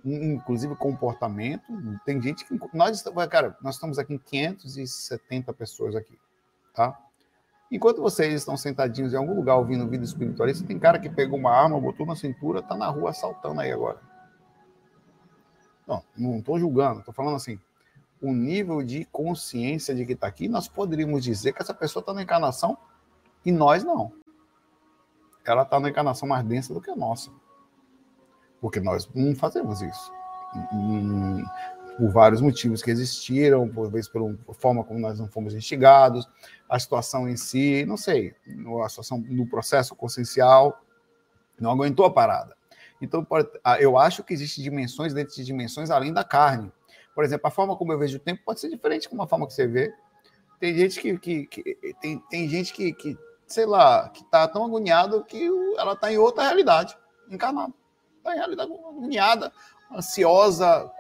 inclusive 0.04 0.74
comportamento. 0.76 1.64
Tem 2.06 2.20
gente 2.22 2.46
que. 2.46 2.58
Nós, 2.72 3.04
cara, 3.28 3.56
nós 3.60 3.74
estamos 3.74 3.98
aqui 3.98 4.14
em 4.14 4.18
570 4.18 5.52
pessoas 5.52 5.94
aqui, 5.94 6.18
tá? 6.72 6.98
Enquanto 7.70 8.00
vocês 8.00 8.32
estão 8.32 8.56
sentadinhos 8.56 9.12
em 9.12 9.16
algum 9.16 9.34
lugar 9.34 9.56
ouvindo 9.56 9.86
vida 9.86 10.04
espiritualista, 10.04 10.66
tem 10.66 10.78
cara 10.78 10.98
que 10.98 11.10
pegou 11.10 11.38
uma 11.38 11.52
arma, 11.52 11.78
botou 11.78 12.06
na 12.06 12.16
cintura, 12.16 12.62
tá 12.62 12.74
na 12.74 12.88
rua 12.88 13.10
assaltando 13.10 13.60
aí 13.60 13.70
agora. 13.70 14.00
Não, 15.86 16.02
não 16.16 16.38
estou 16.38 16.58
julgando, 16.58 17.00
estou 17.00 17.14
falando 17.14 17.36
assim, 17.36 17.58
o 18.20 18.32
nível 18.32 18.82
de 18.82 19.04
consciência 19.06 19.94
de 19.94 20.04
que 20.04 20.12
está 20.12 20.26
aqui, 20.26 20.48
nós 20.48 20.66
poderíamos 20.66 21.22
dizer 21.22 21.52
que 21.52 21.62
essa 21.62 21.74
pessoa 21.74 22.00
está 22.00 22.12
na 22.12 22.22
encarnação 22.22 22.76
e 23.44 23.52
nós 23.52 23.84
não. 23.84 24.12
Ela 25.44 25.62
está 25.62 25.78
na 25.78 25.88
encarnação 25.88 26.28
mais 26.28 26.44
densa 26.44 26.74
do 26.74 26.80
que 26.80 26.90
a 26.90 26.96
nossa. 26.96 27.30
Porque 28.60 28.80
nós 28.80 29.08
não 29.14 29.34
fazemos 29.34 29.80
isso. 29.80 30.12
Por 31.99 32.09
vários 32.11 32.40
motivos 32.40 32.80
que 32.80 32.92
existiram, 32.92 33.68
por 33.68 33.90
vezes 33.90 34.09
pela 34.09 34.32
forma 34.55 34.84
como 34.84 35.01
nós 35.01 35.18
não 35.18 35.26
fomos 35.26 35.53
instigados, 35.53 36.28
a 36.68 36.78
situação 36.78 37.28
em 37.28 37.36
si, 37.36 37.84
não 37.84 37.96
sei, 37.96 38.36
a 38.84 38.88
situação 38.88 39.20
do 39.20 39.44
processo 39.44 39.96
consciencial 39.96 40.80
não 41.59 41.72
aguentou 41.72 42.07
a 42.07 42.11
parada. 42.11 42.57
Então, 43.03 43.26
ah, 43.64 43.80
eu 43.80 43.99
acho 43.99 44.22
que 44.22 44.32
existem 44.32 44.62
dimensões 44.62 45.12
dentro 45.12 45.34
de 45.34 45.44
dimensões 45.44 45.90
além 45.90 46.12
da 46.12 46.22
carne. 46.22 46.72
Por 47.16 47.24
exemplo, 47.24 47.49
a 47.49 47.51
forma 47.51 47.76
como 47.76 47.92
eu 47.92 47.99
vejo 47.99 48.16
o 48.16 48.20
tempo 48.20 48.42
pode 48.44 48.61
ser 48.61 48.68
diferente 48.68 49.09
com 49.09 49.20
a 49.20 49.26
forma 49.26 49.46
que 49.46 49.53
você 49.53 49.66
vê. 49.66 49.92
Tem 50.61 50.74
gente 50.74 51.01
que, 51.01 51.18
que, 51.18 51.46
que 51.46 51.94
tem, 52.01 52.18
tem 52.30 52.49
gente 52.49 52.72
que, 52.72 52.92
que, 52.92 53.18
sei 53.44 53.66
lá, 53.66 54.09
que 54.09 54.22
está 54.22 54.46
tão 54.46 54.64
agoniado 54.64 55.24
que 55.24 55.49
ela 55.76 55.94
está 55.94 56.12
em 56.12 56.18
outra 56.18 56.44
realidade, 56.44 56.96
encarnada. 57.28 57.74
Está 58.18 58.34
em 58.34 58.38
realidade 58.38 58.72
agoniada, 58.72 59.53
ansiosa, 59.92 60.92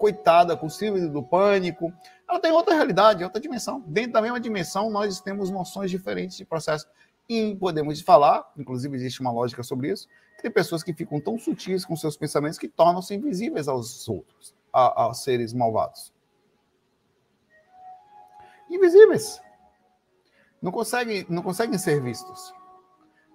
coitada, 0.00 0.56
com 0.56 0.70
síndrome 0.70 1.06
do 1.08 1.22
pânico. 1.22 1.92
Ela 2.26 2.40
tem 2.40 2.50
outra 2.50 2.74
realidade, 2.74 3.22
outra 3.22 3.38
dimensão. 3.38 3.84
Dentro 3.86 4.12
da 4.12 4.22
mesma 4.22 4.40
dimensão, 4.40 4.88
nós 4.88 5.20
temos 5.20 5.50
noções 5.50 5.90
diferentes 5.90 6.38
de 6.38 6.44
processo. 6.46 6.88
E 7.28 7.54
podemos 7.54 8.00
falar, 8.00 8.50
inclusive 8.56 8.96
existe 8.96 9.20
uma 9.20 9.30
lógica 9.30 9.62
sobre 9.62 9.92
isso, 9.92 10.08
que 10.36 10.42
tem 10.42 10.50
pessoas 10.50 10.82
que 10.82 10.94
ficam 10.94 11.20
tão 11.20 11.38
sutis 11.38 11.84
com 11.84 11.94
seus 11.94 12.16
pensamentos 12.16 12.58
que 12.58 12.66
tornam-se 12.66 13.14
invisíveis 13.14 13.68
aos 13.68 14.08
outros, 14.08 14.54
a, 14.72 15.02
aos 15.02 15.22
seres 15.22 15.52
malvados. 15.52 16.12
Invisíveis. 18.70 19.40
Não 20.62 20.72
conseguem, 20.72 21.26
não 21.28 21.42
conseguem 21.42 21.78
ser 21.78 22.02
vistos. 22.02 22.52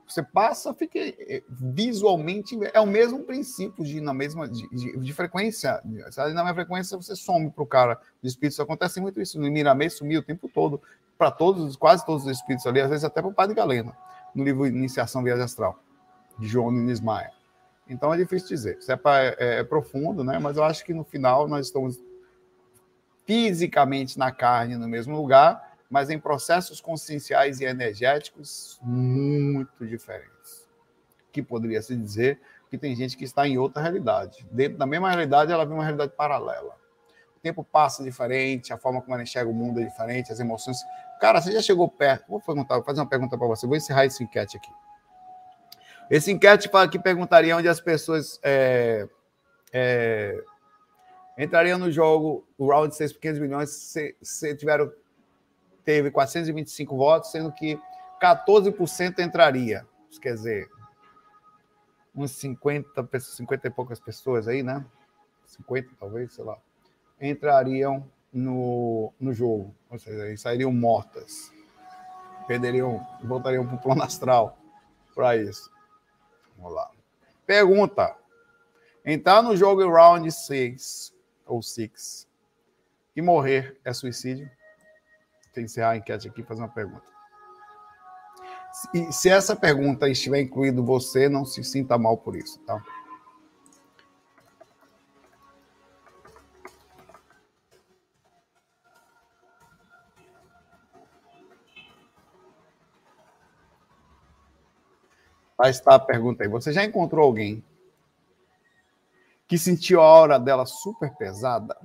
Você 0.08 0.22
passa, 0.22 0.74
fica 0.74 0.99
eh, 0.99 1.43
visualmente 1.49 2.58
é 2.74 2.80
o 2.80 2.86
mesmo 2.86 3.24
princípio 3.24 3.84
de 3.84 3.99
na 3.99 4.14
mesma 4.14 4.47
de, 4.47 4.68
de, 4.70 4.97
de 4.97 5.14
frequência. 5.14 5.82
Na 5.84 6.43
mesma 6.43 6.53
frequência 6.53 6.95
você 6.95 7.16
some 7.16 7.49
para 7.49 7.64
o 7.64 7.68
cara 7.68 7.99
de 8.22 8.28
espíritos. 8.28 8.60
Acontece 8.60 9.01
muito 9.01 9.20
isso. 9.20 9.39
No 9.39 9.49
Miramê 9.49 9.89
sumiu 9.89 10.20
o 10.20 10.24
tempo 10.24 10.47
todo 10.47 10.82
para 11.18 11.32
todos, 11.32 11.76
quase 11.76 12.06
todos 12.06 12.26
os 12.26 12.32
espíritos 12.32 12.68
ali, 12.68 12.82
às 12.82 12.89
vezes 12.89 13.03
até 13.03 13.22
para 13.22 13.30
o 13.30 13.34
Padre 13.34 13.56
Galeno, 13.56 13.95
no 14.34 14.43
livro 14.43 14.68
Iniciação 14.68 15.24
Viagem 15.24 15.43
Astral, 15.43 15.80
de 16.38 16.47
João 16.47 16.72
Nunes 16.72 16.99
Maia. 16.99 17.32
Então 17.88 18.14
é 18.14 18.18
difícil 18.18 18.49
dizer. 18.49 18.78
Isso 18.78 18.91
é, 18.91 18.99
é, 19.39 19.60
é 19.60 19.64
profundo, 19.64 20.24
né? 20.24 20.39
Mas 20.39 20.58
eu 20.58 20.64
acho 20.64 20.84
que 20.84 20.93
no 20.93 21.03
final 21.03 21.47
nós 21.47 21.68
estamos 21.68 21.99
fisicamente 23.26 24.20
na 24.20 24.32
carne, 24.32 24.76
no 24.76 24.88
mesmo 24.88 25.16
lugar, 25.16 25.74
mas 25.95 26.09
em 26.09 26.19
processos 26.19 26.81
conscienciais 26.81 27.61
e 27.61 27.63
energéticos 27.63 28.77
muito 28.81 29.87
diferentes. 29.87 30.67
Que 31.31 31.41
poderia 31.41 31.81
se 31.81 31.95
dizer 31.95 32.41
que 32.69 32.77
tem 32.77 32.93
gente 32.93 33.15
que 33.15 33.23
está 33.23 33.47
em 33.47 33.57
outra 33.57 33.81
realidade. 33.81 34.45
Dentro 34.51 34.77
da 34.77 34.85
mesma 34.85 35.07
realidade, 35.09 35.53
ela 35.53 35.65
vê 35.65 35.73
uma 35.73 35.85
realidade 35.85 36.11
paralela. 36.11 36.75
O 37.37 37.39
tempo 37.39 37.63
passa 37.63 38.03
diferente, 38.03 38.73
a 38.73 38.77
forma 38.77 39.01
como 39.01 39.13
ela 39.13 39.23
enxerga 39.23 39.49
o 39.49 39.53
mundo 39.53 39.79
é 39.79 39.85
diferente, 39.85 40.33
as 40.33 40.39
emoções. 40.41 40.75
Cara, 41.21 41.39
você 41.39 41.53
já 41.53 41.61
chegou 41.61 41.87
perto? 41.87 42.27
Vou 42.27 42.41
perguntar, 42.41 42.75
vou 42.75 42.83
fazer 42.83 42.99
uma 42.99 43.07
pergunta 43.07 43.37
para 43.37 43.47
você. 43.47 43.65
Vou 43.65 43.77
encerrar 43.77 44.05
esse 44.05 44.21
enquete 44.21 44.57
aqui. 44.57 44.71
Esse 46.11 46.29
enquete 46.29 46.69
que 46.91 46.99
perguntaria 46.99 47.55
onde 47.55 47.69
as 47.69 47.79
pessoas 47.79 48.37
é, 48.43 49.07
é, 49.71 50.43
entrariam 51.37 51.79
no 51.79 51.89
jogo, 51.89 52.45
o 52.57 52.67
round 52.67 52.89
de 52.89 52.97
6 52.97 53.13
por 53.13 53.21
15 53.21 53.39
milhões, 53.39 53.69
se, 53.69 54.13
se 54.21 54.53
tiveram 54.57 54.91
teve 55.86 56.11
425 56.11 56.97
votos, 56.97 57.31
sendo 57.31 57.51
que 57.51 57.79
14% 58.21 59.19
entraria. 59.19 59.88
Isso 60.09 60.19
quer 60.19 60.33
dizer, 60.33 60.69
uns 62.15 62.31
50, 62.31 63.07
50 63.19 63.67
e 63.67 63.71
poucas 63.71 63.99
pessoas 63.99 64.47
aí, 64.47 64.63
né? 64.63 64.83
50 65.45 65.91
talvez, 65.99 66.33
sei 66.33 66.43
lá, 66.43 66.57
entrariam 67.21 68.09
no, 68.33 69.13
no 69.19 69.33
jogo. 69.33 69.73
Ou 69.89 69.99
seja, 69.99 70.36
sairiam 70.38 70.71
mortas. 70.71 71.53
Perderiam, 72.47 73.05
voltariam 73.23 73.65
para 73.65 73.75
o 73.75 73.81
plano 73.81 74.03
astral 74.03 74.57
para 75.13 75.36
isso. 75.38 75.71
Vamos 76.57 76.73
lá. 76.73 76.91
Pergunta. 77.45 78.15
Entrar 79.05 79.41
no 79.41 79.55
jogo 79.55 79.88
round 79.88 80.31
6 80.31 81.13
ou 81.45 81.61
6 81.61 82.27
e 83.15 83.21
morrer 83.21 83.79
é 83.83 83.93
suicídio? 83.93 84.49
Encerrar 85.62 85.91
a 85.91 85.97
enquete 85.97 86.28
aqui 86.28 86.43
fazer 86.43 86.62
uma 86.62 86.70
pergunta. 86.70 87.16
E 88.93 89.12
se 89.12 89.30
essa 89.30 89.56
pergunta 89.56 90.10
estiver 90.10 90.41
incluído 90.41 90.84
você, 90.84 91.30
não 91.30 91.45
se 91.45 91.64
sinta 91.64 91.97
mal 91.97 92.18
por 92.18 92.36
isso, 92.36 92.60
tá? 92.60 92.84
Aí 105.58 105.72
está 105.72 105.95
a 105.95 105.99
pergunta 105.99 106.43
aí. 106.43 106.49
Você 106.49 106.74
já 106.74 106.84
encontrou 106.84 107.26
alguém 107.26 107.64
que 109.47 109.58
sentiu 109.58 110.01
a 110.01 110.06
hora 110.06 110.38
dela 110.38 110.66
super 110.66 111.16
pesada? 111.16 111.78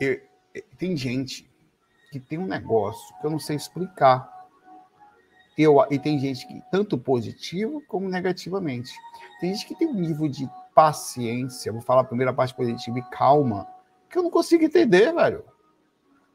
E, 0.00 0.20
tem 0.76 0.96
gente 0.96 1.50
que 2.14 2.20
tem 2.20 2.38
um 2.38 2.46
negócio 2.46 3.12
que 3.18 3.26
eu 3.26 3.30
não 3.30 3.40
sei 3.40 3.56
explicar. 3.56 4.46
Eu, 5.58 5.84
e 5.90 5.98
tem 5.98 6.16
gente 6.18 6.46
que, 6.46 6.62
tanto 6.70 6.96
positivo 6.96 7.82
como 7.88 8.08
negativamente. 8.08 8.92
Tem 9.40 9.52
gente 9.52 9.66
que 9.66 9.74
tem 9.74 9.88
um 9.88 9.94
nível 9.94 10.28
de 10.28 10.48
paciência, 10.72 11.72
vou 11.72 11.80
falar 11.80 12.02
a 12.02 12.04
primeira 12.04 12.32
parte 12.32 12.54
positiva 12.54 13.00
e 13.00 13.10
calma, 13.10 13.66
que 14.08 14.16
eu 14.16 14.22
não 14.22 14.30
consigo 14.30 14.64
entender, 14.64 15.12
velho. 15.12 15.44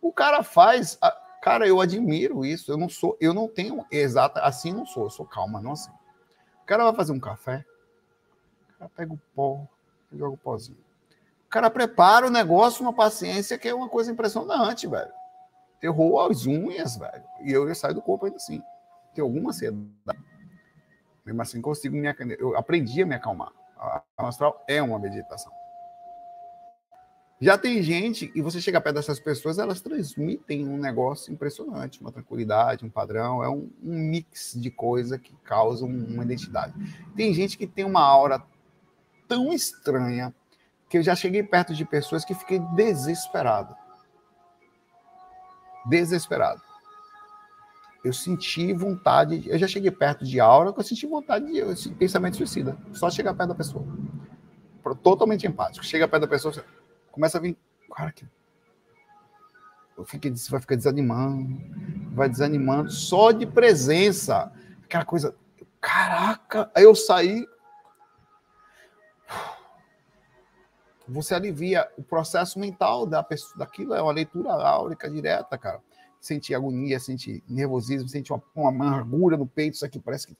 O 0.01 0.11
cara 0.11 0.43
faz. 0.43 0.97
A, 1.01 1.11
cara, 1.41 1.65
eu 1.65 1.79
admiro 1.79 2.45
isso. 2.45 2.71
Eu 2.71 2.77
não 2.77 2.89
sou, 2.89 3.17
eu 3.21 3.33
não 3.33 3.47
tenho 3.47 3.85
exata. 3.89 4.41
Assim 4.41 4.73
não 4.73 4.85
sou, 4.85 5.05
eu 5.05 5.09
sou 5.09 5.25
calma, 5.25 5.61
não 5.61 5.73
assim. 5.73 5.91
O 6.61 6.65
cara 6.65 6.83
vai 6.83 6.95
fazer 6.95 7.13
um 7.13 7.19
café, 7.19 7.65
o 8.75 8.79
cara 8.79 8.91
pega 8.95 9.13
o 9.13 9.19
pó, 9.33 9.61
joga 10.11 10.33
o 10.33 10.37
pozinho. 10.37 10.77
O 11.45 11.49
cara 11.49 11.69
prepara 11.69 12.27
o 12.27 12.29
negócio, 12.29 12.83
uma 12.83 12.93
paciência 12.93 13.57
que 13.57 13.67
é 13.67 13.73
uma 13.73 13.89
coisa 13.89 14.11
impressionante, 14.11 14.85
velho 14.85 15.18
errou 15.81 16.19
as 16.19 16.45
unhas, 16.45 16.97
velho. 16.97 17.23
E 17.41 17.51
eu 17.51 17.73
saio 17.75 17.95
do 17.95 18.01
corpo 18.01 18.25
ainda 18.25 18.37
assim. 18.37 18.61
Tem 19.13 19.21
alguma 19.21 19.49
ansiedade. 19.49 19.89
Mesmo 21.25 21.41
assim, 21.41 21.61
consigo 21.61 21.95
me 21.95 22.07
acalmar. 22.07 22.37
Eu 22.39 22.57
aprendi 22.57 23.01
a 23.01 23.05
me 23.05 23.15
acalmar. 23.15 23.51
A 23.77 24.03
astral 24.17 24.63
é 24.67 24.81
uma 24.81 24.99
meditação. 24.99 25.51
Já 27.41 27.57
tem 27.57 27.81
gente, 27.81 28.29
e 28.35 28.41
você 28.41 28.59
chega 28.59 28.81
perto 28.81 28.97
dessas 28.97 29.17
pessoas, 29.17 29.57
elas 29.57 29.79
transmitem 29.79 30.67
um 30.67 30.77
negócio 30.77 31.31
impressionante, 31.31 32.01
uma 32.01 32.11
tranquilidade, 32.11 32.85
um 32.85 32.89
padrão, 32.89 33.41
é 33.41 33.47
um, 33.47 33.69
um 33.81 33.97
mix 33.97 34.53
de 34.57 34.69
coisa 34.69 35.17
que 35.17 35.33
causa 35.45 35.85
uma 35.85 36.23
identidade. 36.23 36.73
Tem 37.15 37.33
gente 37.33 37.57
que 37.57 37.65
tem 37.65 37.85
uma 37.85 38.01
aura 38.01 38.43
tão 39.25 39.53
estranha 39.53 40.35
que 40.89 40.97
eu 40.97 41.03
já 41.03 41.15
cheguei 41.15 41.41
perto 41.41 41.73
de 41.73 41.85
pessoas 41.85 42.25
que 42.25 42.35
fiquei 42.35 42.59
desesperado 42.75 43.73
desesperado. 45.85 46.61
Eu 48.03 48.13
senti 48.13 48.71
vontade, 48.71 49.43
eu 49.45 49.57
já 49.57 49.67
cheguei 49.67 49.91
perto 49.91 50.23
de 50.23 50.39
aura, 50.39 50.73
eu 50.75 50.83
senti 50.83 51.05
vontade 51.05 51.45
de 51.45 51.57
esse 51.59 51.89
pensamento 51.89 52.37
suicida. 52.37 52.77
Só 52.93 53.09
chegar 53.09 53.33
perto 53.33 53.49
da 53.49 53.55
pessoa. 53.55 53.85
Totalmente 55.03 55.45
empático. 55.45 55.85
Chega 55.85 56.07
perto 56.07 56.21
da 56.21 56.27
pessoa, 56.27 56.53
começa 57.11 57.37
a 57.37 57.41
vir. 57.41 57.57
Cara, 57.93 58.11
que. 58.11 58.25
Eu 59.97 60.05
fiquei, 60.05 60.33
vai 60.49 60.61
ficar 60.61 60.75
desanimando, 60.75 61.61
vai 62.13 62.29
desanimando, 62.29 62.89
só 62.89 63.31
de 63.31 63.45
presença. 63.45 64.51
Aquela 64.85 65.03
coisa. 65.03 65.35
Caraca! 65.81 66.71
Aí 66.73 66.83
eu 66.83 66.95
saí. 66.95 67.45
Você 71.09 71.33
alivia 71.33 71.89
o 71.97 72.03
processo 72.03 72.59
mental 72.59 73.05
da 73.05 73.23
pessoa, 73.23 73.57
daquilo, 73.57 73.93
é 73.93 74.01
uma 74.01 74.11
leitura 74.11 74.51
áurica 74.53 75.09
direta, 75.09 75.57
cara. 75.57 75.81
Sente 76.19 76.53
agonia, 76.53 76.99
sente 76.99 77.43
nervosismo, 77.47 78.07
sente 78.07 78.31
uma, 78.31 78.41
uma 78.55 78.69
amargura 78.69 79.37
no 79.37 79.47
peito, 79.47 79.75
isso 79.75 79.85
aqui 79.85 79.99
parece 79.99 80.27
que. 80.27 80.37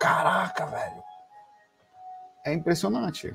Caraca, 0.00 0.66
velho. 0.66 1.02
É 2.44 2.52
impressionante. 2.52 3.34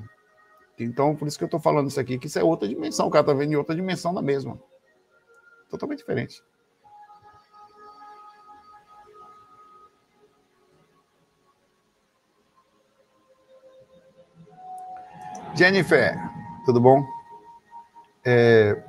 Então, 0.78 1.16
por 1.16 1.26
isso 1.26 1.38
que 1.38 1.44
eu 1.44 1.48
tô 1.48 1.58
falando 1.58 1.88
isso 1.88 1.98
aqui, 1.98 2.18
que 2.18 2.26
isso 2.26 2.38
é 2.38 2.44
outra 2.44 2.68
dimensão. 2.68 3.06
O 3.06 3.10
cara 3.10 3.24
tá 3.24 3.32
vendo 3.32 3.52
em 3.52 3.56
outra 3.56 3.74
dimensão 3.74 4.12
da 4.14 4.22
mesma. 4.22 4.60
Totalmente 5.68 5.98
diferente. 5.98 6.42
Jennifer, 15.58 16.16
tudo 16.64 16.80
bom? 16.80 17.04
É, 18.24 18.80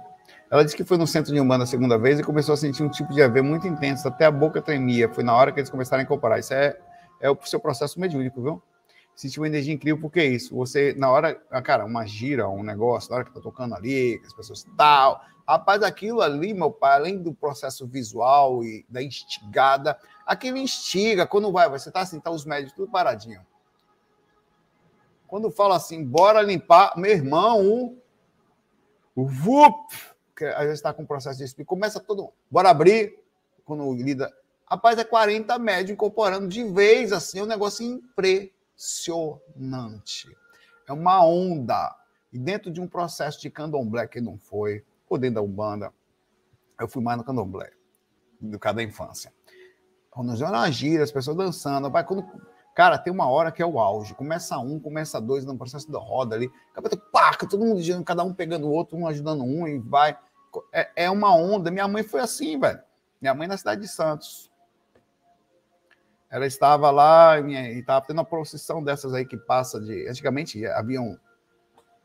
ela 0.51 0.63
disse 0.63 0.77
que 0.77 0.83
foi 0.83 0.99
no 0.99 1.07
centro 1.07 1.33
de 1.33 1.41
Umbanda 1.41 1.63
a 1.63 1.67
segunda 1.67 1.97
vez 1.97 2.19
e 2.19 2.23
começou 2.23 2.53
a 2.53 2.57
sentir 2.57 2.83
um 2.83 2.89
tipo 2.89 3.11
de 3.11 3.23
AV 3.23 3.41
muito 3.41 3.67
intenso, 3.67 4.07
até 4.07 4.25
a 4.25 4.31
boca 4.31 4.61
tremia. 4.61 5.09
Foi 5.09 5.23
na 5.23 5.35
hora 5.35 5.51
que 5.51 5.59
eles 5.59 5.71
começaram 5.71 6.01
a 6.01 6.03
incorporar. 6.03 6.37
Isso 6.37 6.53
é, 6.53 6.77
é 7.19 7.27
o 7.27 7.35
seu 7.43 7.59
processo 7.59 7.99
mediúnico, 7.99 8.39
viu? 8.39 8.61
Sentiu 9.15 9.41
uma 9.41 9.47
energia 9.47 9.73
incrível, 9.73 9.99
porque 9.99 10.19
é 10.19 10.25
isso. 10.25 10.55
Você, 10.57 10.93
na 10.95 11.09
hora, 11.09 11.41
ah, 11.49 11.59
cara, 11.59 11.83
uma 11.85 12.05
gira, 12.05 12.47
um 12.47 12.61
negócio, 12.61 13.09
na 13.09 13.15
hora 13.15 13.25
que 13.25 13.33
tá 13.33 13.41
tocando 13.41 13.73
ali, 13.73 14.19
que 14.19 14.27
as 14.27 14.33
pessoas 14.33 14.63
tal. 14.77 15.21
Rapaz, 15.47 15.81
aquilo 15.81 16.21
ali, 16.21 16.53
meu 16.53 16.69
pai, 16.69 16.97
além 16.97 17.17
do 17.17 17.33
processo 17.33 17.87
visual 17.87 18.63
e 18.63 18.85
da 18.87 19.01
instigada, 19.01 19.97
aquilo 20.23 20.59
instiga. 20.59 21.25
Quando 21.25 21.51
vai, 21.51 21.67
você 21.67 21.89
tá 21.89 22.01
assim, 22.01 22.19
tá 22.19 22.29
os 22.29 22.45
médicos 22.45 22.75
tudo 22.75 22.91
paradinho. 22.91 23.41
Quando 25.29 25.49
fala 25.51 25.75
assim, 25.75 26.03
bora 26.03 26.41
limpar, 26.41 26.97
meu 26.97 27.11
irmão, 27.11 27.95
o, 29.15 29.27
VUP, 29.27 29.93
que 30.35 30.43
às 30.43 30.63
vezes 30.63 30.79
está 30.79 30.91
com 30.91 31.05
processo 31.05 31.37
de 31.37 31.45
espírito, 31.45 31.69
começa 31.69 31.99
todo 31.99 32.33
bora 32.49 32.71
abrir, 32.71 33.19
quando 33.63 33.93
lida. 33.93 34.33
Rapaz, 34.65 34.97
é 34.97 35.03
40 35.03 35.59
médios 35.59 35.91
incorporando 35.91 36.47
de 36.47 36.63
vez, 36.63 37.13
assim, 37.13 37.37
é 37.39 37.43
um 37.43 37.47
negócio 37.47 37.85
impressionante. 37.85 40.35
É 40.87 40.93
uma 40.93 41.23
onda. 41.23 41.95
E 42.33 42.39
dentro 42.39 42.71
de 42.71 42.81
um 42.81 42.87
processo 42.87 43.39
de 43.39 43.51
candomblé 43.51 44.07
que 44.07 44.19
não 44.19 44.39
foi, 44.39 44.83
ou 45.07 45.19
dentro 45.19 45.35
da 45.35 45.43
Umbanda, 45.43 45.93
eu 46.79 46.87
fui 46.87 47.03
mais 47.03 47.19
no 47.19 47.23
candomblé, 47.23 47.69
do 48.41 48.57
cada 48.57 48.81
infância. 48.81 49.31
Quando 50.09 50.29
nós 50.29 50.41
uma 50.41 50.71
gira, 50.71 51.03
as 51.03 51.11
pessoas 51.11 51.37
dançando, 51.37 51.91
vai, 51.91 52.03
quando 52.03 52.27
Cara, 52.79 52.97
tem 52.97 53.11
uma 53.11 53.29
hora 53.29 53.51
que 53.51 53.61
é 53.61 53.65
o 53.65 53.77
auge. 53.77 54.13
Começa 54.13 54.57
um, 54.57 54.79
começa 54.79 55.19
dois 55.19 55.43
no 55.43 55.57
processo 55.57 55.91
da 55.91 55.99
roda 55.99 56.33
ali. 56.33 56.49
Pá, 57.11 57.33
todo 57.33 57.59
mundo 57.59 57.81
girando, 57.81 58.05
cada 58.05 58.23
um 58.23 58.33
pegando 58.33 58.67
o 58.67 58.71
outro, 58.71 58.97
um 58.97 59.05
ajudando 59.05 59.43
um 59.43 59.67
e 59.67 59.79
vai. 59.79 60.17
É, 60.71 60.89
é 60.95 61.11
uma 61.11 61.35
onda. 61.35 61.69
Minha 61.69 61.89
mãe 61.89 62.03
foi 62.03 62.21
assim, 62.21 62.57
velho. 62.57 62.79
Minha 63.19 63.33
mãe 63.33 63.49
na 63.49 63.57
cidade 63.57 63.81
de 63.81 63.87
Santos. 63.89 64.49
Ela 66.29 66.45
estava 66.45 66.89
lá 66.89 67.37
e 67.41 67.79
estava 67.79 68.05
tendo 68.05 68.19
uma 68.19 68.23
procissão 68.23 68.81
dessas 68.81 69.13
aí 69.13 69.25
que 69.25 69.35
passa 69.35 69.77
de. 69.81 70.07
Antigamente 70.07 70.65
haviam 70.67 71.19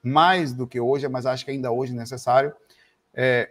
mais 0.02 0.52
do 0.52 0.66
que 0.66 0.80
hoje, 0.80 1.06
mas 1.06 1.24
acho 1.24 1.44
que 1.44 1.52
ainda 1.52 1.70
hoje 1.70 1.92
é 1.92 1.96
necessário. 1.96 2.52
É, 3.14 3.48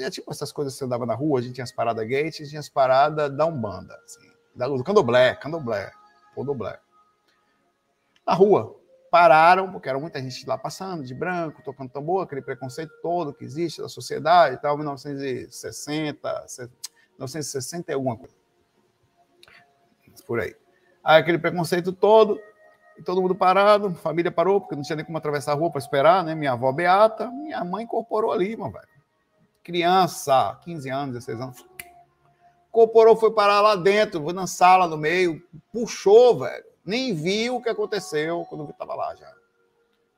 é 0.00 0.10
tipo 0.10 0.32
essas 0.32 0.50
coisas 0.50 0.72
que 0.72 0.80
você 0.80 0.84
andava 0.84 1.06
na 1.06 1.14
rua, 1.14 1.38
a 1.38 1.42
gente 1.42 1.54
tinha 1.54 1.62
as 1.62 1.70
paradas 1.70 2.08
gates, 2.08 2.48
tinha 2.48 2.58
as 2.58 2.68
paradas 2.68 3.30
da 3.30 3.46
Umbanda, 3.46 3.96
assim, 4.04 4.28
da, 4.52 4.66
do 4.66 4.82
candomblé, 4.82 5.36
candomblé 5.36 5.92
ou 6.36 6.44
do 6.44 6.54
Black. 6.54 6.82
Na 8.26 8.34
rua, 8.34 8.80
pararam, 9.10 9.70
porque 9.70 9.88
era 9.88 9.98
muita 9.98 10.20
gente 10.20 10.44
lá 10.44 10.58
passando, 10.58 11.04
de 11.04 11.14
branco, 11.14 11.62
tocando 11.62 11.90
tambor, 11.90 12.24
aquele 12.24 12.42
preconceito 12.42 12.92
todo 13.00 13.32
que 13.32 13.44
existe 13.44 13.80
da 13.80 13.88
sociedade 13.88 14.60
tal, 14.60 14.76
1960, 14.76 16.46
1960 17.12 17.92
e 17.92 17.94
alguma 17.94 18.16
coisa. 18.16 18.34
Por 20.26 20.40
aí. 20.40 20.56
Aí 21.04 21.20
aquele 21.20 21.38
preconceito 21.38 21.92
todo, 21.92 22.40
e 22.96 23.02
todo 23.02 23.20
mundo 23.20 23.34
parado, 23.34 23.94
família 23.94 24.32
parou, 24.32 24.60
porque 24.60 24.74
não 24.74 24.82
tinha 24.82 24.96
nem 24.96 25.04
como 25.04 25.18
atravessar 25.18 25.52
a 25.52 25.54
rua 25.54 25.70
para 25.70 25.78
esperar, 25.78 26.24
né? 26.24 26.34
Minha 26.34 26.52
avó 26.52 26.72
Beata, 26.72 27.30
minha 27.30 27.62
mãe 27.64 27.84
incorporou 27.84 28.32
ali, 28.32 28.56
meu 28.56 28.70
velho. 28.70 28.88
Criança, 29.62 30.58
15 30.62 30.90
anos, 30.90 31.14
16 31.14 31.40
anos, 31.40 31.66
incorporou, 32.74 33.14
foi 33.14 33.30
parar 33.30 33.60
lá 33.60 33.76
dentro, 33.76 34.32
na 34.32 34.48
sala 34.48 34.88
no 34.88 34.96
meio, 34.96 35.40
puxou, 35.72 36.40
velho. 36.40 36.64
Nem 36.84 37.14
viu 37.14 37.56
o 37.56 37.62
que 37.62 37.68
aconteceu 37.68 38.44
quando 38.48 38.68
estava 38.68 38.94
lá 38.94 39.14
já. 39.14 39.32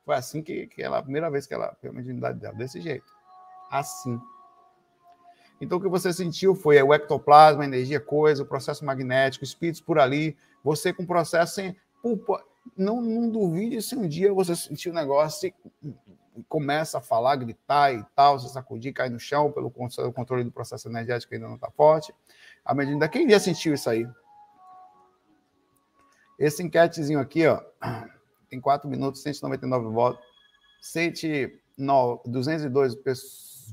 Foi 0.03 0.15
assim 0.15 0.41
que, 0.41 0.65
que 0.67 0.81
ela, 0.81 0.97
a 0.97 1.03
primeira 1.03 1.29
vez 1.29 1.45
que 1.45 1.53
ela 1.53 1.77
foi 1.79 1.91
a 1.91 1.93
mediunidade 1.93 2.39
dela, 2.39 2.55
desse 2.55 2.81
jeito. 2.81 3.05
Assim. 3.69 4.19
Então, 5.61 5.77
o 5.77 5.81
que 5.81 5.87
você 5.87 6.11
sentiu 6.11 6.55
foi 6.55 6.81
o 6.81 6.93
ectoplasma, 6.93 7.63
a 7.63 7.65
energia, 7.65 7.99
coisa, 7.99 8.43
o 8.43 8.45
processo 8.45 8.83
magnético, 8.83 9.45
espíritos 9.45 9.81
por 9.81 9.99
ali, 9.99 10.35
você 10.63 10.91
com 10.91 11.05
processo 11.05 11.55
sem. 11.55 11.75
Não, 12.75 13.01
não 13.01 13.29
duvide 13.29 13.81
se 13.81 13.95
um 13.95 14.07
dia 14.07 14.33
você 14.33 14.55
sentir 14.55 14.89
um 14.89 14.93
negócio 14.93 15.47
e 15.47 16.43
começa 16.47 16.97
a 16.97 17.01
falar, 17.01 17.35
gritar 17.35 17.93
e 17.93 18.03
tal, 18.15 18.39
se 18.39 18.49
sacudir, 18.49 18.93
cair 18.93 19.09
no 19.09 19.19
chão 19.19 19.51
pelo 19.51 19.71
controle 19.71 20.43
do 20.43 20.51
processo 20.51 20.87
energético 20.87 21.33
ainda 21.33 21.47
não 21.47 21.55
está 21.55 21.71
forte. 21.71 22.13
A 22.67 22.73
medida 22.73 23.07
quem 23.07 23.29
já 23.29 23.39
sentiu 23.39 23.73
isso 23.73 23.89
aí? 23.89 24.05
Esse 26.37 26.61
enquetezinho 26.61 27.19
aqui, 27.19 27.47
ó, 27.47 27.61
tem 28.49 28.59
4 28.59 28.89
minutos, 28.89 29.21
199 29.21 29.87
votos, 29.87 30.23
202 32.25 32.95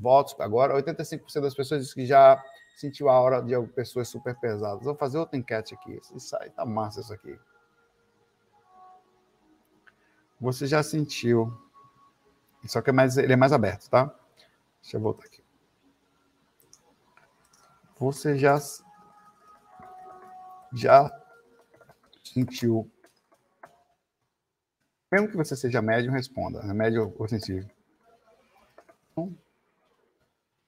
votos 0.01 0.37
agora, 0.39 0.81
85% 0.81 1.41
das 1.41 1.55
pessoas 1.55 1.81
dizem 1.83 1.95
que 1.95 2.07
já 2.07 2.41
sentiu 2.77 3.09
a 3.09 3.21
hora 3.21 3.43
de 3.43 3.61
pessoas 3.69 4.09
super 4.09 4.39
pesadas. 4.39 4.85
Vou 4.85 4.95
fazer 4.95 5.19
outra 5.19 5.37
enquete 5.37 5.75
aqui. 5.75 6.01
Isso 6.15 6.37
aí 6.37 6.51
tá 6.51 6.65
massa 6.65 7.01
isso 7.01 7.13
aqui. 7.13 7.37
Você 10.41 10.67
já 10.67 10.83
sentiu 10.83 11.53
só 12.67 12.81
que 12.81 12.91
é 12.91 12.93
mais, 12.93 13.17
ele 13.19 13.33
é 13.33 13.37
mais 13.37 13.53
aberto, 13.53 13.89
tá? 13.91 14.07
Deixa 14.81 14.97
eu 14.97 15.01
voltar 15.01 15.27
aqui. 15.27 15.43
Você 17.99 18.39
já 18.39 18.59
já 20.75 21.11
sentiu 22.25 22.91
mesmo 25.15 25.29
que 25.29 25.37
você 25.37 25.55
seja 25.55 25.81
médium, 25.81 26.13
responda. 26.13 26.59
É 26.59 26.75
médio 26.75 27.15
ou 27.17 27.29
sensível. 27.29 27.71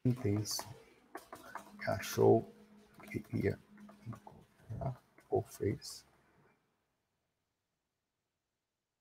Intenso. 0.04 0.62
Achou 1.88 2.48
que 3.10 3.24
ia 3.36 3.58
ou 5.28 5.42
fez. 5.42 6.06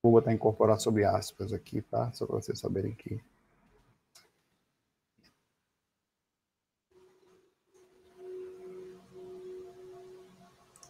Vou 0.01 0.13
botar 0.13 0.33
incorporar 0.33 0.79
sobre 0.79 1.05
aspas 1.05 1.53
aqui, 1.53 1.79
tá? 1.83 2.11
Só 2.13 2.25
para 2.25 2.37
vocês 2.37 2.57
saberem 2.57 2.95
que. 2.95 3.23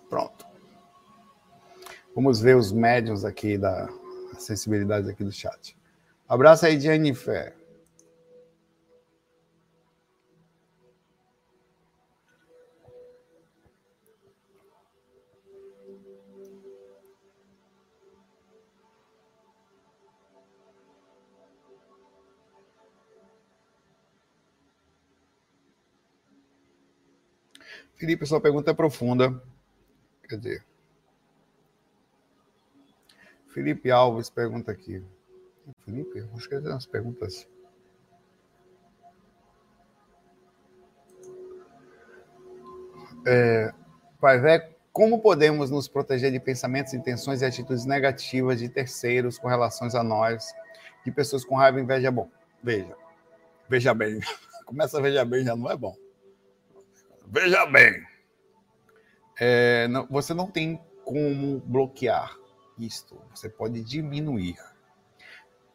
Pronto. 0.10 0.45
Vamos 2.14 2.39
ver 2.39 2.56
os 2.56 2.72
médiums 2.72 3.26
aqui 3.26 3.58
da 3.58 3.89
sensibilidade 4.38 5.10
aqui 5.10 5.24
do 5.24 5.32
chat. 5.32 5.78
Abraço 6.28 6.66
aí, 6.66 6.80
Jennifer. 6.80 7.56
Felipe, 27.95 28.26
sua 28.26 28.41
pergunta 28.41 28.72
é 28.72 28.74
profunda. 28.74 29.41
Dizer. 30.28 30.63
Felipe 33.47 33.91
Alves 33.91 34.30
pergunta 34.30 34.71
aqui. 34.71 35.03
Felipe, 35.84 36.28
acho 36.36 36.49
que 36.49 36.59
tem 36.59 36.71
umas 36.71 36.86
perguntas. 36.86 37.47
É, 43.26 43.73
Pai 44.19 44.39
Vé, 44.39 44.76
como 44.91 45.19
podemos 45.19 45.71
nos 45.71 45.88
proteger 45.88 46.32
de 46.32 46.39
pensamentos, 46.39 46.93
intenções 46.93 47.41
e 47.41 47.45
atitudes 47.45 47.86
negativas 47.86 48.59
de 48.59 48.69
terceiros 48.69 49.38
com 49.38 49.47
relações 49.47 49.95
a 49.95 50.03
nós, 50.03 50.53
de 51.03 51.11
pessoas 51.11 51.43
com 51.43 51.55
raiva 51.55 51.80
e 51.80 51.84
inveja? 51.84 52.11
Bom, 52.11 52.30
veja. 52.63 52.95
Veja 53.67 53.93
bem. 53.93 54.19
Começa 54.65 54.97
a 54.97 55.01
veja 55.01 55.26
bem, 55.26 55.43
já 55.43 55.55
não 55.55 55.69
é 55.69 55.76
bom. 55.76 55.95
Veja 57.28 57.65
bem, 57.65 58.05
é, 59.40 59.88
não, 59.88 60.08
você 60.08 60.34
não 60.34 60.48
tem 60.48 60.82
como 61.04 61.60
bloquear 61.60 62.38
isto. 62.78 63.18
Você 63.34 63.50
pode 63.50 63.82
diminuir. 63.84 64.58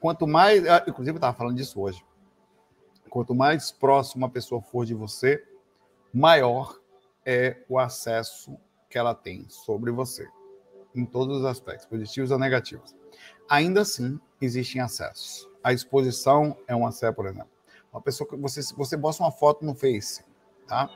quanto 0.00 0.26
mais, 0.26 0.66
ah, 0.66 0.84
inclusive 0.86 1.16
eu 1.16 1.18
estava 1.18 1.36
falando 1.36 1.56
disso 1.56 1.80
hoje, 1.80 2.04
quanto 3.08 3.34
mais 3.34 3.70
próximo 3.70 4.24
a 4.24 4.30
pessoa 4.30 4.62
for 4.62 4.86
de 4.86 4.94
você, 4.94 5.44
maior 6.12 6.78
é 7.24 7.62
o 7.68 7.78
acesso 7.78 8.56
que 8.88 8.98
ela 8.98 9.14
tem 9.14 9.46
sobre 9.48 9.90
você, 9.90 10.28
em 10.94 11.04
todos 11.04 11.38
os 11.38 11.44
aspectos, 11.44 11.86
positivos 11.86 12.30
ou 12.30 12.38
negativos. 12.38 12.94
Ainda 13.48 13.82
assim, 13.82 14.18
existem 14.40 14.80
acessos. 14.80 15.48
A 15.62 15.72
exposição 15.72 16.56
é 16.66 16.74
um 16.74 16.86
acesso, 16.86 17.14
por 17.14 17.26
exemplo. 17.26 17.50
Uma 17.92 18.00
pessoa 18.00 18.28
que 18.28 18.36
você, 18.36 18.62
você 18.74 18.96
posta 18.96 19.22
uma 19.22 19.32
foto 19.32 19.64
no 19.64 19.74
Face, 19.74 20.24
tá? 20.66 20.88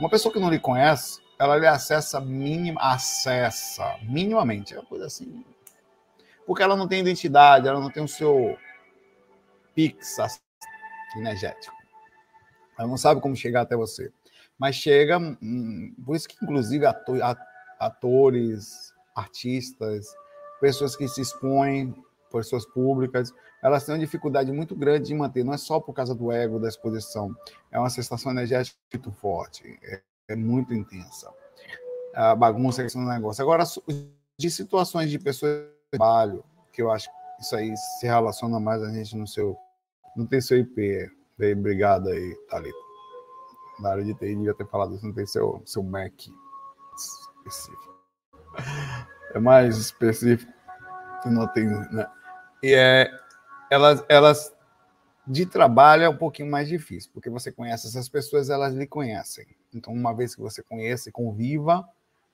Uma 0.00 0.08
pessoa 0.08 0.32
que 0.32 0.40
não 0.40 0.48
lhe 0.48 0.58
conhece, 0.58 1.20
ela 1.38 1.56
lhe 1.56 1.66
acessa 1.66 2.20
minima, 2.20 2.80
acessa 2.80 3.98
minimamente, 4.02 4.74
é 4.74 4.78
uma 4.78 4.86
coisa 4.86 5.06
assim. 5.06 5.44
Porque 6.46 6.62
ela 6.62 6.76
não 6.76 6.88
tem 6.88 7.00
identidade, 7.00 7.68
ela 7.68 7.80
não 7.80 7.90
tem 7.90 8.02
o 8.02 8.08
seu 8.08 8.56
pix 9.74 10.18
energético. 11.16 11.74
Ela 12.78 12.88
não 12.88 12.96
sabe 12.96 13.20
como 13.20 13.36
chegar 13.36 13.62
até 13.62 13.76
você. 13.76 14.12
Mas 14.58 14.76
chega, 14.76 15.18
hum, 15.18 15.94
por 16.04 16.16
isso 16.16 16.28
que 16.28 16.36
inclusive 16.42 16.84
atores, 17.78 18.94
artistas, 19.14 20.06
pessoas 20.60 20.96
que 20.96 21.08
se 21.08 21.20
expõem, 21.20 21.94
pessoas 22.30 22.64
públicas, 22.64 23.32
elas 23.62 23.84
têm 23.84 23.94
uma 23.94 24.00
dificuldade 24.00 24.50
muito 24.50 24.74
grande 24.74 25.08
de 25.08 25.14
manter, 25.14 25.44
não 25.44 25.52
é 25.52 25.58
só 25.58 25.78
por 25.78 25.92
causa 25.92 26.14
do 26.14 26.32
ego, 26.32 26.58
da 26.58 26.68
exposição, 26.68 27.34
é 27.70 27.78
uma 27.78 27.90
sensação 27.90 28.32
energética 28.32 28.76
muito 28.92 29.12
forte, 29.12 29.78
é, 30.28 30.36
muito 30.36 30.72
intensa. 30.74 31.32
A 32.14 32.34
bagunça 32.34 32.82
é 32.82 32.86
um 32.96 33.06
negócio. 33.06 33.42
Agora, 33.42 33.64
de 34.38 34.50
situações 34.50 35.10
de 35.10 35.18
pessoas 35.18 35.62
de 35.62 35.98
trabalho, 35.98 36.44
que 36.72 36.82
eu 36.82 36.90
acho 36.90 37.08
que 37.08 37.42
isso 37.42 37.56
aí 37.56 37.74
se 37.76 38.06
relaciona 38.06 38.60
mais 38.60 38.82
a 38.82 38.90
gente 38.90 39.16
no 39.16 39.26
seu. 39.26 39.56
Não 40.16 40.26
tem 40.26 40.40
seu 40.40 40.58
IP. 40.58 41.10
Daí, 41.38 41.54
obrigado 41.54 42.08
aí, 42.08 42.34
Thalita. 42.50 42.78
Na 43.80 43.90
área 43.90 44.04
de 44.04 44.14
TI, 44.14 44.36
devia 44.36 44.54
ter 44.54 44.66
falado 44.66 44.94
isso, 44.94 45.04
não 45.04 45.12
tem 45.12 45.26
seu, 45.26 45.62
seu 45.64 45.82
MAC 45.82 46.32
específico. 46.96 47.96
É 49.34 49.38
mais 49.38 49.78
específico, 49.78 50.52
não 51.24 51.48
tem, 51.48 51.66
né? 51.66 52.06
E 52.62 52.74
é 52.74 53.10
elas, 53.72 54.04
elas 54.06 54.54
de 55.26 55.46
trabalho 55.46 56.02
é 56.02 56.08
um 56.08 56.16
pouquinho 56.16 56.50
mais 56.50 56.68
difícil, 56.68 57.10
porque 57.14 57.30
você 57.30 57.50
conhece 57.50 57.86
essas 57.86 58.06
pessoas, 58.06 58.50
elas 58.50 58.74
lhe 58.74 58.86
conhecem. 58.86 59.46
Então, 59.74 59.92
uma 59.92 60.14
vez 60.14 60.34
que 60.34 60.40
você 60.40 60.62
conhece 60.62 61.08
e 61.08 61.12
conviva, 61.12 61.88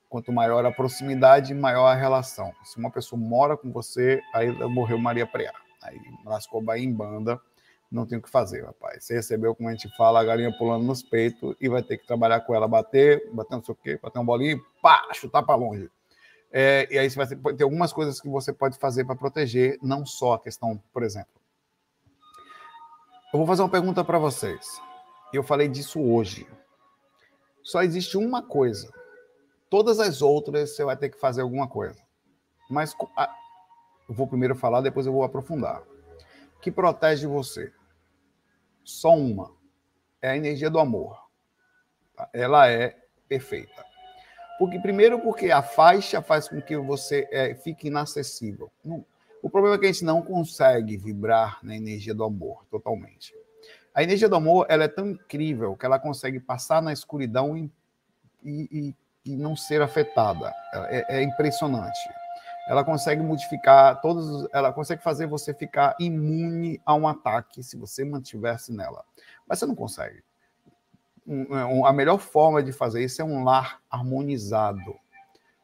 quanto 0.08 0.32
maior 0.32 0.64
a 0.64 0.72
proximidade, 0.72 1.54
maior 1.54 1.86
a 1.86 1.94
relação. 1.94 2.52
Se 2.64 2.78
uma 2.78 2.90
pessoa 2.90 3.20
mora 3.20 3.56
com 3.56 3.70
você, 3.70 4.20
aí 4.34 4.50
morreu 4.68 4.98
Maria 4.98 5.26
Preá. 5.26 5.52
Aí 5.82 6.00
lascou 6.24 6.62
Bahia 6.62 6.84
em 6.84 6.92
banda, 6.92 7.40
não 7.90 8.06
tem 8.06 8.18
o 8.18 8.22
que 8.22 8.28
fazer, 8.28 8.64
rapaz. 8.64 9.04
Você 9.04 9.14
recebeu, 9.14 9.54
como 9.54 9.68
a 9.68 9.72
gente 9.72 9.88
fala, 9.96 10.20
a 10.20 10.24
galinha 10.24 10.52
pulando 10.56 10.84
nos 10.84 11.02
peitos 11.02 11.54
e 11.60 11.68
vai 11.68 11.82
ter 11.82 11.98
que 11.98 12.06
trabalhar 12.06 12.40
com 12.40 12.54
ela, 12.54 12.66
bater, 12.66 13.30
bater 13.32 13.56
não 13.56 13.64
sei 13.64 13.72
o 13.72 13.76
quê, 13.76 13.98
bater 14.02 14.18
um 14.18 14.24
bolinho, 14.24 14.60
pá, 14.82 15.08
chutar 15.14 15.42
para 15.42 15.54
longe. 15.54 15.90
É, 16.50 16.88
e 16.90 16.98
aí 16.98 17.08
você 17.08 17.16
vai 17.16 17.26
ter, 17.26 17.56
ter 17.56 17.64
algumas 17.64 17.92
coisas 17.92 18.20
que 18.20 18.28
você 18.28 18.52
pode 18.52 18.78
fazer 18.78 19.04
para 19.04 19.14
proteger, 19.14 19.78
não 19.82 20.04
só 20.04 20.34
a 20.34 20.40
questão, 20.40 20.82
por 20.92 21.02
exemplo. 21.02 21.32
Eu 23.32 23.38
vou 23.38 23.46
fazer 23.46 23.62
uma 23.62 23.68
pergunta 23.68 24.02
para 24.02 24.18
vocês. 24.18 24.80
Eu 25.32 25.42
falei 25.42 25.68
disso 25.68 26.00
hoje. 26.00 26.46
Só 27.68 27.82
existe 27.82 28.16
uma 28.16 28.42
coisa. 28.42 28.90
Todas 29.68 30.00
as 30.00 30.22
outras 30.22 30.74
você 30.74 30.82
vai 30.86 30.96
ter 30.96 31.10
que 31.10 31.20
fazer 31.20 31.42
alguma 31.42 31.68
coisa. 31.68 32.02
Mas 32.70 32.96
eu 34.08 34.14
vou 34.14 34.26
primeiro 34.26 34.56
falar, 34.56 34.80
depois 34.80 35.04
eu 35.04 35.12
vou 35.12 35.22
aprofundar. 35.22 35.82
Que 36.62 36.70
protege 36.70 37.26
você? 37.26 37.70
Só 38.82 39.14
uma. 39.14 39.52
É 40.22 40.30
a 40.30 40.36
energia 40.38 40.70
do 40.70 40.78
amor. 40.78 41.22
Tá? 42.16 42.30
Ela 42.32 42.70
é 42.70 42.96
perfeita. 43.28 43.84
Porque, 44.58 44.80
primeiro, 44.80 45.20
porque 45.20 45.50
a 45.50 45.62
faixa 45.62 46.22
faz 46.22 46.48
com 46.48 46.62
que 46.62 46.74
você 46.78 47.28
é, 47.30 47.54
fique 47.54 47.88
inacessível. 47.88 48.72
o 49.42 49.50
problema 49.50 49.76
é 49.76 49.78
que 49.78 49.84
a 49.84 49.92
gente 49.92 50.06
não 50.06 50.22
consegue 50.22 50.96
vibrar 50.96 51.58
na 51.62 51.76
energia 51.76 52.14
do 52.14 52.24
amor 52.24 52.64
totalmente. 52.70 53.34
A 53.98 54.02
energia 54.04 54.28
do 54.28 54.36
amor 54.36 54.66
ela 54.68 54.84
é 54.84 54.88
tão 54.88 55.08
incrível 55.08 55.76
que 55.76 55.84
ela 55.84 55.98
consegue 55.98 56.38
passar 56.38 56.80
na 56.80 56.92
escuridão 56.92 57.56
e, 57.56 57.68
e, 58.44 58.94
e 59.24 59.36
não 59.36 59.56
ser 59.56 59.82
afetada. 59.82 60.54
É, 60.72 61.16
é, 61.18 61.22
impressionante. 61.22 61.98
Ela 62.68 62.84
consegue 62.84 63.22
modificar 63.22 64.00
todos, 64.00 64.46
ela 64.52 64.72
consegue 64.72 65.02
fazer 65.02 65.26
você 65.26 65.52
ficar 65.52 65.96
imune 65.98 66.80
a 66.86 66.94
um 66.94 67.08
ataque 67.08 67.60
se 67.62 67.76
você 67.76 68.04
mantivesse 68.04 68.72
nela. 68.72 69.04
Mas 69.48 69.58
você 69.58 69.66
não 69.66 69.74
consegue 69.74 70.22
um, 71.28 71.84
a 71.84 71.92
melhor 71.92 72.18
forma 72.18 72.62
de 72.62 72.72
fazer 72.72 73.04
isso 73.04 73.20
é 73.20 73.24
um 73.24 73.44
lar 73.44 73.80
harmonizado, 73.90 74.94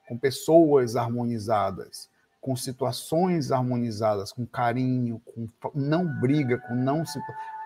com 0.06 0.18
pessoas 0.18 0.94
harmonizadas, 0.94 2.10
com 2.44 2.54
situações 2.54 3.50
harmonizadas, 3.50 4.30
com 4.30 4.44
carinho, 4.44 5.18
com 5.24 5.48
não 5.74 6.06
briga, 6.20 6.58
com 6.58 6.74
não 6.74 7.02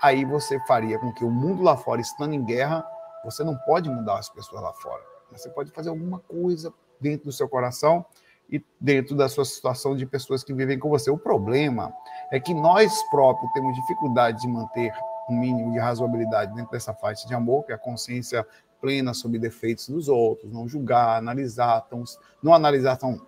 aí 0.01 0.24
você 0.24 0.57
faria 0.68 0.97
com 1.01 1.12
que 1.12 1.24
o 1.24 1.31
mundo 1.33 1.64
lá 1.64 1.76
fora 1.76 2.01
estando 2.01 2.33
em 2.33 2.45
guerra, 2.45 2.87
você 3.24 3.43
não 3.43 3.57
pode 3.57 3.91
mudar 3.91 4.20
as 4.20 4.29
pessoas 4.29 4.62
lá 4.62 4.72
fora. 4.74 5.03
Você 5.33 5.51
pode 5.51 5.72
fazer 5.72 5.89
alguma 5.89 6.20
coisa 6.20 6.72
dentro 7.01 7.24
do 7.24 7.33
seu 7.33 7.49
coração 7.49 8.07
e 8.49 8.64
dentro 8.81 9.16
da 9.16 9.29
sua 9.29 9.45
situação 9.45 9.97
de 9.97 10.07
pessoas 10.07 10.45
que 10.45 10.55
vivem 10.55 10.79
com 10.79 10.89
você. 10.89 11.11
O 11.11 11.18
problema 11.18 11.93
é 12.31 12.39
que 12.39 12.55
nós 12.55 13.03
próprios 13.11 13.51
temos 13.55 13.74
dificuldade 13.74 14.43
de 14.43 14.47
manter 14.47 14.93
um 15.29 15.41
mínimo 15.41 15.72
de 15.72 15.81
razoabilidade 15.81 16.55
dentro 16.55 16.70
dessa 16.70 16.95
faixa 16.95 17.26
de 17.26 17.35
amor, 17.35 17.64
que 17.64 17.72
é 17.72 17.74
a 17.74 17.79
consciência 17.79 18.47
plena 18.81 19.12
sobre 19.12 19.41
defeitos 19.41 19.89
dos 19.89 20.09
outros, 20.09 20.53
não 20.53 20.68
julgar, 20.68 21.18
analisar, 21.18 21.81
tão, 21.81 22.05
não 22.41 22.55
analisar 22.55 22.97
tão 22.97 23.20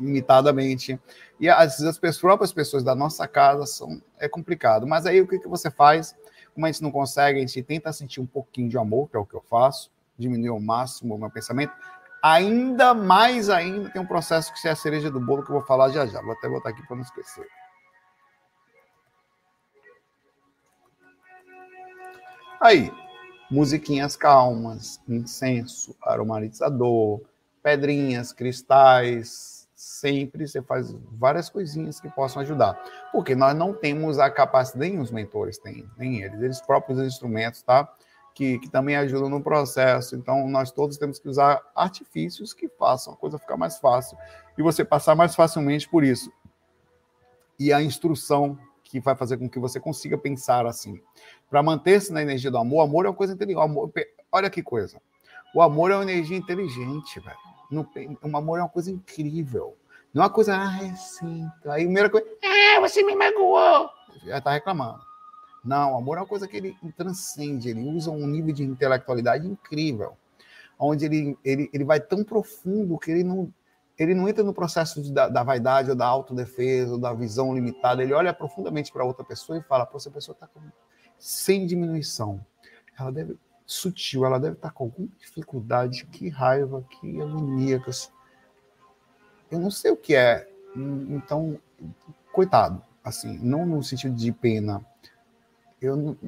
limitadamente. 0.00 0.98
E 1.38 1.48
às 1.48 1.78
vezes 1.78 2.00
as 2.02 2.18
próprias 2.18 2.52
pessoas 2.52 2.82
da 2.82 2.94
nossa 2.94 3.28
casa 3.28 3.66
são 3.66 4.02
é 4.18 4.28
complicado. 4.28 4.86
Mas 4.86 5.06
aí 5.06 5.20
o 5.20 5.26
que, 5.26 5.38
que 5.38 5.48
você 5.48 5.70
faz? 5.70 6.16
Como 6.54 6.66
a 6.66 6.72
gente 6.72 6.82
não 6.82 6.90
consegue, 6.90 7.38
a 7.38 7.40
gente 7.40 7.62
tenta 7.62 7.92
sentir 7.92 8.20
um 8.20 8.26
pouquinho 8.26 8.68
de 8.68 8.78
amor, 8.78 9.08
que 9.08 9.16
é 9.16 9.20
o 9.20 9.26
que 9.26 9.34
eu 9.34 9.42
faço, 9.48 9.90
diminuir 10.18 10.48
ao 10.48 10.60
máximo 10.60 11.14
o 11.14 11.18
meu 11.18 11.30
pensamento. 11.30 11.72
Ainda 12.22 12.92
mais 12.92 13.48
ainda 13.48 13.88
tem 13.90 14.02
um 14.02 14.06
processo 14.06 14.52
que 14.52 14.68
é 14.68 14.70
a 14.70 14.76
cereja 14.76 15.10
do 15.10 15.20
bolo 15.20 15.42
que 15.42 15.50
eu 15.50 15.56
vou 15.56 15.64
falar 15.64 15.90
já 15.90 16.06
já. 16.06 16.20
Vou 16.20 16.32
até 16.32 16.48
botar 16.48 16.70
aqui 16.70 16.86
para 16.86 16.96
não 16.96 17.02
esquecer. 17.02 17.46
Aí, 22.60 22.92
musiquinhas 23.50 24.16
calmas, 24.16 25.00
incenso, 25.08 25.96
aromatizador, 26.02 27.22
pedrinhas, 27.62 28.34
cristais, 28.34 29.59
sempre 29.80 30.46
você 30.46 30.60
faz 30.60 30.94
várias 31.12 31.48
coisinhas 31.48 31.98
que 31.98 32.08
possam 32.10 32.42
ajudar. 32.42 32.78
Porque 33.10 33.34
nós 33.34 33.56
não 33.56 33.72
temos 33.72 34.18
a 34.18 34.30
capacidade, 34.30 34.90
nem 34.90 35.00
os 35.00 35.10
mentores 35.10 35.56
têm, 35.56 35.88
nem 35.96 36.20
eles, 36.20 36.38
eles 36.42 36.60
próprios 36.60 36.98
instrumentos, 36.98 37.62
tá? 37.62 37.90
Que, 38.34 38.58
que 38.58 38.68
também 38.68 38.94
ajudam 38.96 39.30
no 39.30 39.42
processo. 39.42 40.14
Então, 40.16 40.46
nós 40.48 40.70
todos 40.70 40.98
temos 40.98 41.18
que 41.18 41.26
usar 41.30 41.62
artifícios 41.74 42.52
que 42.52 42.68
façam 42.68 43.14
a 43.14 43.16
coisa 43.16 43.38
ficar 43.38 43.56
mais 43.56 43.78
fácil 43.78 44.18
e 44.56 44.62
você 44.62 44.84
passar 44.84 45.14
mais 45.14 45.34
facilmente 45.34 45.88
por 45.88 46.04
isso. 46.04 46.30
E 47.58 47.72
a 47.72 47.82
instrução 47.82 48.58
que 48.84 49.00
vai 49.00 49.16
fazer 49.16 49.38
com 49.38 49.48
que 49.48 49.58
você 49.58 49.80
consiga 49.80 50.18
pensar 50.18 50.66
assim. 50.66 51.00
Para 51.48 51.62
manter-se 51.62 52.12
na 52.12 52.20
energia 52.20 52.50
do 52.50 52.58
amor, 52.58 52.82
amor 52.82 53.06
é 53.06 53.08
uma 53.08 53.14
coisa 53.14 53.32
inteligente. 53.32 53.62
Olha 54.30 54.50
que 54.50 54.62
coisa. 54.62 55.00
O 55.54 55.62
amor 55.62 55.90
é 55.90 55.94
uma 55.94 56.02
energia 56.02 56.36
inteligente, 56.36 57.18
velho. 57.18 57.59
O 57.70 58.36
amor 58.36 58.58
é 58.58 58.62
uma 58.62 58.68
coisa 58.68 58.90
incrível. 58.90 59.76
Não 60.12 60.22
é 60.22 60.26
uma 60.26 60.32
coisa, 60.32 60.56
ah, 60.56 60.84
é 60.84 60.94
sim. 60.96 61.46
Aí 61.66 61.82
a 61.82 61.84
primeira 61.84 62.10
coisa, 62.10 62.26
ah, 62.44 62.80
você 62.80 63.02
me 63.02 63.14
magoou. 63.14 63.88
Já 64.24 64.38
está 64.38 64.52
reclamando. 64.52 65.00
Não, 65.64 65.96
amor 65.96 66.16
é 66.16 66.20
uma 66.20 66.26
coisa 66.26 66.48
que 66.48 66.56
ele 66.56 66.76
transcende, 66.96 67.68
ele 67.68 67.82
usa 67.82 68.10
um 68.10 68.26
nível 68.26 68.52
de 68.52 68.64
intelectualidade 68.64 69.46
incrível, 69.46 70.16
onde 70.78 71.04
ele, 71.04 71.38
ele, 71.44 71.70
ele 71.72 71.84
vai 71.84 72.00
tão 72.00 72.24
profundo 72.24 72.98
que 72.98 73.10
ele 73.10 73.22
não, 73.22 73.52
ele 73.98 74.14
não 74.14 74.26
entra 74.26 74.42
no 74.42 74.54
processo 74.54 75.02
de, 75.02 75.12
da, 75.12 75.28
da, 75.28 75.42
vaidade 75.42 75.90
ou 75.90 75.96
da 75.96 76.06
autodefesa 76.06 76.92
ou 76.92 76.98
da 76.98 77.12
visão 77.12 77.54
limitada. 77.54 78.02
Ele 78.02 78.14
olha 78.14 78.32
profundamente 78.32 78.90
para 78.90 79.04
outra 79.04 79.22
pessoa 79.22 79.58
e 79.58 79.62
fala: 79.62 79.88
essa 79.94 80.10
pessoa 80.10 80.34
está 80.34 80.48
sem 81.18 81.66
diminuição. 81.66 82.44
Ela 82.98 83.12
deve 83.12 83.36
sutil, 83.70 84.24
ela 84.24 84.40
deve 84.40 84.56
estar 84.56 84.72
com 84.72 84.84
alguma 84.84 85.08
dificuldade, 85.16 86.04
que 86.06 86.28
raiva, 86.28 86.84
que 86.90 87.20
agonia. 87.20 87.80
Eu 89.48 89.60
não 89.60 89.70
sei 89.70 89.92
o 89.92 89.96
que 89.96 90.16
é. 90.16 90.48
Então, 90.74 91.56
coitado, 92.32 92.82
assim, 93.04 93.38
não 93.38 93.64
no 93.64 93.80
sentido 93.80 94.16
de 94.16 94.32
pena. 94.32 94.84
Eu, 95.80 96.18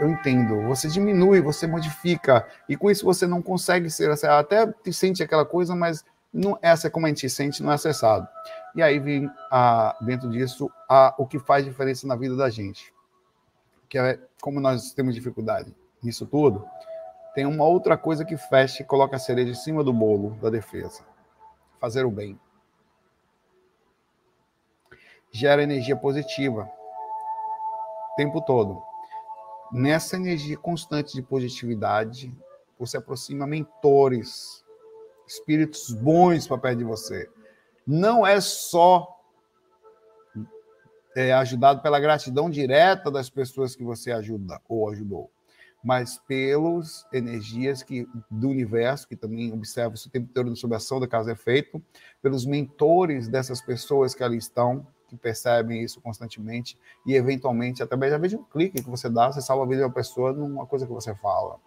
eu 0.00 0.08
entendo. 0.08 0.62
Você 0.62 0.88
diminui, 0.88 1.42
você 1.42 1.66
modifica, 1.66 2.48
e 2.66 2.74
com 2.74 2.90
isso 2.90 3.04
você 3.04 3.26
não 3.26 3.42
consegue 3.42 3.90
ser. 3.90 4.10
Até 4.24 4.66
te 4.66 4.94
sente 4.94 5.22
aquela 5.22 5.44
coisa, 5.44 5.76
mas 5.76 6.02
não, 6.32 6.58
essa 6.62 6.86
é 6.86 6.90
como 6.90 7.04
a 7.04 7.10
gente 7.10 7.28
sente, 7.28 7.62
não 7.62 7.70
é 7.70 7.74
acessado. 7.74 8.26
E 8.74 8.82
aí 8.82 8.98
vem 8.98 9.30
a, 9.50 9.94
dentro 10.00 10.30
disso 10.30 10.70
a, 10.88 11.14
o 11.18 11.26
que 11.26 11.38
faz 11.38 11.66
diferença 11.66 12.06
na 12.06 12.16
vida 12.16 12.34
da 12.34 12.48
gente. 12.48 12.94
Que 13.90 13.98
é 13.98 14.18
como 14.40 14.58
nós 14.58 14.94
temos 14.94 15.14
dificuldade 15.14 15.74
nisso 16.02 16.26
tudo, 16.26 16.68
tem 17.34 17.46
uma 17.46 17.64
outra 17.64 17.96
coisa 17.96 18.24
que 18.24 18.36
fecha 18.36 18.82
e 18.82 18.86
coloca 18.86 19.16
a 19.16 19.18
cereja 19.18 19.52
em 19.52 19.54
cima 19.54 19.82
do 19.82 19.92
bolo 19.92 20.36
da 20.42 20.50
defesa. 20.50 21.04
Fazer 21.80 22.04
o 22.04 22.10
bem. 22.10 22.38
Gera 25.30 25.62
energia 25.62 25.96
positiva 25.96 26.70
o 28.12 28.14
tempo 28.16 28.40
todo. 28.42 28.82
Nessa 29.72 30.16
energia 30.16 30.58
constante 30.58 31.14
de 31.14 31.22
positividade, 31.22 32.34
você 32.78 32.98
aproxima 32.98 33.46
mentores, 33.46 34.62
espíritos 35.26 35.90
bons 35.92 36.46
para 36.46 36.58
perto 36.58 36.78
de 36.78 36.84
você. 36.84 37.30
Não 37.86 38.26
é 38.26 38.40
só 38.40 39.18
é, 41.16 41.32
ajudado 41.32 41.80
pela 41.80 42.00
gratidão 42.00 42.50
direta 42.50 43.10
das 43.10 43.30
pessoas 43.30 43.74
que 43.74 43.84
você 43.84 44.12
ajuda 44.12 44.60
ou 44.68 44.90
ajudou, 44.90 45.30
mas 45.82 46.18
pelas 46.28 47.06
energias 47.12 47.82
que, 47.82 48.06
do 48.30 48.48
universo, 48.48 49.08
que 49.08 49.16
também 49.16 49.52
observa 49.52 49.94
o 49.94 50.10
tempo 50.10 50.32
todo 50.32 50.54
sobre 50.54 50.74
a 50.74 50.78
ação 50.78 51.00
da 51.00 51.08
causa 51.08 51.30
e 51.30 51.32
efeito, 51.32 51.82
pelos 52.22 52.46
mentores 52.46 53.28
dessas 53.28 53.60
pessoas 53.60 54.14
que 54.14 54.22
ali 54.22 54.36
estão, 54.36 54.86
que 55.08 55.16
percebem 55.16 55.82
isso 55.82 56.00
constantemente, 56.00 56.78
e 57.04 57.14
eventualmente, 57.14 57.82
através 57.82 58.30
de 58.30 58.36
um 58.36 58.44
clique 58.44 58.82
que 58.82 58.88
você 58.88 59.10
dá, 59.10 59.30
você 59.30 59.40
salva 59.40 59.64
a 59.64 59.66
vida 59.66 59.80
de 59.80 59.86
uma 59.86 59.92
pessoa 59.92 60.32
numa 60.32 60.66
coisa 60.66 60.86
que 60.86 60.92
você 60.92 61.14
fala. 61.16 61.58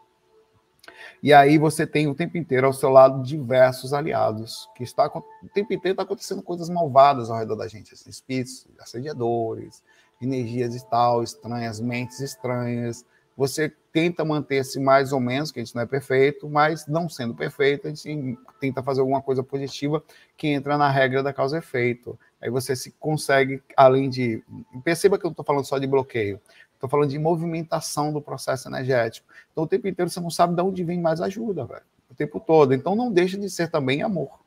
E 1.22 1.34
aí 1.34 1.58
você 1.58 1.86
tem 1.86 2.08
o 2.08 2.16
tempo 2.16 2.38
inteiro 2.38 2.68
ao 2.68 2.74
seu 2.74 2.90
lado 2.90 3.24
diversos 3.24 3.94
aliados, 3.94 4.70
que 4.76 4.84
está 4.84 5.08
o 5.08 5.50
tempo 5.54 5.74
inteiro 5.74 5.94
está 5.94 6.04
acontecendo 6.04 6.42
coisas 6.42 6.70
malvadas 6.70 7.30
ao 7.30 7.38
redor 7.38 7.56
da 7.56 7.68
gente, 7.68 7.94
assim, 7.94 8.10
espíritos, 8.10 8.68
assediadores, 8.80 9.84
energias 10.22 10.76
e 10.76 10.90
tal, 10.90 11.24
estranhas, 11.24 11.80
mentes 11.80 12.20
estranhas. 12.20 13.06
Você 13.36 13.74
tenta 13.96 14.26
manter-se 14.26 14.78
mais 14.78 15.14
ou 15.14 15.22
menos, 15.22 15.54
que 15.54 15.60
a 15.62 15.64
gente 15.64 15.74
não 15.74 15.82
é 15.82 15.86
perfeito, 15.86 16.50
mas 16.50 16.86
não 16.86 17.08
sendo 17.08 17.34
perfeito, 17.34 17.88
a 17.88 17.90
gente 17.90 18.38
tenta 18.60 18.84
fazer 18.84 19.00
alguma 19.00 19.22
coisa 19.22 19.42
positiva 19.42 20.04
que 20.36 20.50
entra 20.50 20.78
na 20.78 20.90
regra 20.90 21.24
da 21.24 21.32
causa 21.32 21.60
efeito. 21.60 22.20
Aí 22.42 22.50
você 22.50 22.76
se 22.76 22.92
consegue, 23.00 23.64
além 23.78 24.10
de. 24.10 24.44
Perceba 24.84 25.18
que 25.18 25.26
eu 25.26 25.30
não 25.30 25.32
estou 25.32 25.46
falando 25.46 25.64
só 25.64 25.78
de 25.78 25.88
bloqueio. 25.88 26.42
Estou 26.74 26.90
falando 26.90 27.10
de 27.10 27.18
movimentação 27.18 28.12
do 28.12 28.22
processo 28.22 28.68
energético. 28.68 29.30
Então, 29.54 29.64
o 29.64 29.68
tempo 29.68 29.88
inteiro 29.88 30.12
você 30.12 30.20
não 30.20 30.30
sabe 30.30 30.54
de 30.54 30.62
onde 30.62 30.84
vem 30.84 31.00
mais 31.00 31.22
ajuda, 31.22 31.64
velho. 31.64 31.86
O 32.12 32.14
tempo 32.14 32.38
todo. 32.42 32.74
Então, 32.74 32.98
não 32.98 33.10
deixa 33.10 33.38
de 33.38 33.50
ser 33.50 33.70
também 33.72 34.04
amor. 34.04 34.42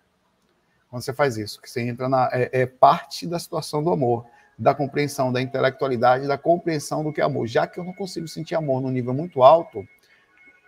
Quando 0.91 1.01
você 1.01 1.15
faz 1.15 1.39
isso, 1.39 1.59
que 1.59 1.71
você 1.71 1.81
entra 1.81 2.07
na. 2.07 2.29
É, 2.35 2.51
é 2.53 2.67
parte 2.67 3.27
da 3.27 3.39
situação 3.39 3.83
do 3.83 3.91
amor, 3.91 4.27
da 4.59 4.75
compreensão, 4.75 5.33
da 5.33 5.41
intelectualidade, 5.41 6.27
da 6.27 6.37
compreensão 6.37 7.05
do 7.05 7.13
que 7.13 7.21
é 7.21 7.25
amor. 7.25 7.47
Já 7.47 7.67
que 7.67 7.79
eu 7.79 7.85
não 7.85 7.93
consigo 7.93 8.27
sentir 8.27 8.55
amor 8.55 8.81
num 8.81 8.91
nível 8.91 9.15
muito 9.15 9.43
alto, 9.43 9.87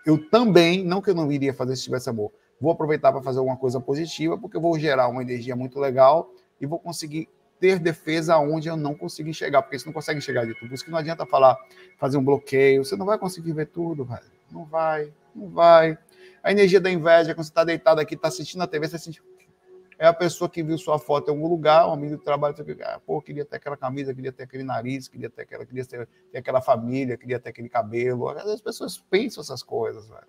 eu 0.06 0.30
também, 0.30 0.84
não 0.84 1.02
que 1.02 1.10
eu 1.10 1.14
não 1.14 1.30
iria 1.30 1.52
fazer 1.52 1.74
se 1.76 1.82
tivesse 1.82 2.08
amor, 2.08 2.32
vou 2.60 2.70
aproveitar 2.70 3.10
para 3.10 3.22
fazer 3.22 3.38
alguma 3.38 3.56
coisa 3.56 3.80
positiva, 3.80 4.38
porque 4.38 4.56
eu 4.56 4.60
vou 4.60 4.78
gerar 4.78 5.08
uma 5.08 5.22
energia 5.22 5.56
muito 5.56 5.80
legal 5.80 6.30
e 6.60 6.66
vou 6.66 6.78
conseguir 6.78 7.28
ter 7.58 7.78
defesa 7.78 8.38
onde 8.38 8.68
eu 8.68 8.76
não 8.76 8.94
consigo 8.94 9.28
enxergar, 9.28 9.62
porque 9.62 9.78
você 9.78 9.86
não 9.86 9.92
consegue 9.92 10.18
enxergar 10.18 10.46
de 10.46 10.54
tudo. 10.54 10.68
Por 10.68 10.74
isso 10.74 10.84
que 10.84 10.90
não 10.90 10.98
adianta 10.98 11.26
falar, 11.26 11.56
fazer 11.98 12.16
um 12.16 12.24
bloqueio, 12.24 12.84
você 12.84 12.96
não 12.96 13.04
vai 13.04 13.18
conseguir 13.18 13.52
ver 13.52 13.66
tudo, 13.66 14.04
velho. 14.04 14.22
Não 14.50 14.64
vai, 14.64 15.12
não 15.34 15.48
vai. 15.48 15.98
A 16.42 16.50
energia 16.50 16.80
da 16.80 16.90
inveja, 16.90 17.34
quando 17.34 17.44
você 17.44 17.50
está 17.50 17.64
deitado 17.64 18.00
aqui, 18.00 18.14
está 18.14 18.28
assistindo 18.28 18.62
a 18.62 18.66
TV, 18.66 18.88
você 18.88 18.98
sente. 18.98 19.22
É 20.00 20.06
a 20.06 20.14
pessoa 20.14 20.48
que 20.48 20.62
viu 20.62 20.78
sua 20.78 20.98
foto 20.98 21.28
em 21.28 21.34
algum 21.34 21.46
lugar, 21.46 21.86
um 21.86 21.92
amigo 21.92 22.16
do 22.16 22.22
trabalho, 22.22 22.56
você 22.56 22.64
fica, 22.64 22.94
ah, 22.94 22.98
pô, 22.98 23.20
queria 23.20 23.44
ter 23.44 23.56
aquela 23.56 23.76
camisa, 23.76 24.14
queria 24.14 24.32
ter 24.32 24.44
aquele 24.44 24.64
nariz, 24.64 25.06
queria 25.06 25.28
ter 25.28 25.42
aquela, 25.42 25.66
queria 25.66 25.84
ter, 25.84 26.08
ter 26.32 26.38
aquela 26.38 26.62
família, 26.62 27.18
queria 27.18 27.38
ter 27.38 27.50
aquele 27.50 27.68
cabelo. 27.68 28.28
As 28.30 28.62
pessoas 28.62 28.98
pensam 28.98 29.42
essas 29.42 29.62
coisas, 29.62 30.08
velho. 30.08 30.26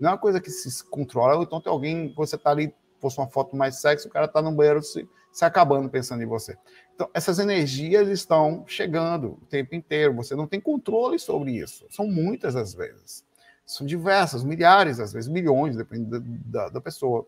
Não 0.00 0.10
é 0.10 0.12
uma 0.12 0.18
coisa 0.18 0.40
que 0.40 0.50
se 0.50 0.84
controla, 0.90 1.42
então 1.42 1.60
tem 1.60 1.72
alguém, 1.72 2.12
você 2.16 2.34
está 2.34 2.50
ali, 2.50 2.74
fosse 3.00 3.18
uma 3.18 3.28
foto 3.28 3.54
mais 3.56 3.80
sexy, 3.80 4.08
o 4.08 4.10
cara 4.10 4.26
está 4.26 4.42
no 4.42 4.52
banheiro 4.52 4.82
se 4.82 5.08
se 5.32 5.46
acabando 5.46 5.88
pensando 5.88 6.22
em 6.22 6.26
você. 6.26 6.56
Então, 6.94 7.08
essas 7.14 7.38
energias 7.38 8.06
estão 8.08 8.64
chegando 8.68 9.38
o 9.42 9.46
tempo 9.46 9.74
inteiro, 9.74 10.14
você 10.14 10.36
não 10.36 10.46
tem 10.46 10.60
controle 10.60 11.18
sobre 11.18 11.52
isso. 11.52 11.86
São 11.88 12.06
muitas 12.06 12.54
às 12.54 12.74
vezes. 12.74 13.24
São 13.64 13.86
diversas, 13.86 14.44
milhares, 14.44 15.00
às 15.00 15.12
vezes 15.12 15.30
milhões, 15.30 15.76
depende 15.76 16.04
da, 16.04 16.18
da, 16.20 16.68
da 16.68 16.80
pessoa. 16.80 17.26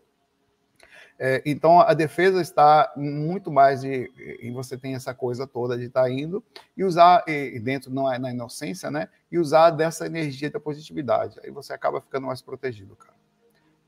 É, 1.17 1.41
então, 1.45 1.79
a 1.79 1.93
defesa 1.93 2.41
está 2.41 2.91
muito 2.95 3.49
mais 3.49 3.81
de, 3.81 4.11
em 4.41 4.51
você 4.51 4.77
tem 4.77 4.95
essa 4.95 5.13
coisa 5.13 5.47
toda 5.47 5.77
de 5.77 5.85
estar 5.85 6.03
tá 6.03 6.09
indo 6.09 6.43
e 6.75 6.83
usar, 6.83 7.23
e 7.27 7.57
dentro 7.59 7.89
não 7.89 8.11
é 8.11 8.19
na 8.19 8.31
inocência, 8.31 8.91
né? 8.91 9.07
E 9.31 9.39
usar 9.39 9.69
dessa 9.69 10.05
energia 10.05 10.49
da 10.49 10.59
positividade. 10.59 11.39
Aí 11.43 11.49
você 11.51 11.71
acaba 11.71 12.01
ficando 12.01 12.27
mais 12.27 12.41
protegido, 12.41 12.95
cara. 12.97 13.15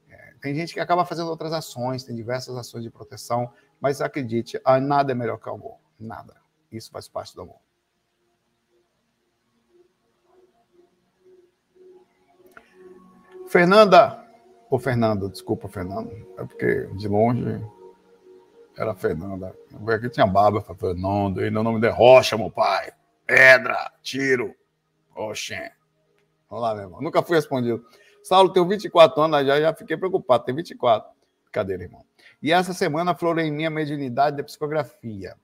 É, 0.09 0.35
tem 0.41 0.55
gente 0.55 0.73
que 0.73 0.79
acaba 0.79 1.03
fazendo 1.03 1.29
outras 1.29 1.51
ações, 1.51 2.03
tem 2.03 2.15
diversas 2.15 2.55
ações 2.55 2.83
de 2.83 2.89
proteção, 2.89 3.51
mas 3.79 3.99
acredite, 3.99 4.59
nada 4.81 5.11
é 5.11 5.15
melhor 5.15 5.37
que 5.37 5.49
o 5.49 5.53
amor. 5.53 5.77
Nada. 5.99 6.35
Isso 6.71 6.89
faz 6.91 7.09
parte 7.09 7.35
do 7.35 7.41
amor. 7.41 7.59
Fernanda, 13.47 14.26
ou 14.69 14.79
Fernando, 14.79 15.29
desculpa, 15.29 15.67
Fernando. 15.67 16.11
É 16.37 16.43
porque 16.43 16.87
de 16.93 17.07
longe 17.07 17.61
era 18.77 18.93
Fernanda. 18.93 19.55
Aqui 19.87 20.09
tinha 20.09 20.27
barba 20.27 20.61
Fernando, 20.61 21.43
e 21.43 21.47
o 21.47 21.51
nome 21.51 21.81
de 21.81 21.89
Rocha, 21.89 22.37
meu 22.37 22.51
pai. 22.51 22.91
Pedra, 23.25 23.91
tiro. 24.01 24.55
Oxê. 25.15 25.71
Vamos 26.49 26.63
lá, 26.63 26.75
meu 26.75 26.83
irmão. 26.83 27.01
Nunca 27.01 27.21
fui 27.23 27.35
respondido. 27.35 27.83
Saulo, 28.23 28.53
tenho 28.53 28.67
24 28.67 29.21
anos, 29.21 29.45
já, 29.45 29.59
já 29.59 29.73
fiquei 29.73 29.97
preocupado. 29.97 30.45
Tem 30.45 30.53
24. 30.53 31.09
Brincadeira, 31.43 31.83
irmão. 31.83 32.05
E 32.41 32.51
essa 32.51 32.73
semana 32.73 33.15
florei 33.15 33.49
minha 33.49 33.69
mediunidade 33.69 34.37
da 34.37 34.43
psicografia. 34.43 35.35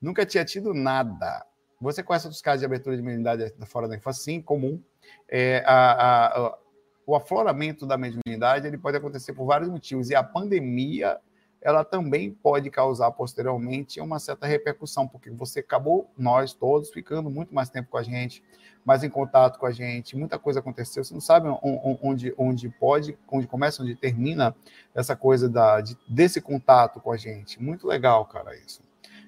Nunca 0.00 0.26
tinha 0.26 0.44
tido 0.44 0.74
nada. 0.74 1.44
Você 1.80 2.02
conhece 2.02 2.26
outros 2.26 2.42
casos 2.42 2.60
de 2.60 2.66
abertura 2.66 2.96
de 2.96 3.02
mediunidade 3.02 3.54
fora 3.66 3.86
da 3.86 3.96
infância? 3.96 4.22
Sim, 4.22 4.42
comum. 4.42 4.82
É, 5.28 5.62
a, 5.66 5.92
a, 5.92 6.26
a, 6.26 6.58
o 7.06 7.14
afloramento 7.14 7.86
da 7.86 7.96
mediunidade 7.96 8.66
ele 8.66 8.78
pode 8.78 8.96
acontecer 8.96 9.32
por 9.32 9.46
vários 9.46 9.68
motivos. 9.68 10.10
E 10.10 10.14
a 10.14 10.22
pandemia 10.22 11.18
ela 11.62 11.84
também 11.84 12.30
pode 12.30 12.70
causar 12.70 13.10
posteriormente 13.10 14.00
uma 14.00 14.18
certa 14.18 14.46
repercussão, 14.46 15.06
porque 15.06 15.30
você 15.30 15.60
acabou, 15.60 16.10
nós 16.16 16.54
todos, 16.54 16.90
ficando 16.90 17.28
muito 17.28 17.54
mais 17.54 17.68
tempo 17.68 17.90
com 17.90 17.98
a 17.98 18.02
gente, 18.02 18.42
mais 18.82 19.04
em 19.04 19.10
contato 19.10 19.58
com 19.58 19.66
a 19.66 19.70
gente, 19.70 20.16
muita 20.16 20.38
coisa 20.38 20.60
aconteceu, 20.60 21.04
você 21.04 21.12
não 21.12 21.20
sabe 21.20 21.48
onde, 21.62 22.34
onde 22.38 22.68
pode, 22.70 23.18
onde 23.30 23.46
começa, 23.46 23.82
onde 23.82 23.94
termina 23.94 24.56
essa 24.94 25.14
coisa 25.14 25.48
da, 25.50 25.82
de, 25.82 25.98
desse 26.08 26.40
contato 26.40 26.98
com 26.98 27.12
a 27.12 27.16
gente. 27.16 27.62
Muito 27.62 27.86
legal, 27.86 28.24
cara, 28.24 28.56
isso. 28.56 28.82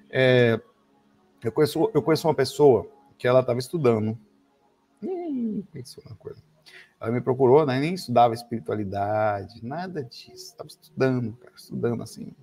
É, 0.09 0.59
eu, 1.43 1.51
conheço, 1.51 1.91
eu 1.93 2.01
conheço 2.01 2.27
uma 2.27 2.33
pessoa 2.33 2.87
que 3.17 3.27
ela 3.27 3.41
estava 3.41 3.59
estudando, 3.59 4.17
hum, 5.03 5.63
pensou 5.71 6.03
na 6.09 6.15
coisa. 6.15 6.41
Ela 7.03 7.11
me 7.11 7.21
procurou, 7.21 7.65
né? 7.65 7.79
nem 7.79 7.93
estudava 7.93 8.33
espiritualidade, 8.33 9.63
nada 9.63 10.03
disso. 10.03 10.45
Estava 10.45 10.69
estudando, 10.69 11.33
cara, 11.33 11.53
estudando 11.55 12.01
assim, 12.01 12.33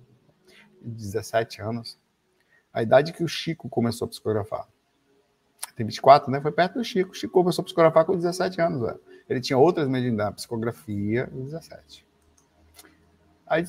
17 0.81 1.61
anos. 1.61 1.99
A 2.71 2.81
idade 2.81 3.11
que 3.11 3.23
o 3.23 3.27
Chico 3.27 3.67
começou 3.67 4.05
a 4.05 4.09
psicografar 4.09 4.67
tem 5.75 5.85
24, 5.85 6.31
né? 6.31 6.39
Foi 6.39 6.51
perto 6.51 6.75
do 6.75 6.83
Chico. 6.83 7.11
O 7.11 7.15
Chico 7.15 7.33
começou 7.33 7.61
a 7.63 7.65
psicografar 7.65 8.05
com 8.05 8.15
17 8.15 8.61
anos, 8.61 8.81
velho. 8.81 8.99
Ele 9.27 9.41
tinha 9.41 9.57
outras 9.57 9.87
mediunidades, 9.87 10.35
psicografia, 10.35 11.27
17. 11.33 12.05
Aí 13.47 13.63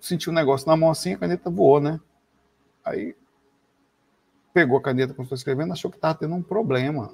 sentiu 0.00 0.32
um 0.32 0.34
negócio 0.34 0.66
na 0.66 0.76
mão 0.76 0.90
assim, 0.90 1.14
a 1.14 1.18
caneta 1.18 1.50
voou, 1.50 1.80
né? 1.80 2.00
Aí 2.84 3.14
pegou 4.52 4.76
a 4.76 4.82
caneta 4.82 5.14
quando 5.14 5.26
estou 5.26 5.36
escrevendo, 5.36 5.72
achou 5.72 5.90
que 5.90 5.96
estava 5.96 6.14
tendo 6.14 6.34
um 6.34 6.42
problema. 6.42 7.10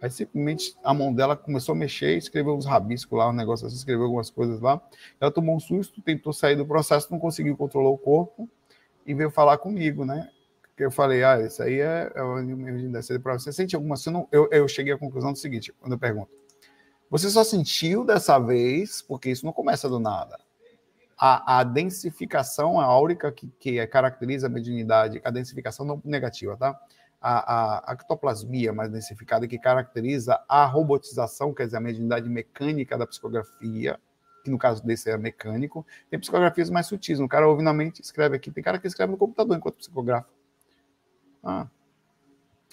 Aí 0.00 0.10
simplesmente 0.10 0.74
a 0.82 0.94
mão 0.94 1.12
dela 1.12 1.36
começou 1.36 1.74
a 1.74 1.78
mexer, 1.78 2.16
escreveu 2.16 2.56
uns 2.56 2.66
rabiscos 2.66 3.18
lá, 3.18 3.28
um 3.28 3.32
negócio 3.32 3.66
assim, 3.66 3.76
escreveu 3.76 4.04
algumas 4.04 4.30
coisas 4.30 4.60
lá. 4.60 4.80
Ela 5.20 5.30
tomou 5.30 5.56
um 5.56 5.60
susto, 5.60 6.00
tentou 6.00 6.32
sair 6.32 6.56
do 6.56 6.66
processo, 6.66 7.08
não 7.10 7.18
conseguiu 7.18 7.56
controlar 7.56 7.90
o 7.90 7.98
corpo 7.98 8.48
e 9.06 9.12
veio 9.12 9.30
falar 9.30 9.58
comigo, 9.58 10.04
né? 10.04 10.30
que 10.80 10.84
eu 10.86 10.90
falei, 10.90 11.22
ah, 11.22 11.38
isso 11.38 11.62
aí 11.62 11.78
é, 11.78 12.10
é 12.14 12.22
o 12.22 12.42
de 12.42 13.18
para 13.18 13.38
você. 13.38 13.52
Sente 13.52 13.76
alguma. 13.76 13.98
Você 13.98 14.08
não, 14.08 14.26
eu, 14.32 14.48
eu 14.50 14.66
cheguei 14.66 14.94
à 14.94 14.96
conclusão 14.96 15.30
do 15.30 15.38
seguinte, 15.38 15.74
quando 15.78 15.92
eu 15.92 15.98
pergunto. 15.98 16.30
Você 17.10 17.28
só 17.28 17.44
sentiu 17.44 18.02
dessa 18.02 18.38
vez, 18.38 19.02
porque 19.02 19.28
isso 19.28 19.44
não 19.44 19.52
começa 19.52 19.90
do 19.90 20.00
nada. 20.00 20.38
A, 21.18 21.58
a 21.58 21.64
densificação 21.64 22.80
áurica 22.80 23.30
que, 23.30 23.46
que 23.58 23.86
caracteriza 23.88 24.46
a 24.46 24.50
mediunidade, 24.50 25.20
a 25.22 25.30
densificação 25.30 25.84
não 25.84 26.00
negativa, 26.02 26.56
tá? 26.56 26.80
A, 27.20 27.92
a, 27.92 27.92
a 27.92 28.72
mais 28.72 28.90
densificada 28.90 29.46
que 29.46 29.58
caracteriza 29.58 30.42
a 30.48 30.64
robotização, 30.64 31.52
quer 31.52 31.66
dizer, 31.66 31.76
a 31.76 31.80
mediunidade 31.80 32.28
mecânica 32.28 32.96
da 32.96 33.06
psicografia, 33.06 34.00
que 34.42 34.50
no 34.50 34.56
caso 34.56 34.84
desse 34.84 35.10
é 35.10 35.18
mecânico, 35.18 35.86
tem 36.08 36.18
psicografias 36.18 36.70
mais 36.70 36.86
sutis. 36.86 37.20
O 37.20 37.28
cara 37.28 37.46
ouve 37.46 37.62
na 37.62 37.74
mente, 37.74 38.00
escreve 38.00 38.36
aqui. 38.36 38.50
Tem 38.50 38.64
cara 38.64 38.78
que 38.78 38.86
escreve 38.86 39.12
no 39.12 39.18
computador 39.18 39.56
enquanto 39.56 39.76
psicografa. 39.76 40.28
Ah. 41.44 41.66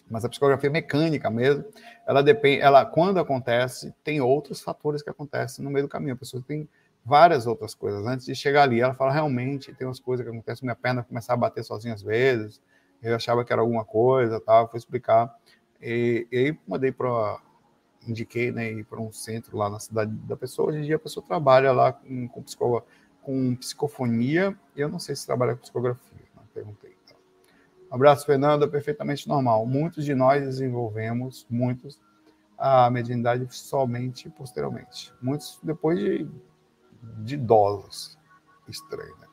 Mas 0.09 0.23
a 0.23 0.29
psicografia 0.29 0.69
mecânica 0.69 1.29
mesmo, 1.29 1.65
ela 2.07 2.23
depende, 2.23 2.61
ela 2.61 2.85
quando 2.85 3.19
acontece, 3.19 3.93
tem 4.03 4.21
outros 4.21 4.61
fatores 4.61 5.01
que 5.03 5.09
acontecem 5.09 5.63
no 5.63 5.69
meio 5.69 5.85
do 5.85 5.89
caminho. 5.89 6.13
A 6.13 6.17
pessoa 6.17 6.41
tem 6.45 6.69
várias 7.03 7.45
outras 7.45 7.75
coisas. 7.75 8.05
Antes 8.05 8.25
de 8.25 8.35
chegar 8.35 8.63
ali, 8.63 8.79
ela 8.79 8.93
fala, 8.93 9.11
realmente, 9.11 9.73
tem 9.73 9.85
umas 9.85 9.99
coisas 9.99 10.25
que 10.25 10.31
acontecem, 10.31 10.65
minha 10.65 10.75
perna 10.75 11.03
começar 11.03 11.33
a 11.33 11.37
bater 11.37 11.63
sozinha 11.63 11.93
às 11.93 12.01
vezes, 12.01 12.61
eu 13.01 13.15
achava 13.15 13.43
que 13.45 13.53
era 13.53 13.61
alguma 13.61 13.85
coisa, 13.85 14.39
tal, 14.39 14.69
fui 14.69 14.77
explicar. 14.77 15.33
E, 15.81 16.27
e 16.31 16.37
aí 16.37 16.59
mandei 16.67 16.91
para 16.91 17.39
indiquei 18.07 18.51
né, 18.51 18.83
para 18.83 19.01
um 19.01 19.11
centro 19.11 19.57
lá 19.57 19.69
na 19.69 19.79
cidade 19.79 20.11
da 20.11 20.35
pessoa. 20.35 20.69
Hoje 20.69 20.79
em 20.79 20.83
dia 20.83 20.95
a 20.95 20.99
pessoa 20.99 21.25
trabalha 21.25 21.71
lá 21.71 21.91
com, 21.91 22.27
com, 22.29 22.43
com 23.21 23.55
psicofonia. 23.55 24.57
Eu 24.75 24.89
não 24.89 24.99
sei 24.99 25.15
se 25.15 25.25
trabalha 25.25 25.55
com 25.55 25.61
psicografia, 25.61 26.25
não 26.35 26.43
perguntei. 26.53 26.95
Tá? 27.05 27.15
Um 27.91 27.95
abraço, 27.95 28.25
Fernanda, 28.25 28.65
é 28.65 28.69
perfeitamente 28.69 29.27
normal. 29.27 29.65
Muitos 29.65 30.05
de 30.05 30.15
nós 30.15 30.41
desenvolvemos, 30.41 31.45
muitos, 31.49 31.99
a 32.57 32.89
mediunidade 32.89 33.45
somente 33.53 34.29
posteriormente. 34.29 35.13
Muitos 35.21 35.59
depois 35.61 35.99
de, 35.99 36.27
de 37.19 37.35
idosos. 37.35 38.17
Estranho, 38.67 39.15
né? 39.17 39.26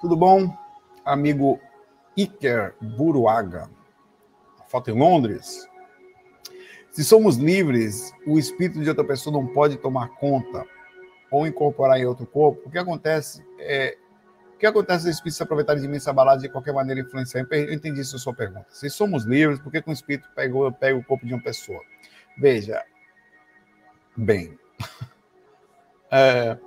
Tudo 0.00 0.16
bom? 0.16 0.56
Amigo 1.04 1.60
Iker 2.16 2.74
Buruaga. 2.80 3.68
Foto 4.66 4.90
em 4.90 4.98
Londres. 4.98 5.68
Se 6.90 7.04
somos 7.04 7.36
livres, 7.36 8.14
o 8.26 8.38
espírito 8.38 8.80
de 8.80 8.88
outra 8.88 9.04
pessoa 9.04 9.32
não 9.32 9.46
pode 9.46 9.76
tomar 9.76 10.08
conta 10.14 10.64
ou 11.30 11.46
incorporar 11.46 12.00
em 12.00 12.06
outro 12.06 12.26
corpo. 12.26 12.62
O 12.66 12.70
que 12.70 12.78
acontece 12.78 13.44
é. 13.58 13.98
O 14.54 14.58
que 14.60 14.66
acontece 14.66 15.02
se 15.02 15.08
o 15.08 15.10
espírito 15.10 15.36
se 15.36 15.42
aproveitar 15.42 15.74
de 15.74 15.86
mim 15.86 15.96
essa 15.96 16.12
balada 16.12 16.40
de 16.40 16.48
qualquer 16.48 16.72
maneira 16.72 17.00
influenciar? 17.02 17.46
Eu 17.50 17.72
entendi 17.72 18.00
isso 18.00 18.16
a 18.16 18.18
sua 18.18 18.34
pergunta. 18.34 18.66
Se 18.70 18.88
somos 18.88 19.24
livres, 19.24 19.60
por 19.60 19.70
que, 19.70 19.82
que 19.82 19.90
um 19.90 19.92
espírito 19.92 20.28
pegou, 20.34 20.70
pega 20.72 20.98
o 20.98 21.04
corpo 21.04 21.26
de 21.26 21.34
uma 21.34 21.42
pessoa? 21.42 21.80
Veja, 22.38 22.82
bem, 24.16 24.58
é, 26.10 26.58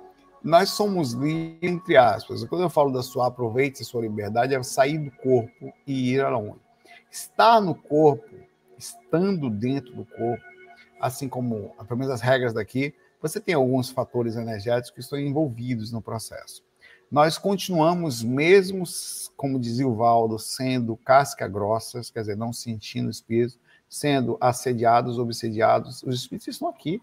nós 0.44 0.68
somos 0.70 1.14
livres, 1.14 1.58
entre 1.62 1.96
aspas. 1.96 2.44
Quando 2.44 2.60
eu 2.60 2.68
falo 2.68 2.92
da 2.92 3.02
sua 3.02 3.28
aproveite 3.28 3.80
a 3.80 3.84
sua 3.84 4.02
liberdade, 4.02 4.54
é 4.54 4.62
sair 4.62 4.98
do 4.98 5.10
corpo 5.10 5.72
e 5.86 6.12
ir 6.12 6.20
aonde? 6.20 6.60
Estar 7.10 7.62
no 7.62 7.74
corpo, 7.74 8.28
estando 8.76 9.48
dentro 9.48 9.94
do 9.96 10.04
corpo, 10.04 10.44
assim 11.00 11.30
como, 11.30 11.70
pelo 11.88 11.98
menos 11.98 12.12
as 12.12 12.20
regras 12.20 12.52
daqui, 12.52 12.94
você 13.22 13.40
tem 13.40 13.54
alguns 13.54 13.88
fatores 13.88 14.36
energéticos 14.36 14.90
que 14.90 15.00
estão 15.00 15.18
envolvidos 15.18 15.90
no 15.90 16.02
processo. 16.02 16.62
Nós 17.10 17.38
continuamos, 17.38 18.22
mesmo, 18.22 18.84
como 19.36 19.58
dizia 19.58 19.88
o 19.88 19.94
Valdo, 19.94 20.38
sendo 20.38 20.94
casca 20.96 21.48
grossas, 21.48 22.10
quer 22.10 22.20
dizer, 22.20 22.36
não 22.36 22.52
sentindo 22.52 23.08
espírito, 23.08 23.58
sendo 23.88 24.36
assediados, 24.40 25.18
obsediados, 25.18 26.02
os 26.02 26.14
espíritos 26.16 26.48
estão 26.48 26.68
aqui 26.68 27.00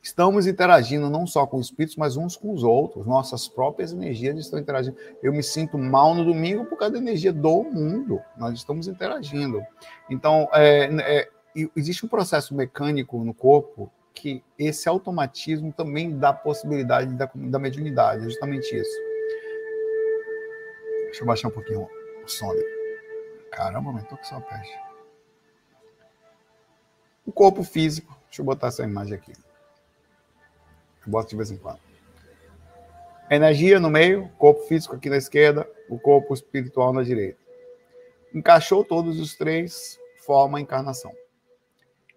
Estamos 0.00 0.46
interagindo 0.46 1.10
não 1.10 1.26
só 1.26 1.46
com 1.46 1.60
espíritos, 1.60 1.96
mas 1.96 2.16
uns 2.16 2.36
com 2.36 2.52
os 2.52 2.62
outros. 2.62 3.06
Nossas 3.06 3.48
próprias 3.48 3.92
energias 3.92 4.38
estão 4.38 4.58
interagindo. 4.58 4.96
Eu 5.22 5.32
me 5.32 5.42
sinto 5.42 5.76
mal 5.76 6.14
no 6.14 6.24
domingo 6.24 6.64
por 6.64 6.78
causa 6.78 6.94
da 6.94 7.00
energia 7.00 7.32
do 7.32 7.64
mundo. 7.64 8.20
Nós 8.36 8.54
estamos 8.54 8.86
interagindo. 8.86 9.60
Então, 10.08 10.48
é, 10.52 10.88
é, 11.00 11.28
existe 11.76 12.06
um 12.06 12.08
processo 12.08 12.54
mecânico 12.54 13.18
no 13.24 13.34
corpo 13.34 13.90
que 14.14 14.42
esse 14.58 14.88
automatismo 14.88 15.72
também 15.72 16.16
dá 16.16 16.32
possibilidade 16.32 17.12
da, 17.14 17.28
da 17.34 17.58
mediunidade. 17.58 18.22
É 18.22 18.24
justamente 18.24 18.74
isso. 18.74 19.08
Deixa 21.06 21.22
eu 21.22 21.26
baixar 21.26 21.48
um 21.48 21.52
pouquinho 21.52 21.88
o 22.24 22.28
som 22.28 22.50
ali. 22.50 22.64
Caramba, 23.50 23.92
mas 23.92 24.04
tô 24.04 24.16
com 24.16 24.22
essa 24.22 24.40
peste. 24.40 24.78
O 27.26 27.32
corpo 27.32 27.62
físico. 27.62 28.16
Deixa 28.26 28.42
eu 28.42 28.46
botar 28.46 28.68
essa 28.68 28.84
imagem 28.84 29.14
aqui. 29.14 29.32
Boto 31.08 31.30
de 31.30 31.36
vez 31.36 31.50
em 31.50 31.56
quando. 31.56 31.80
Energia 33.30 33.80
no 33.80 33.90
meio, 33.90 34.28
corpo 34.38 34.62
físico 34.62 34.94
aqui 34.94 35.10
na 35.10 35.16
esquerda, 35.16 35.68
o 35.88 35.98
corpo 35.98 36.32
espiritual 36.32 36.92
na 36.92 37.02
direita. 37.02 37.38
Encaixou 38.34 38.84
todos 38.84 39.18
os 39.18 39.34
três, 39.34 39.98
forma 40.24 40.58
a 40.58 40.60
encarnação. 40.60 41.12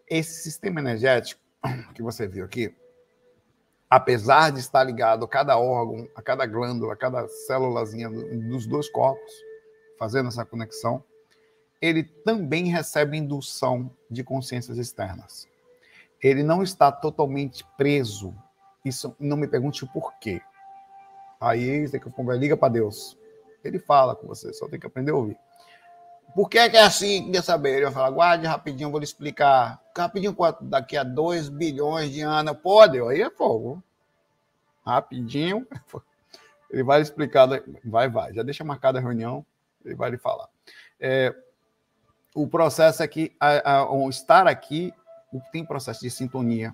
Esse 0.09 0.43
sistema 0.43 0.79
energético 0.79 1.41
que 1.95 2.01
você 2.01 2.27
viu 2.27 2.45
aqui, 2.45 2.73
apesar 3.89 4.51
de 4.51 4.59
estar 4.59 4.83
ligado 4.83 5.25
a 5.25 5.27
cada 5.27 5.57
órgão, 5.57 6.07
a 6.15 6.21
cada 6.21 6.45
glândula, 6.45 6.93
a 6.93 6.97
cada 6.97 7.27
célulazinha 7.27 8.09
dos 8.09 8.65
dois 8.65 8.89
corpos, 8.89 9.31
fazendo 9.97 10.27
essa 10.27 10.45
conexão, 10.45 11.03
ele 11.81 12.03
também 12.03 12.65
recebe 12.65 13.17
indução 13.17 13.89
de 14.09 14.23
consciências 14.23 14.77
externas. 14.77 15.47
Ele 16.21 16.43
não 16.43 16.61
está 16.61 16.91
totalmente 16.91 17.65
preso 17.77 18.33
isso 18.83 19.15
não 19.19 19.37
me 19.37 19.47
pergunte 19.47 19.83
o 19.83 19.87
porquê. 19.87 20.41
Aí 21.39 21.87
você 21.87 21.99
tem 21.99 22.11
que 22.11 22.21
liga 22.37 22.55
para 22.55 22.73
Deus. 22.73 23.17
Ele 23.63 23.79
fala 23.79 24.15
com 24.15 24.27
você, 24.27 24.53
só 24.53 24.67
tem 24.67 24.79
que 24.79 24.87
aprender 24.87 25.11
a 25.11 25.15
ouvir. 25.15 25.37
Por 26.33 26.49
que 26.49 26.57
é, 26.57 26.69
que 26.69 26.77
é 26.77 26.83
assim? 26.83 27.31
Quer 27.31 27.43
saber? 27.43 27.71
Ele 27.71 27.85
vai 27.85 27.93
falar, 27.93 28.09
guarde 28.09 28.47
rapidinho, 28.47 28.89
vou 28.89 28.99
lhe 28.99 29.05
explicar. 29.05 29.81
Rapidinho, 29.95 30.35
daqui 30.61 30.95
a 30.95 31.03
2 31.03 31.49
bilhões 31.49 32.11
de 32.11 32.21
anos. 32.21 32.55
Pode, 32.57 32.99
aí 33.01 33.21
é 33.21 33.29
fogo. 33.29 33.83
Rapidinho. 34.85 35.67
Ele 36.71 36.83
vai 36.83 37.01
explicar. 37.01 37.49
Vai, 37.83 38.09
vai. 38.09 38.33
Já 38.33 38.43
deixa 38.43 38.63
marcada 38.63 38.97
a 38.97 39.01
reunião, 39.01 39.45
ele 39.83 39.93
vai 39.93 40.09
lhe 40.09 40.17
falar. 40.17 40.47
É, 40.97 41.35
o 42.33 42.47
processo 42.47 43.03
é 43.03 43.07
que, 43.09 43.35
a, 43.37 43.81
a, 43.81 44.09
estar 44.09 44.47
aqui, 44.47 44.93
tem 45.51 45.65
processo 45.65 45.99
de 45.99 46.09
sintonia, 46.09 46.73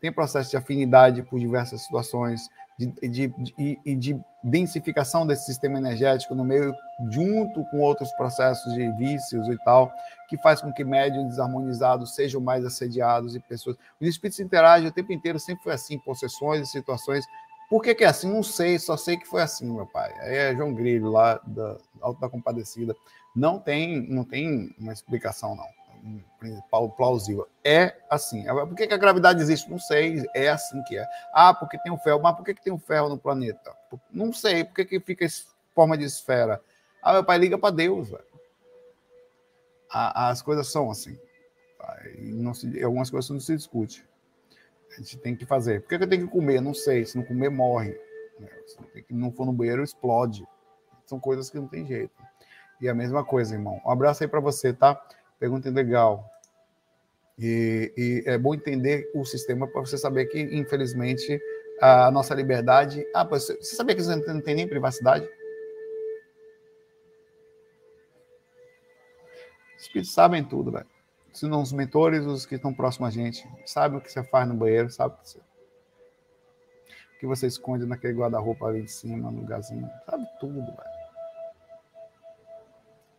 tem 0.00 0.12
processo 0.12 0.50
de 0.50 0.56
afinidade 0.56 1.22
por 1.22 1.38
diversas 1.38 1.82
situações, 1.82 2.48
de, 2.78 2.86
de, 2.86 3.08
de, 3.08 3.78
de, 3.84 3.96
de 3.96 4.20
densificação 4.42 5.26
desse 5.26 5.46
sistema 5.46 5.78
energético 5.78 6.34
no 6.34 6.44
meio, 6.44 6.72
junto 7.10 7.64
com 7.70 7.80
outros 7.80 8.10
processos 8.12 8.72
de 8.74 8.90
vícios 8.92 9.48
e 9.48 9.56
tal, 9.64 9.92
que 10.28 10.38
faz 10.38 10.60
com 10.60 10.72
que 10.72 10.84
médios 10.84 11.24
desarmonizados 11.24 12.14
sejam 12.14 12.40
mais 12.40 12.64
assediados 12.64 13.34
e 13.34 13.40
pessoas. 13.40 13.76
Os 14.00 14.08
espíritos 14.08 14.38
interagem 14.38 14.88
o 14.88 14.92
tempo 14.92 15.12
inteiro, 15.12 15.40
sempre 15.40 15.64
foi 15.64 15.72
assim, 15.72 15.98
possessões 15.98 16.68
e 16.68 16.70
situações. 16.70 17.24
Por 17.68 17.82
que, 17.82 17.94
que 17.94 18.04
é 18.04 18.06
assim? 18.06 18.32
Não 18.32 18.42
sei, 18.42 18.78
só 18.78 18.96
sei 18.96 19.16
que 19.16 19.26
foi 19.26 19.42
assim, 19.42 19.70
meu 19.70 19.86
pai. 19.86 20.12
É 20.20 20.54
João 20.54 20.72
Grilo, 20.72 21.10
lá 21.10 21.40
da 21.44 21.76
Alto 22.00 22.20
da 22.20 22.28
Compadecida. 22.28 22.94
Não 23.34 23.58
tem, 23.58 24.08
não 24.08 24.24
tem 24.24 24.74
uma 24.78 24.92
explicação, 24.92 25.54
não 25.54 25.77
plausível. 26.96 27.48
É 27.64 27.96
assim. 28.08 28.44
Por 28.44 28.74
que, 28.74 28.84
a 28.84 28.96
gravidade 28.96 29.40
existe? 29.40 29.70
Não 29.70 29.78
sei. 29.78 30.24
É 30.34 30.48
assim 30.48 30.82
que 30.84 30.98
é. 30.98 31.06
Ah, 31.32 31.52
porque 31.54 31.78
tem 31.78 31.92
o 31.92 31.98
ferro. 31.98 32.20
Mas 32.22 32.36
por 32.36 32.44
que, 32.44 32.54
tem 32.54 32.72
o 32.72 32.78
ferro 32.78 33.08
no 33.08 33.18
planeta? 33.18 33.74
Não 34.10 34.32
sei. 34.32 34.64
Por 34.64 34.74
que, 34.74 34.84
que 34.84 35.00
fica 35.00 35.24
em 35.24 35.28
forma 35.74 35.96
de 35.96 36.04
esfera? 36.04 36.60
Ah, 37.02 37.12
meu 37.12 37.24
pai 37.24 37.38
liga 37.38 37.58
para 37.58 37.74
Deus. 37.74 38.10
Velho. 38.10 38.24
As 39.90 40.42
coisas 40.42 40.70
são 40.70 40.90
assim. 40.90 41.18
Não 42.18 42.52
se, 42.52 42.82
algumas 42.82 43.10
coisas 43.10 43.30
não 43.30 43.40
se 43.40 43.56
discute. 43.56 44.06
A 44.90 45.00
gente 45.00 45.18
tem 45.18 45.36
que 45.36 45.46
fazer. 45.46 45.82
Por 45.82 45.90
que, 45.90 45.98
que 45.98 46.04
eu 46.04 46.08
tenho 46.08 46.26
que 46.26 46.32
comer? 46.32 46.60
Não 46.60 46.74
sei. 46.74 47.04
Se 47.04 47.16
não 47.16 47.24
comer, 47.24 47.50
morre. 47.50 47.98
Se 48.66 49.04
não 49.10 49.32
for 49.32 49.46
no 49.46 49.52
banheiro, 49.52 49.82
explode. 49.82 50.46
São 51.06 51.18
coisas 51.18 51.48
que 51.48 51.58
não 51.58 51.68
tem 51.68 51.86
jeito. 51.86 52.12
E 52.80 52.88
a 52.88 52.94
mesma 52.94 53.24
coisa, 53.24 53.54
irmão. 53.54 53.80
Um 53.84 53.90
abraço 53.90 54.22
aí 54.22 54.28
para 54.28 54.40
você, 54.40 54.72
tá? 54.72 55.00
Pergunta 55.38 55.70
legal. 55.70 56.28
E, 57.38 57.92
e 57.96 58.22
é 58.28 58.36
bom 58.36 58.54
entender 58.54 59.10
o 59.14 59.24
sistema 59.24 59.68
para 59.68 59.80
você 59.80 59.96
saber 59.96 60.26
que, 60.26 60.40
infelizmente, 60.40 61.40
a 61.80 62.10
nossa 62.10 62.34
liberdade. 62.34 63.06
Ah, 63.14 63.24
você 63.24 63.60
sabia 63.62 63.94
que 63.94 64.02
você 64.02 64.16
não 64.16 64.40
tem 64.40 64.54
nem 64.54 64.68
privacidade? 64.68 65.28
Os 69.76 69.82
espíritos 69.82 70.12
sabem 70.12 70.44
tudo, 70.44 70.72
velho. 70.72 70.86
Se 71.32 71.46
não 71.46 71.62
os 71.62 71.72
mentores, 71.72 72.26
os 72.26 72.44
que 72.44 72.56
estão 72.56 72.74
próximos 72.74 73.10
a 73.10 73.12
gente, 73.12 73.48
sabem 73.64 73.98
o 73.98 74.00
que 74.00 74.10
você 74.10 74.24
faz 74.24 74.48
no 74.48 74.54
banheiro, 74.54 74.90
sabe 74.90 75.14
o 75.14 75.18
que 75.18 75.28
você, 75.28 75.38
o 75.38 77.18
que 77.20 77.26
você 77.26 77.46
esconde 77.46 77.86
naquele 77.86 78.14
guarda-roupa 78.14 78.66
ali 78.66 78.80
em 78.80 78.88
cima, 78.88 79.30
no 79.30 79.42
lugarzinho. 79.42 79.88
Sabe 80.04 80.26
tudo, 80.40 80.60
velho. 80.60 80.98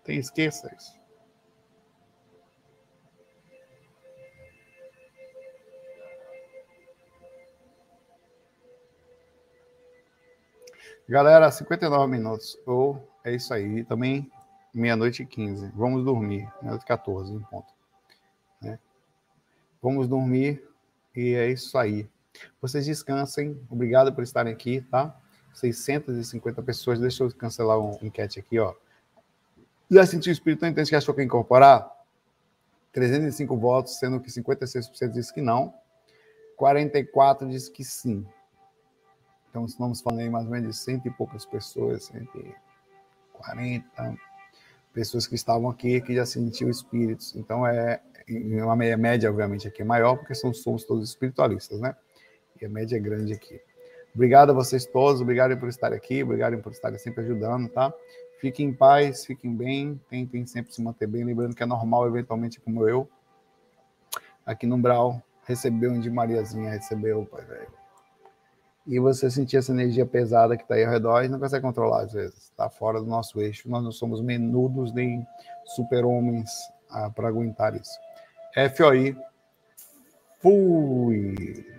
Tem 0.04 0.20
esqueça 0.20 0.70
isso. 0.76 0.99
Galera, 11.10 11.50
59 11.50 12.06
minutos. 12.06 12.56
Ou 12.68 12.94
oh, 12.94 13.28
é 13.28 13.34
isso 13.34 13.52
aí. 13.52 13.84
Também 13.84 14.32
meia-noite 14.72 15.24
e 15.24 15.26
15. 15.26 15.72
Vamos 15.76 16.06
dormir. 16.06 16.48
Meia-noite 16.62 16.84
e 16.84 16.88
14, 16.88 17.34
em 17.34 17.40
ponto. 17.40 17.74
Né? 18.62 18.78
Vamos 19.82 20.08
dormir 20.08 20.64
e 21.16 21.34
é 21.34 21.50
isso 21.50 21.76
aí. 21.80 22.08
Vocês 22.62 22.86
descansem. 22.86 23.60
Obrigado 23.72 24.14
por 24.14 24.24
estarem 24.24 24.54
aqui, 24.54 24.82
tá? 24.82 25.20
650 25.56 26.62
pessoas. 26.62 27.00
Deixa 27.00 27.24
eu 27.24 27.34
cancelar 27.34 27.80
uma 27.80 27.98
enquete 28.04 28.40
aqui, 28.40 28.60
ó. 28.60 28.76
Já 29.90 30.06
sentiu 30.06 30.30
o 30.30 30.34
espírito 30.34 30.64
intenso 30.64 30.92
que 30.92 30.96
achou 30.96 31.16
que 31.16 31.24
incorporar? 31.24 31.92
305 32.94 33.58
votos, 33.58 33.98
sendo 33.98 34.20
que 34.20 34.30
56% 34.30 35.12
disse 35.12 35.34
que 35.34 35.42
não. 35.42 35.74
44 36.56 37.50
disse 37.50 37.72
que 37.72 37.84
sim. 37.84 38.28
Então, 39.50 39.66
estamos 39.66 40.02
falando 40.02 40.22
aí 40.22 40.30
mais 40.30 40.46
ou 40.46 40.52
menos 40.52 40.76
de 40.76 40.82
cento 40.82 41.08
e 41.08 41.12
poucas 41.12 41.46
pessoas, 41.46 42.06
140 42.06 44.18
pessoas 44.94 45.26
que 45.26 45.36
estavam 45.36 45.70
aqui 45.70 46.00
que 46.02 46.14
já 46.14 46.26
sentiam 46.26 46.70
espíritos. 46.70 47.36
Então, 47.36 47.66
é 47.66 48.00
uma 48.64 48.76
média, 48.76 49.30
obviamente, 49.30 49.68
aqui 49.68 49.82
é 49.82 49.86
maior, 49.86 50.18
porque 50.18 50.36
somos, 50.36 50.62
somos 50.62 50.84
todos 50.84 51.10
espiritualistas, 51.10 51.80
né? 51.80 51.96
E 52.62 52.66
a 52.66 52.70
média 52.70 52.96
é 52.96 53.00
grande 53.00 53.34
aqui. 53.34 53.60
Obrigado 54.14 54.52
a 54.52 54.54
vocês 54.54 54.86
todos, 54.86 55.22
obrigado 55.22 55.58
por 55.58 55.68
estarem 55.68 55.98
aqui, 55.98 56.24
obrigado 56.24 56.58
por 56.60 56.72
estarem 56.72 57.00
sempre 57.00 57.24
ajudando, 57.24 57.70
tá? 57.70 57.92
Fiquem 58.40 58.68
em 58.68 58.74
paz, 58.74 59.26
fiquem 59.26 59.56
bem, 59.56 60.00
tentem 60.10 60.46
sempre 60.46 60.74
se 60.74 60.82
manter 60.82 61.08
bem, 61.08 61.24
lembrando 61.24 61.56
que 61.56 61.64
é 61.64 61.66
normal, 61.66 62.08
eventualmente, 62.08 62.60
como 62.60 62.88
eu, 62.88 63.10
aqui 64.46 64.68
no 64.68 64.78
Brau, 64.78 65.22
receber 65.46 65.90
um 65.90 66.00
de 66.00 66.10
Mariazinha, 66.10 66.70
recebeu, 66.70 67.26
pai 67.26 67.44
velho 67.46 67.79
e 68.90 69.00
você 69.00 69.30
sentir 69.30 69.58
essa 69.58 69.72
energia 69.72 70.04
pesada 70.04 70.58
que 70.58 70.64
está 70.64 70.74
aí 70.74 70.84
ao 70.84 70.92
redor 70.92 71.24
e 71.24 71.30
não 71.30 71.40
consegue 71.40 71.62
controlar 71.62 72.06
às 72.06 72.14
vezes, 72.14 72.46
está 72.46 72.68
fora 72.72 73.00
do 73.00 73.06
nosso 73.06 73.40
eixo. 73.40 73.70
Nós 73.70 73.84
não 73.84 73.92
somos 73.92 74.20
menudos 74.20 74.92
nem 74.92 75.26
super-homens 75.64 76.50
ah, 76.90 77.08
para 77.08 77.28
aguentar 77.28 77.76
isso. 77.76 78.00
FOI, 78.76 79.16
fui! 80.42 81.79